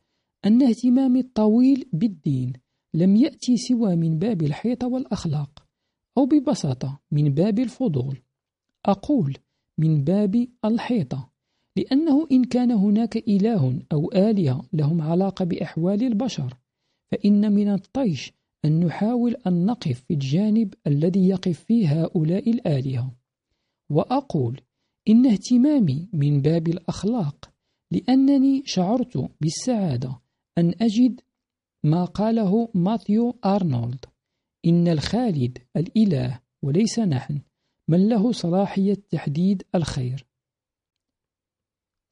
أن 0.45 0.63
اهتمامي 0.63 1.21
الطويل 1.21 1.91
بالدين 1.93 2.53
لم 2.95 3.17
يأتي 3.17 3.57
سوى 3.57 3.97
من 3.97 4.19
باب 4.19 4.43
الحيطة 4.43 4.87
والأخلاق. 4.87 5.66
أو 6.19 6.27
ببساطة 6.27 7.01
من 7.11 7.35
باب 7.35 7.59
الفضول. 7.59 8.19
أقول 8.87 9.37
من 9.79 10.05
باب 10.05 10.49
الحيطة 10.65 11.31
لأنه 11.77 12.27
إن 12.33 12.45
كان 12.45 12.71
هناك 12.71 13.17
إله 13.17 13.83
أو 13.93 14.13
آلهة 14.13 14.65
لهم 14.73 15.03
علاقة 15.03 15.45
بأحوال 15.45 16.03
البشر 16.03 16.57
فإن 17.11 17.53
من 17.53 17.69
الطيش 17.69 18.33
أن 18.65 18.81
نحاول 18.81 19.37
أن 19.47 19.67
نقف 19.67 20.05
في 20.09 20.15
الجانب 20.15 20.75
الذي 20.87 21.29
يقف 21.29 21.65
فيه 21.65 22.03
هؤلاء 22.03 22.51
الآلهة. 22.51 23.11
وأقول 23.91 24.61
إن 25.09 25.27
اهتمامي 25.27 26.09
من 26.13 26.43
باب 26.43 26.69
الأخلاق 26.69 27.51
لأنني 27.91 28.63
شعرت 28.67 29.31
بالسعادة 29.41 30.21
أن 30.59 30.75
أجد 30.81 31.21
ما 31.85 32.05
قاله 32.05 32.69
ماثيو 32.75 33.37
أرنولد. 33.45 34.05
إن 34.67 34.89
الخالد 34.89 35.59
الإله 35.77 36.41
وليس 36.63 36.99
نحن 36.99 37.41
من 37.89 38.09
له 38.09 38.33
صلاحية 38.33 38.95
تحديد 38.95 39.63
الخير. 39.75 40.27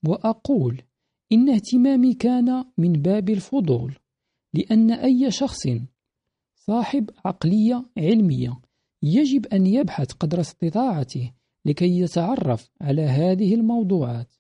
وأقول 0.09 0.83
إن 1.33 1.49
اهتمامي 1.51 2.15
كان 2.15 2.65
من 2.79 2.93
باب 2.93 3.31
الفضول 3.31 3.95
لأن 4.55 4.91
أي 4.91 5.31
شخص 5.31 5.63
صاحب 6.55 7.11
عقلية 7.25 7.85
علمية 7.99 8.61
يجب 9.03 9.47
أن 9.47 9.67
يبحث 9.67 10.13
قدر 10.13 10.41
استطاعته 10.41 11.33
لكي 11.65 12.01
يتعرف 12.01 12.71
على 12.81 13.03
هذه 13.03 13.55
الموضوعات. 13.55 14.35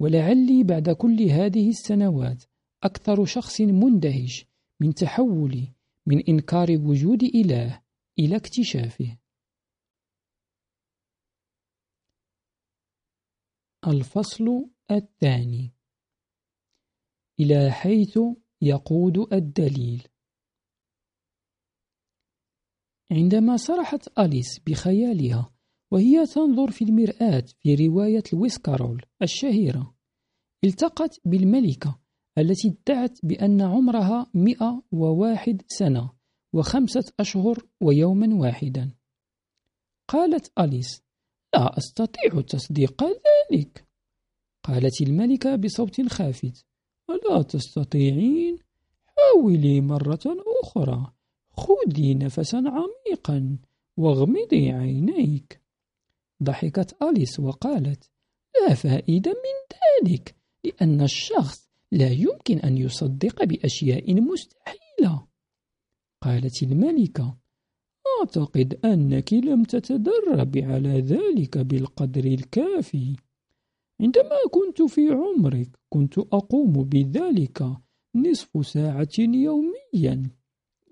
ولعلي 0.00 0.64
بعد 0.64 0.90
كل 0.90 1.22
هذه 1.22 1.68
السنوات 1.68 2.44
أكثر 2.82 3.24
شخص 3.24 3.60
مندهش 3.60 4.46
من 4.80 4.94
تحولي 4.94 5.73
من 6.06 6.22
إنكار 6.28 6.70
وجود 6.70 7.22
إله 7.22 7.82
إلى 8.18 8.36
اكتشافه. 8.36 9.18
الفصل 13.86 14.70
الثاني. 14.90 15.74
إلى 17.40 17.70
حيث 17.70 18.18
يقود 18.62 19.32
الدليل. 19.32 20.08
عندما 23.12 23.56
سرحت 23.56 24.18
أليس 24.18 24.60
بخيالها 24.66 25.54
وهي 25.92 26.26
تنظر 26.26 26.70
في 26.70 26.84
المرآة 26.84 27.44
في 27.58 27.74
رواية 27.74 28.22
الويسكارول 28.32 29.02
الشهيرة 29.22 29.94
التقت 30.64 31.20
بالملكة 31.24 32.03
التي 32.38 32.68
ادعت 32.68 33.18
بأن 33.22 33.60
عمرها 33.60 34.26
101 34.34 35.62
سنة 35.68 36.10
وخمسة 36.52 37.12
أشهر 37.20 37.66
ويوما 37.80 38.34
واحدا 38.34 38.90
قالت 40.08 40.52
أليس 40.58 41.02
لا 41.54 41.78
أستطيع 41.78 42.40
تصديق 42.40 43.04
ذلك 43.04 43.84
قالت 44.62 45.00
الملكة 45.00 45.56
بصوت 45.56 46.08
خافت 46.08 46.64
ألا 47.10 47.42
تستطيعين؟ 47.42 48.58
حاولي 49.06 49.80
مرة 49.80 50.36
أخرى 50.62 51.12
خذي 51.56 52.14
نفسا 52.14 52.62
عميقا 52.66 53.58
واغمضي 53.96 54.70
عينيك 54.70 55.60
ضحكت 56.42 57.02
أليس 57.02 57.40
وقالت 57.40 58.10
لا 58.54 58.74
فائدة 58.74 59.30
من 59.30 59.76
ذلك 60.08 60.34
لأن 60.64 61.00
الشخص 61.00 61.63
لا 61.94 62.10
يمكن 62.10 62.58
أن 62.58 62.76
يصدق 62.76 63.44
بأشياء 63.44 64.14
مستحيلة. 64.14 65.26
قالت 66.22 66.62
الملكة 66.62 67.38
أعتقد 68.20 68.80
أنك 68.84 69.32
لم 69.32 69.64
تتدرب 69.64 70.58
على 70.58 71.00
ذلك 71.00 71.58
بالقدر 71.58 72.24
الكافي. 72.24 73.16
عندما 74.00 74.38
كنت 74.50 74.82
في 74.82 75.08
عمرك 75.10 75.68
كنت 75.88 76.18
أقوم 76.18 76.72
بذلك 76.72 77.76
نصف 78.14 78.66
ساعة 78.66 79.18
يوميا. 79.18 80.30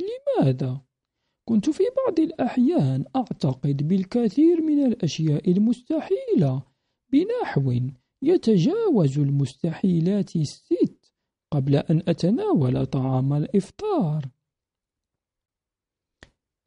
لماذا؟ 0.01 0.81
كنت 1.49 1.71
في 1.71 1.83
بعض 1.97 2.21
الأحيان 2.21 3.05
أعتقد 3.17 3.89
بالكثير 3.89 4.63
من 4.63 4.87
الأشياء 4.87 5.51
المستحيلة 5.51 6.63
بنحو 7.13 7.73
يتجاوز 8.23 9.19
المستحيلات 9.19 10.37
الست. 10.37 10.92
قبل 11.53 11.77
أن 11.77 12.03
أتناول 12.09 12.87
طعام 12.87 13.33
الإفطار. 13.33 14.29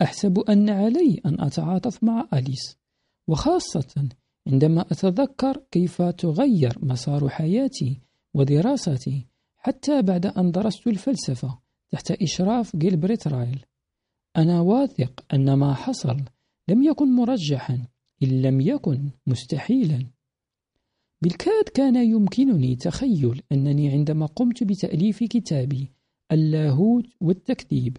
أحسب 0.02 0.40
أن 0.40 0.70
علي 0.70 1.22
أن 1.26 1.42
أتعاطف 1.42 2.04
مع 2.04 2.28
أليس 2.34 2.78
وخاصة 3.28 4.10
عندما 4.48 4.82
أتذكر 4.82 5.64
كيف 5.72 6.02
تغير 6.02 6.86
مسار 6.86 7.30
حياتي 7.30 8.02
ودراستي 8.34 9.28
حتى 9.58 10.02
بعد 10.02 10.26
أن 10.26 10.52
درست 10.52 10.88
الفلسفة 10.88 11.60
تحت 11.92 12.12
إشراف 12.12 12.76
جيلبريت 12.76 13.28
رايل. 13.28 13.66
أنا 14.38 14.62
واثق 14.62 15.26
أن 15.34 15.54
ما 15.54 15.74
حصل 15.74 16.18
لم 16.68 16.84
يكن 16.84 17.16
مرجحا 17.16 17.88
إن 18.24 18.42
لم 18.42 18.62
يكن 18.62 19.10
مستحيلا. 19.28 20.06
بالكاد 21.26 21.64
كان 21.64 21.96
يمكنني 21.96 22.76
تخيل 22.76 23.42
أنني 23.52 23.90
عندما 23.90 24.26
قمت 24.26 24.64
بتأليف 24.64 25.24
كتابي 25.24 25.92
اللاهوت 26.32 27.06
والتكذيب 27.22 27.98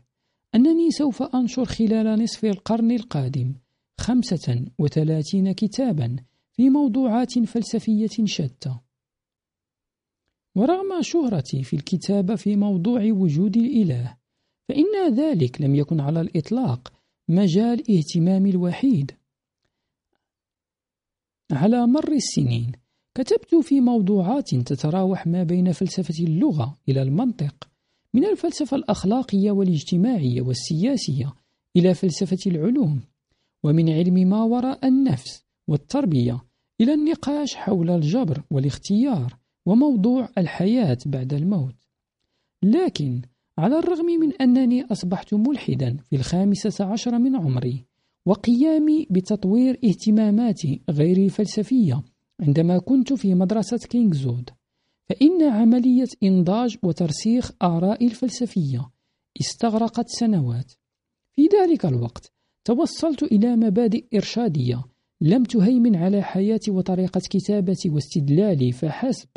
أنني 0.54 0.90
سوف 0.90 1.22
أنشر 1.22 1.64
خلال 1.64 2.22
نصف 2.22 2.44
القرن 2.44 2.90
القادم 2.90 3.54
خمسة 4.00 4.64
وثلاثين 4.78 5.52
كتابا 5.52 6.16
في 6.52 6.70
موضوعات 6.70 7.38
فلسفية 7.38 8.24
شتى. 8.24 8.76
ورغم 10.54 11.02
شهرتي 11.02 11.62
في 11.62 11.76
الكتابة 11.76 12.34
في 12.34 12.56
موضوع 12.56 13.00
وجود 13.04 13.56
الإله 13.56 14.16
فإن 14.68 15.14
ذلك 15.14 15.60
لم 15.60 15.74
يكن 15.74 16.00
على 16.00 16.20
الإطلاق 16.20 16.92
مجال 17.28 17.90
اهتمامي 17.90 18.50
الوحيد. 18.50 19.12
على 21.52 21.86
مر 21.86 22.12
السنين 22.12 22.85
كتبت 23.16 23.54
في 23.54 23.80
موضوعات 23.80 24.54
تتراوح 24.54 25.26
ما 25.26 25.42
بين 25.42 25.72
فلسفة 25.72 26.24
اللغة 26.24 26.78
إلى 26.88 27.02
المنطق 27.02 27.68
من 28.14 28.24
الفلسفة 28.24 28.76
الأخلاقية 28.76 29.50
والاجتماعية 29.50 30.42
والسياسية 30.42 31.34
إلى 31.76 31.94
فلسفة 31.94 32.38
العلوم 32.46 33.00
ومن 33.64 33.90
علم 33.90 34.14
ما 34.14 34.42
وراء 34.42 34.86
النفس 34.88 35.44
والتربية 35.68 36.44
إلى 36.80 36.94
النقاش 36.94 37.54
حول 37.54 37.90
الجبر 37.90 38.42
والاختيار 38.50 39.36
وموضوع 39.66 40.28
الحياة 40.38 40.98
بعد 41.06 41.34
الموت. 41.34 41.74
لكن 42.62 43.22
على 43.58 43.78
الرغم 43.78 44.06
من 44.06 44.32
أنني 44.32 44.84
أصبحت 44.84 45.34
ملحدا 45.34 45.96
في 45.96 46.16
الخامسة 46.16 46.84
عشر 46.84 47.18
من 47.18 47.36
عمري 47.36 47.84
وقيامي 48.26 49.06
بتطوير 49.10 49.78
اهتماماتي 49.84 50.80
غير 50.90 51.16
الفلسفية 51.16 52.02
عندما 52.40 52.78
كنت 52.78 53.12
في 53.12 53.34
مدرسة 53.34 53.78
كينغزود 53.78 54.50
فإن 55.08 55.42
عملية 55.42 56.08
إنضاج 56.22 56.76
وترسيخ 56.82 57.52
آرائي 57.62 58.06
الفلسفية 58.06 58.90
استغرقت 59.40 60.08
سنوات. 60.08 60.72
في 61.32 61.42
ذلك 61.42 61.86
الوقت 61.86 62.32
توصلت 62.64 63.22
إلى 63.22 63.56
مبادئ 63.56 64.04
إرشادية 64.14 64.84
لم 65.20 65.44
تهيمن 65.44 65.96
على 65.96 66.22
حياتي 66.22 66.70
وطريقة 66.70 67.20
كتابتي 67.30 67.90
واستدلالي 67.90 68.72
فحسب 68.72 69.28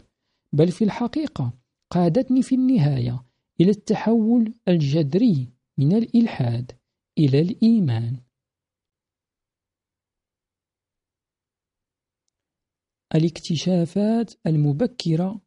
بل 0.53 0.71
في 0.71 0.83
الحقيقة 0.83 1.53
قادتني 1.89 2.41
في 2.41 2.55
النهاية 2.55 3.23
إلى 3.61 3.69
التحول 3.69 4.53
الجذري 4.67 5.49
من 5.77 5.95
الإلحاد 5.95 6.71
إلى 7.17 7.41
الإيمان. 7.41 8.17
الاكتشافات 13.15 14.33
المبكرة 14.47 15.41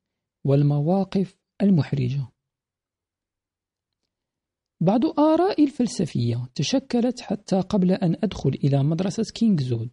والمواقف 0.44 1.36
المحرجة. 1.62 2.26
بعض 4.80 5.20
آرائي 5.20 5.64
الفلسفية 5.64 6.48
تشكلت 6.54 7.20
حتى 7.20 7.60
قبل 7.60 7.92
أن 7.92 8.16
أدخل 8.22 8.50
إلى 8.50 8.82
مدرسة 8.82 9.32
كينغزود. 9.34 9.88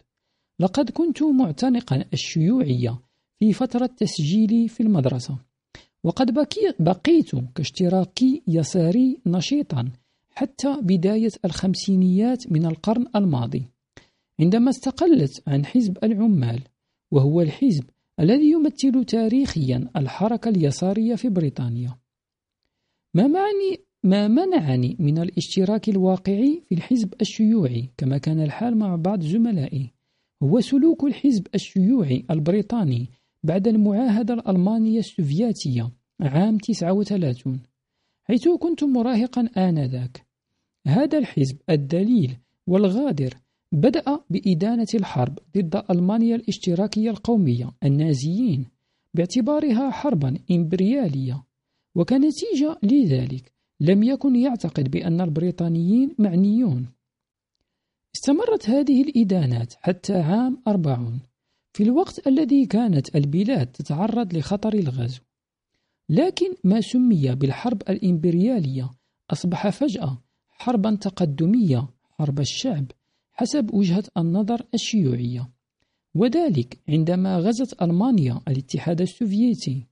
لقد 0.60 0.90
كنت 0.90 1.24
معتنقا 1.24 2.06
الشيوعية 2.14 3.00
في 3.40 3.54
فترة 3.54 3.86
تسجيلي 3.86 4.68
في 4.68 4.84
المدرسة 4.84 5.38
وقد 6.04 6.34
بقيت 6.80 7.36
كاشتراكي 7.56 8.44
يساري 8.48 9.22
نشيطا 9.26 9.92
حتى 10.30 10.78
بداية 10.82 11.32
الخمسينيات 11.46 12.52
من 12.52 12.66
القرن 12.66 13.06
الماضي 13.16 13.66
عندما 14.40 14.70
استقلت 14.70 15.44
عن 15.48 15.66
حزب 15.66 15.98
العمال. 16.04 16.62
وهو 17.12 17.42
الحزب 17.42 17.84
الذي 18.20 18.52
يمثل 18.52 19.06
تاريخيا 19.06 19.90
الحركة 19.96 20.50
اليسارية 20.50 21.16
في 21.16 21.30
بريطانيا. 21.30 21.98
ما 23.14 23.28
معني 23.28 23.86
ما 24.04 24.28
منعني 24.28 24.96
من 25.00 25.18
الاشتراك 25.18 25.90
الواقعي 25.90 26.64
في 26.70 26.76
الحزب 26.76 27.14
الشيوعي؟ 27.22 27.90
كما 27.98 28.18
كان 28.18 28.42
الحال 28.42 28.78
مع 28.78 28.96
بعض 28.96 29.22
زملائي. 29.22 29.94
هو 30.44 30.60
سلوك 30.60 31.04
الحزب 31.04 31.48
الشيوعي 31.56 32.26
البريطاني 32.32 33.10
بعد 33.44 33.68
المعاهدة 33.68 34.34
الألمانية 34.34 35.00
السوفياتية 35.00 35.92
عام 36.22 36.58
39 36.58 37.60
حيث 38.24 38.48
كنت 38.48 38.84
مراهقا 38.84 39.50
آنذاك. 39.58 40.26
هذا 40.88 41.18
الحزب 41.18 41.58
الدليل 41.70 42.38
والغادر 42.68 43.34
بدأ 43.72 44.20
بإدانة 44.30 44.88
الحرب 44.94 45.40
ضد 45.58 45.84
ألمانيا 45.92 46.36
الاشتراكية 46.36 47.10
القومية 47.10 47.72
النازيين 47.84 48.66
باعتبارها 49.14 49.90
حربا 49.92 50.40
إمبريالية. 50.52 51.44
وكنتيجة 51.96 52.78
لذلك 52.84 53.54
لم 53.80 54.04
يكن 54.04 54.36
يعتقد 54.36 54.92
بأن 54.92 55.22
البريطانيين 55.22 56.16
معنيون. 56.20 56.90
استمرت 58.16 58.70
هذه 58.70 59.02
الإدانات 59.02 59.74
حتى 59.78 60.14
عام 60.14 60.62
أربعون 60.68 61.20
في 61.74 61.84
الوقت 61.84 62.28
الذي 62.28 62.66
كانت 62.66 63.16
البلاد 63.16 63.68
تتعرض 63.68 64.34
لخطر 64.34 64.74
الغزو. 64.74 65.22
لكن 66.10 66.56
ما 66.64 66.82
سمي 66.82 67.36
بالحرب 67.36 67.82
الإمبريالية 67.90 68.90
أصبح 69.32 69.70
فجأة 69.70 70.22
حربا 70.48 70.96
تقدمية 70.96 71.88
حرب 72.12 72.40
الشعب. 72.40 72.92
حسب 73.40 73.74
وجهة 73.74 74.04
النظر 74.18 74.66
الشيوعية. 74.74 75.50
وذلك 76.16 76.80
عندما 76.90 77.38
غزت 77.38 77.82
ألمانيا 77.82 78.42
الاتحاد 78.48 79.02
السوفيتي. 79.02 79.86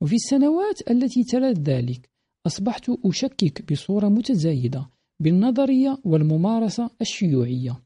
وفي 0.00 0.14
السنوات 0.14 0.90
التي 0.90 1.24
تلت 1.24 1.58
ذلك 1.58 2.10
أصبحت 2.46 2.90
أشكك 3.04 3.72
بصورة 3.72 4.08
متزايدة 4.08 4.90
بالنظرية 5.20 5.98
والممارسة 6.04 6.90
الشيوعية 7.00 7.82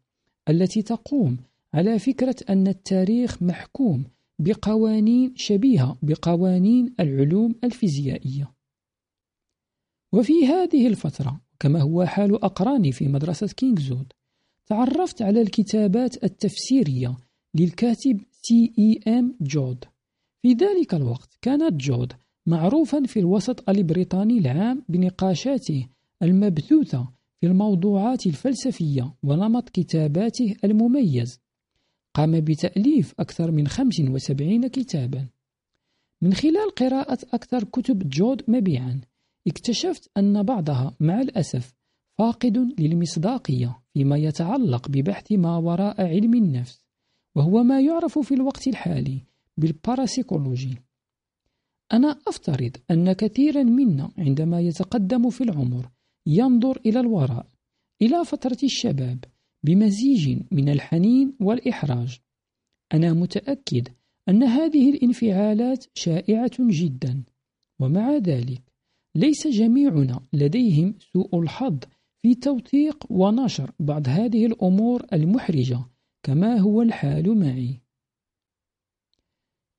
التي 0.49 0.83
تقوم 0.83 1.37
على 1.75 1.99
فكرة 1.99 2.37
أن 2.51 2.69
التاريخ 2.69 3.43
محكوم 3.43 4.05
بقوانين 4.39 5.33
شبيهة 5.37 5.99
بقوانين 6.03 6.95
العلوم 7.01 7.55
الفيزيائية. 7.65 8.53
وفي 10.13 10.47
هذه 10.47 10.87
الفترة 10.87 11.41
كما 11.61 11.81
هو 11.81 12.05
حال 12.05 12.45
أقراني 12.45 12.93
في 12.93 13.09
مدرسة 13.09 13.47
كينغزوود 13.47 14.13
تعرفت 14.67 15.23
على 15.23 15.41
الكتابات 15.41 16.25
التفسيرية 16.25 17.17
للكاتب 17.55 18.21
سي 18.43 18.73
إي 18.79 19.19
إم 19.19 19.37
جود. 19.41 19.85
في 20.43 20.53
ذلك 20.53 20.95
الوقت 20.95 21.39
كان 21.43 21.81
جود 21.81 22.13
معروفا 22.47 23.03
في 23.07 23.19
الوسط 23.19 23.69
البريطاني 23.69 24.39
العام 24.39 24.85
بنقاشاته 24.89 25.89
المبثوثة 26.23 27.09
في 27.41 27.47
الموضوعات 27.47 28.27
الفلسفية 28.27 29.15
ونمط 29.23 29.69
كتاباته 29.69 30.57
المميز. 30.65 31.41
قام 32.15 32.41
بتأليف 32.41 33.15
أكثر 33.19 33.51
من 33.51 33.69
75 33.69 34.69
كتابا. 34.69 35.27
من 36.23 36.35
خلال 36.35 36.75
قراءة 36.77 37.19
أكثر 37.33 37.65
كتب 37.65 38.09
جود 38.09 38.43
مبيعا 38.49 39.01
اكتشفت 39.47 40.11
أن 40.17 40.43
بعضها 40.43 40.97
مع 41.01 41.21
الأسف 41.21 41.75
فاقد 42.19 42.75
للمصداقية. 42.81 43.82
فيما 43.95 44.17
يتعلق 44.17 44.89
ببحث 44.89 45.33
ما 45.33 45.57
وراء 45.57 46.01
علم 46.01 46.35
النفس 46.35 46.81
وهو 47.35 47.63
ما 47.63 47.81
يعرف 47.81 48.19
في 48.19 48.35
الوقت 48.35 48.69
الحالي 48.69 49.21
بالباراسيكولوجي 49.57 50.79
أنا 51.93 52.19
أفترض 52.29 52.77
أن 52.91 53.13
كثيرا 53.13 53.63
منا 53.63 54.11
عندما 54.19 54.61
يتقدم 54.61 55.31
في 55.31 55.45
العمر 55.45 55.91
ينظر 56.27 56.81
إلى 56.87 57.01
الوراء 57.01 57.47
إلى 58.03 58.25
فترة 58.25 58.59
الشباب 58.63 59.25
بمزيج 59.63 60.39
من 60.51 60.69
الحنين 60.69 61.33
والإحراج. 61.41 62.19
أنا 62.95 63.13
متأكد 63.13 63.89
أن 64.29 64.43
هذه 64.43 64.91
الانفعالات 64.91 65.85
شائعة 65.95 66.51
جدا. 66.59 67.23
ومع 67.81 68.17
ذلك 68.17 68.63
ليس 69.15 69.47
جميعنا 69.47 70.21
لديهم 70.33 70.95
سوء 71.13 71.41
الحظ 71.41 71.79
في 72.23 72.35
توثيق 72.35 73.07
ونشر 73.11 73.71
بعض 73.81 74.09
هذه 74.09 74.47
الأمور 74.47 75.07
المحرجة 75.13 75.85
كما 76.23 76.57
هو 76.57 76.83
الحال 76.83 77.39
معي. 77.39 77.81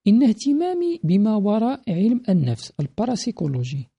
إن 0.07 0.23
اهتمامي 0.23 0.99
بما 1.03 1.35
وراء 1.35 1.81
علم 1.87 2.21
النفس 2.29 2.73
الباراسيكولوجي 2.79 3.89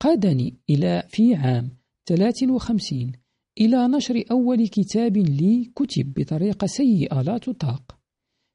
قادني 0.00 0.54
إلى 0.70 1.02
في 1.08 1.34
عام 1.34 1.70
53 2.06 3.12
إلى 3.60 3.88
نشر 3.88 4.24
أول 4.30 4.68
كتاب 4.68 5.16
لي 5.16 5.72
كتب 5.76 6.12
بطريقة 6.16 6.66
سيئة 6.66 7.22
لا 7.22 7.38
تطاق. 7.38 7.98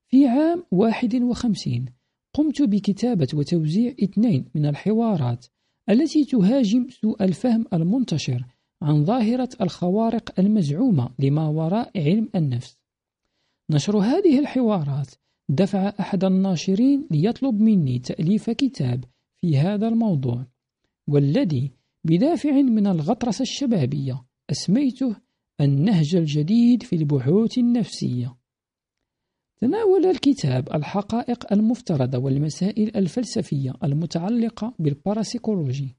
في 0.07 0.27
عام 0.27 0.63
51 0.71 1.85
قمت 2.33 2.61
بكتابة 2.61 3.27
وتوزيع 3.33 3.95
اثنين 4.03 4.45
من 4.55 4.65
الحوارات 4.65 5.45
التي 5.89 6.25
تهاجم 6.25 6.89
سوء 6.89 7.23
الفهم 7.23 7.65
المنتشر 7.73 8.45
عن 8.81 9.05
ظاهرة 9.05 9.49
الخوارق 9.61 10.39
المزعومة 10.39 11.09
لما 11.19 11.47
وراء 11.47 11.91
علم 11.95 12.29
النفس. 12.35 12.79
نشر 13.69 13.97
هذه 13.97 14.39
الحوارات 14.39 15.07
دفع 15.49 15.93
أحد 15.99 16.23
الناشرين 16.23 17.07
ليطلب 17.11 17.61
مني 17.61 17.99
تأليف 17.99 18.49
كتاب 18.49 19.05
في 19.37 19.57
هذا 19.57 19.87
الموضوع 19.87 20.45
والذي 21.07 21.71
بدافع 22.03 22.51
من 22.51 22.87
الغطرسة 22.87 23.41
الشبابية 23.41 24.23
أسميته 24.51 25.15
النهج 25.61 26.15
الجديد 26.15 26.83
في 26.83 26.95
البحوث 26.95 27.57
النفسية. 27.57 28.35
تناول 29.57 30.05
الكتاب 30.05 30.69
الحقائق 30.75 31.53
المفترضة 31.53 32.17
والمسائل 32.17 32.97
الفلسفية 32.97 33.73
المتعلقة 33.83 34.73
بالباراسيكولوجي. 34.79 35.95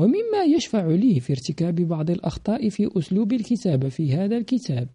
ومما 0.00 0.44
يشفع 0.56 0.86
لي 0.86 1.20
في 1.20 1.32
ارتكاب 1.32 1.74
بعض 1.74 2.10
الأخطاء 2.10 2.68
في 2.68 2.90
أسلوب 2.98 3.32
الكتابة 3.32 3.88
في 3.88 4.12
هذا 4.12 4.36
الكتاب. 4.36 4.88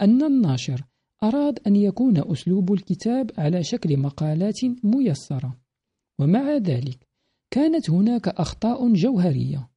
أن 0.00 0.22
الناشر 0.22 0.84
أراد 1.22 1.58
أن 1.66 1.76
يكون 1.76 2.32
أسلوب 2.32 2.72
الكتاب 2.72 3.30
على 3.38 3.64
شكل 3.64 3.96
مقالات 3.96 4.60
ميسرة. 4.84 5.60
ومع 6.18 6.56
ذلك 6.56 7.08
كانت 7.50 7.90
هناك 7.90 8.28
أخطاء 8.28 8.92
جوهرية. 8.92 9.70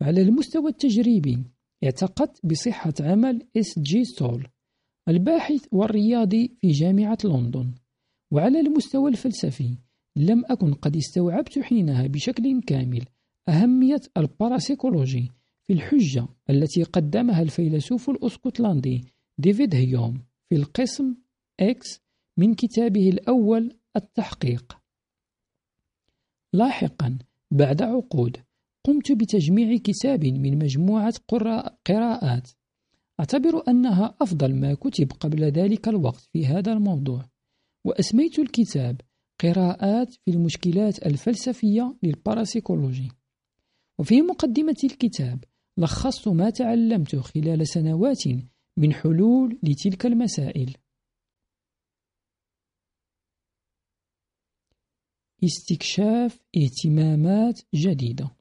فعلى 0.00 0.22
المستوى 0.22 0.70
التجريبي 0.70 1.38
اعتقدت 1.84 2.46
بصحة 2.46 2.94
عمل 3.00 3.46
إس 3.56 3.78
جي 3.78 4.04
سول 4.04 4.48
الباحث 5.08 5.66
والرياضي 5.72 6.56
في 6.60 6.68
جامعة 6.70 7.18
لندن. 7.24 7.74
وعلى 8.30 8.60
المستوى 8.60 9.10
الفلسفي 9.10 9.76
لم 10.16 10.44
أكن 10.46 10.74
قد 10.74 10.96
استوعبت 10.96 11.58
حينها 11.58 12.06
بشكل 12.06 12.60
كامل. 12.66 13.04
أهمية 13.48 14.00
الباراسيكولوجي 14.16 15.30
في 15.64 15.72
الحجة 15.72 16.28
التي 16.50 16.82
قدمها 16.82 17.42
الفيلسوف 17.42 18.10
الأسكتلندي 18.10 19.04
ديفيد 19.38 19.74
هيوم 19.74 20.24
في 20.48 20.56
القسم 20.56 21.14
X 21.60 22.00
من 22.38 22.54
كتابه 22.54 23.08
الأول 23.08 23.78
التحقيق. 23.96 24.78
لاحقا 26.52 27.18
بعد 27.50 27.82
عقود 27.82 28.36
قمت 28.84 29.12
بتجميع 29.12 29.76
كتاب 29.76 30.24
من 30.24 30.58
مجموعة 30.58 31.14
قراءات. 31.86 32.50
أعتبر 33.20 33.62
أنها 33.68 34.16
أفضل 34.20 34.54
ما 34.54 34.74
كتب 34.74 35.12
قبل 35.12 35.44
ذلك 35.44 35.88
الوقت 35.88 36.28
في 36.32 36.46
هذا 36.46 36.72
الموضوع. 36.72 37.28
وأسميت 37.84 38.38
الكتاب 38.38 39.00
قراءات 39.40 40.12
في 40.12 40.30
المشكلات 40.30 41.06
الفلسفية 41.06 41.96
للباراسيكولوجي. 42.02 43.21
وفي 44.02 44.22
مقدمة 44.22 44.76
الكتاب 44.84 45.44
لخصت 45.78 46.28
ما 46.28 46.50
تعلمته 46.50 47.20
خلال 47.20 47.68
سنوات 47.68 48.22
من 48.76 48.92
حلول 48.94 49.58
لتلك 49.62 50.06
المسائل. 50.06 50.76
استكشاف 55.44 56.40
اهتمامات 56.56 57.60
جديدة. 57.74 58.36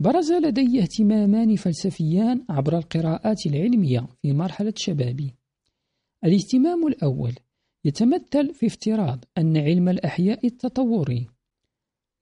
برز 0.00 0.32
لدي 0.32 0.82
اهتمامان 0.82 1.56
فلسفيان 1.56 2.44
عبر 2.48 2.78
القراءات 2.78 3.46
العلمية 3.46 4.08
في 4.22 4.32
مرحلة 4.32 4.74
شبابي. 4.76 5.34
الاهتمام 6.24 6.86
الأول 6.86 7.34
يتمثل 7.84 8.54
في 8.54 8.66
افتراض 8.66 9.24
أن 9.38 9.56
علم 9.56 9.88
الأحياء 9.88 10.46
التطوري 10.46 11.35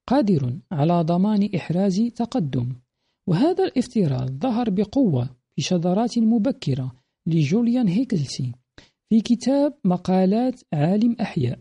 قادر 0.06 0.58
على 0.72 1.02
ضمان 1.02 1.48
إحراز 1.56 2.00
تقدم. 2.16 2.72
وهذا 3.26 3.64
الافتراض 3.64 4.30
ظهر 4.30 4.70
بقوة 4.70 5.36
في 5.56 5.62
شذرات 5.62 6.18
مبكرة 6.18 6.92
لجوليان 7.26 7.88
هيكلسي 7.88 8.52
في 9.08 9.20
كتاب 9.20 9.74
مقالات 9.84 10.60
عالم 10.72 11.16
أحياء 11.20 11.58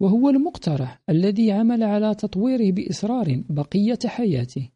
وهو 0.00 0.30
المقترح 0.30 1.02
الذي 1.10 1.52
عمل 1.52 1.82
على 1.82 2.14
تطويره 2.14 2.72
بإصرار 2.72 3.42
بقية 3.48 3.98
حياته. 4.06 4.68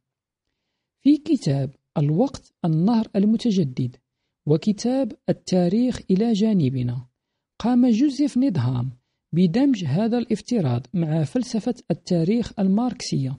في 1.02 1.16
كتاب 1.16 1.70
الوقت 1.98 2.52
النهر 2.64 3.08
المتجدد 3.16 3.96
وكتاب 4.46 5.12
التاريخ 5.28 6.00
إلى 6.10 6.32
جانبنا 6.32 7.06
قام 7.58 7.90
جوزيف 7.90 8.36
نيدهام 8.36 8.90
بدمج 9.32 9.84
هذا 9.84 10.18
الافتراض 10.18 10.86
مع 10.94 11.24
فلسفة 11.24 11.74
التاريخ 11.90 12.52
الماركسية 12.58 13.38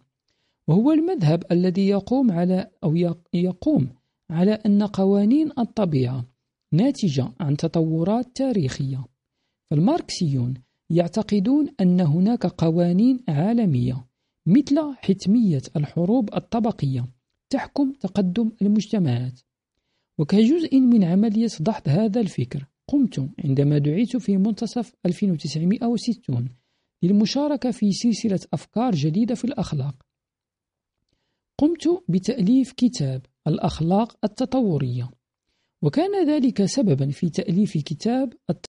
وهو 0.67 0.91
المذهب 0.91 1.43
الذي 1.51 1.87
يقوم 1.87 2.31
على 2.31 2.69
أو 2.83 2.95
يقوم 3.33 3.89
على 4.29 4.51
أن 4.51 4.83
قوانين 4.83 5.51
الطبيعة 5.59 6.25
ناتجة 6.71 7.31
عن 7.39 7.57
تطورات 7.57 8.35
تاريخية. 8.35 9.05
فالماركسيون 9.71 10.53
يعتقدون 10.89 11.67
أن 11.81 12.01
هناك 12.01 12.45
قوانين 12.45 13.23
عالمية 13.27 14.05
مثل 14.45 14.93
حتمية 14.97 15.61
الحروب 15.75 16.35
الطبقية 16.35 17.05
تحكم 17.49 17.91
تقدم 17.91 18.51
المجتمعات. 18.61 19.39
وكجزء 20.17 20.79
من 20.79 21.03
عملية 21.03 21.47
ضحض 21.61 21.89
هذا 21.89 22.21
الفكر 22.21 22.65
قمت 22.87 23.29
عندما 23.45 23.77
دعيت 23.77 24.17
في 24.17 24.37
منتصف 24.37 24.95
1960 25.05 26.49
للمشاركة 27.03 27.71
في 27.71 27.91
سلسلة 27.91 28.39
أفكار 28.53 28.95
جديدة 28.95 29.35
في 29.35 29.45
الأخلاق. 29.45 29.95
قمت 31.57 32.03
بتأليف 32.09 32.71
كتاب 32.71 33.25
الأخلاق 33.47 34.25
التطورية 34.25 35.09
وكان 35.81 36.29
ذلك 36.29 36.65
سببا 36.65 37.11
في 37.11 37.29
تأليف 37.29 37.73
كتاب 37.73 38.33
الت... 38.49 38.65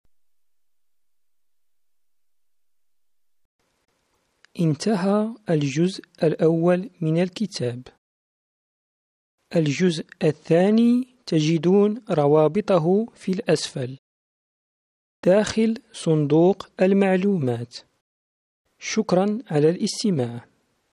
انتهى 4.60 5.34
الجزء 5.50 6.04
الأول 6.22 6.90
من 7.00 7.22
الكتاب. 7.22 7.82
الجزء 9.56 10.06
الثاني 10.22 11.16
تجدون 11.26 12.02
روابطه 12.10 13.06
في 13.14 13.32
الأسفل. 13.32 13.98
داخل 15.24 15.74
صندوق 15.92 16.68
المعلومات. 16.82 17.76
شكرا 18.78 19.38
على 19.50 19.70
الاستماع. 19.70 20.47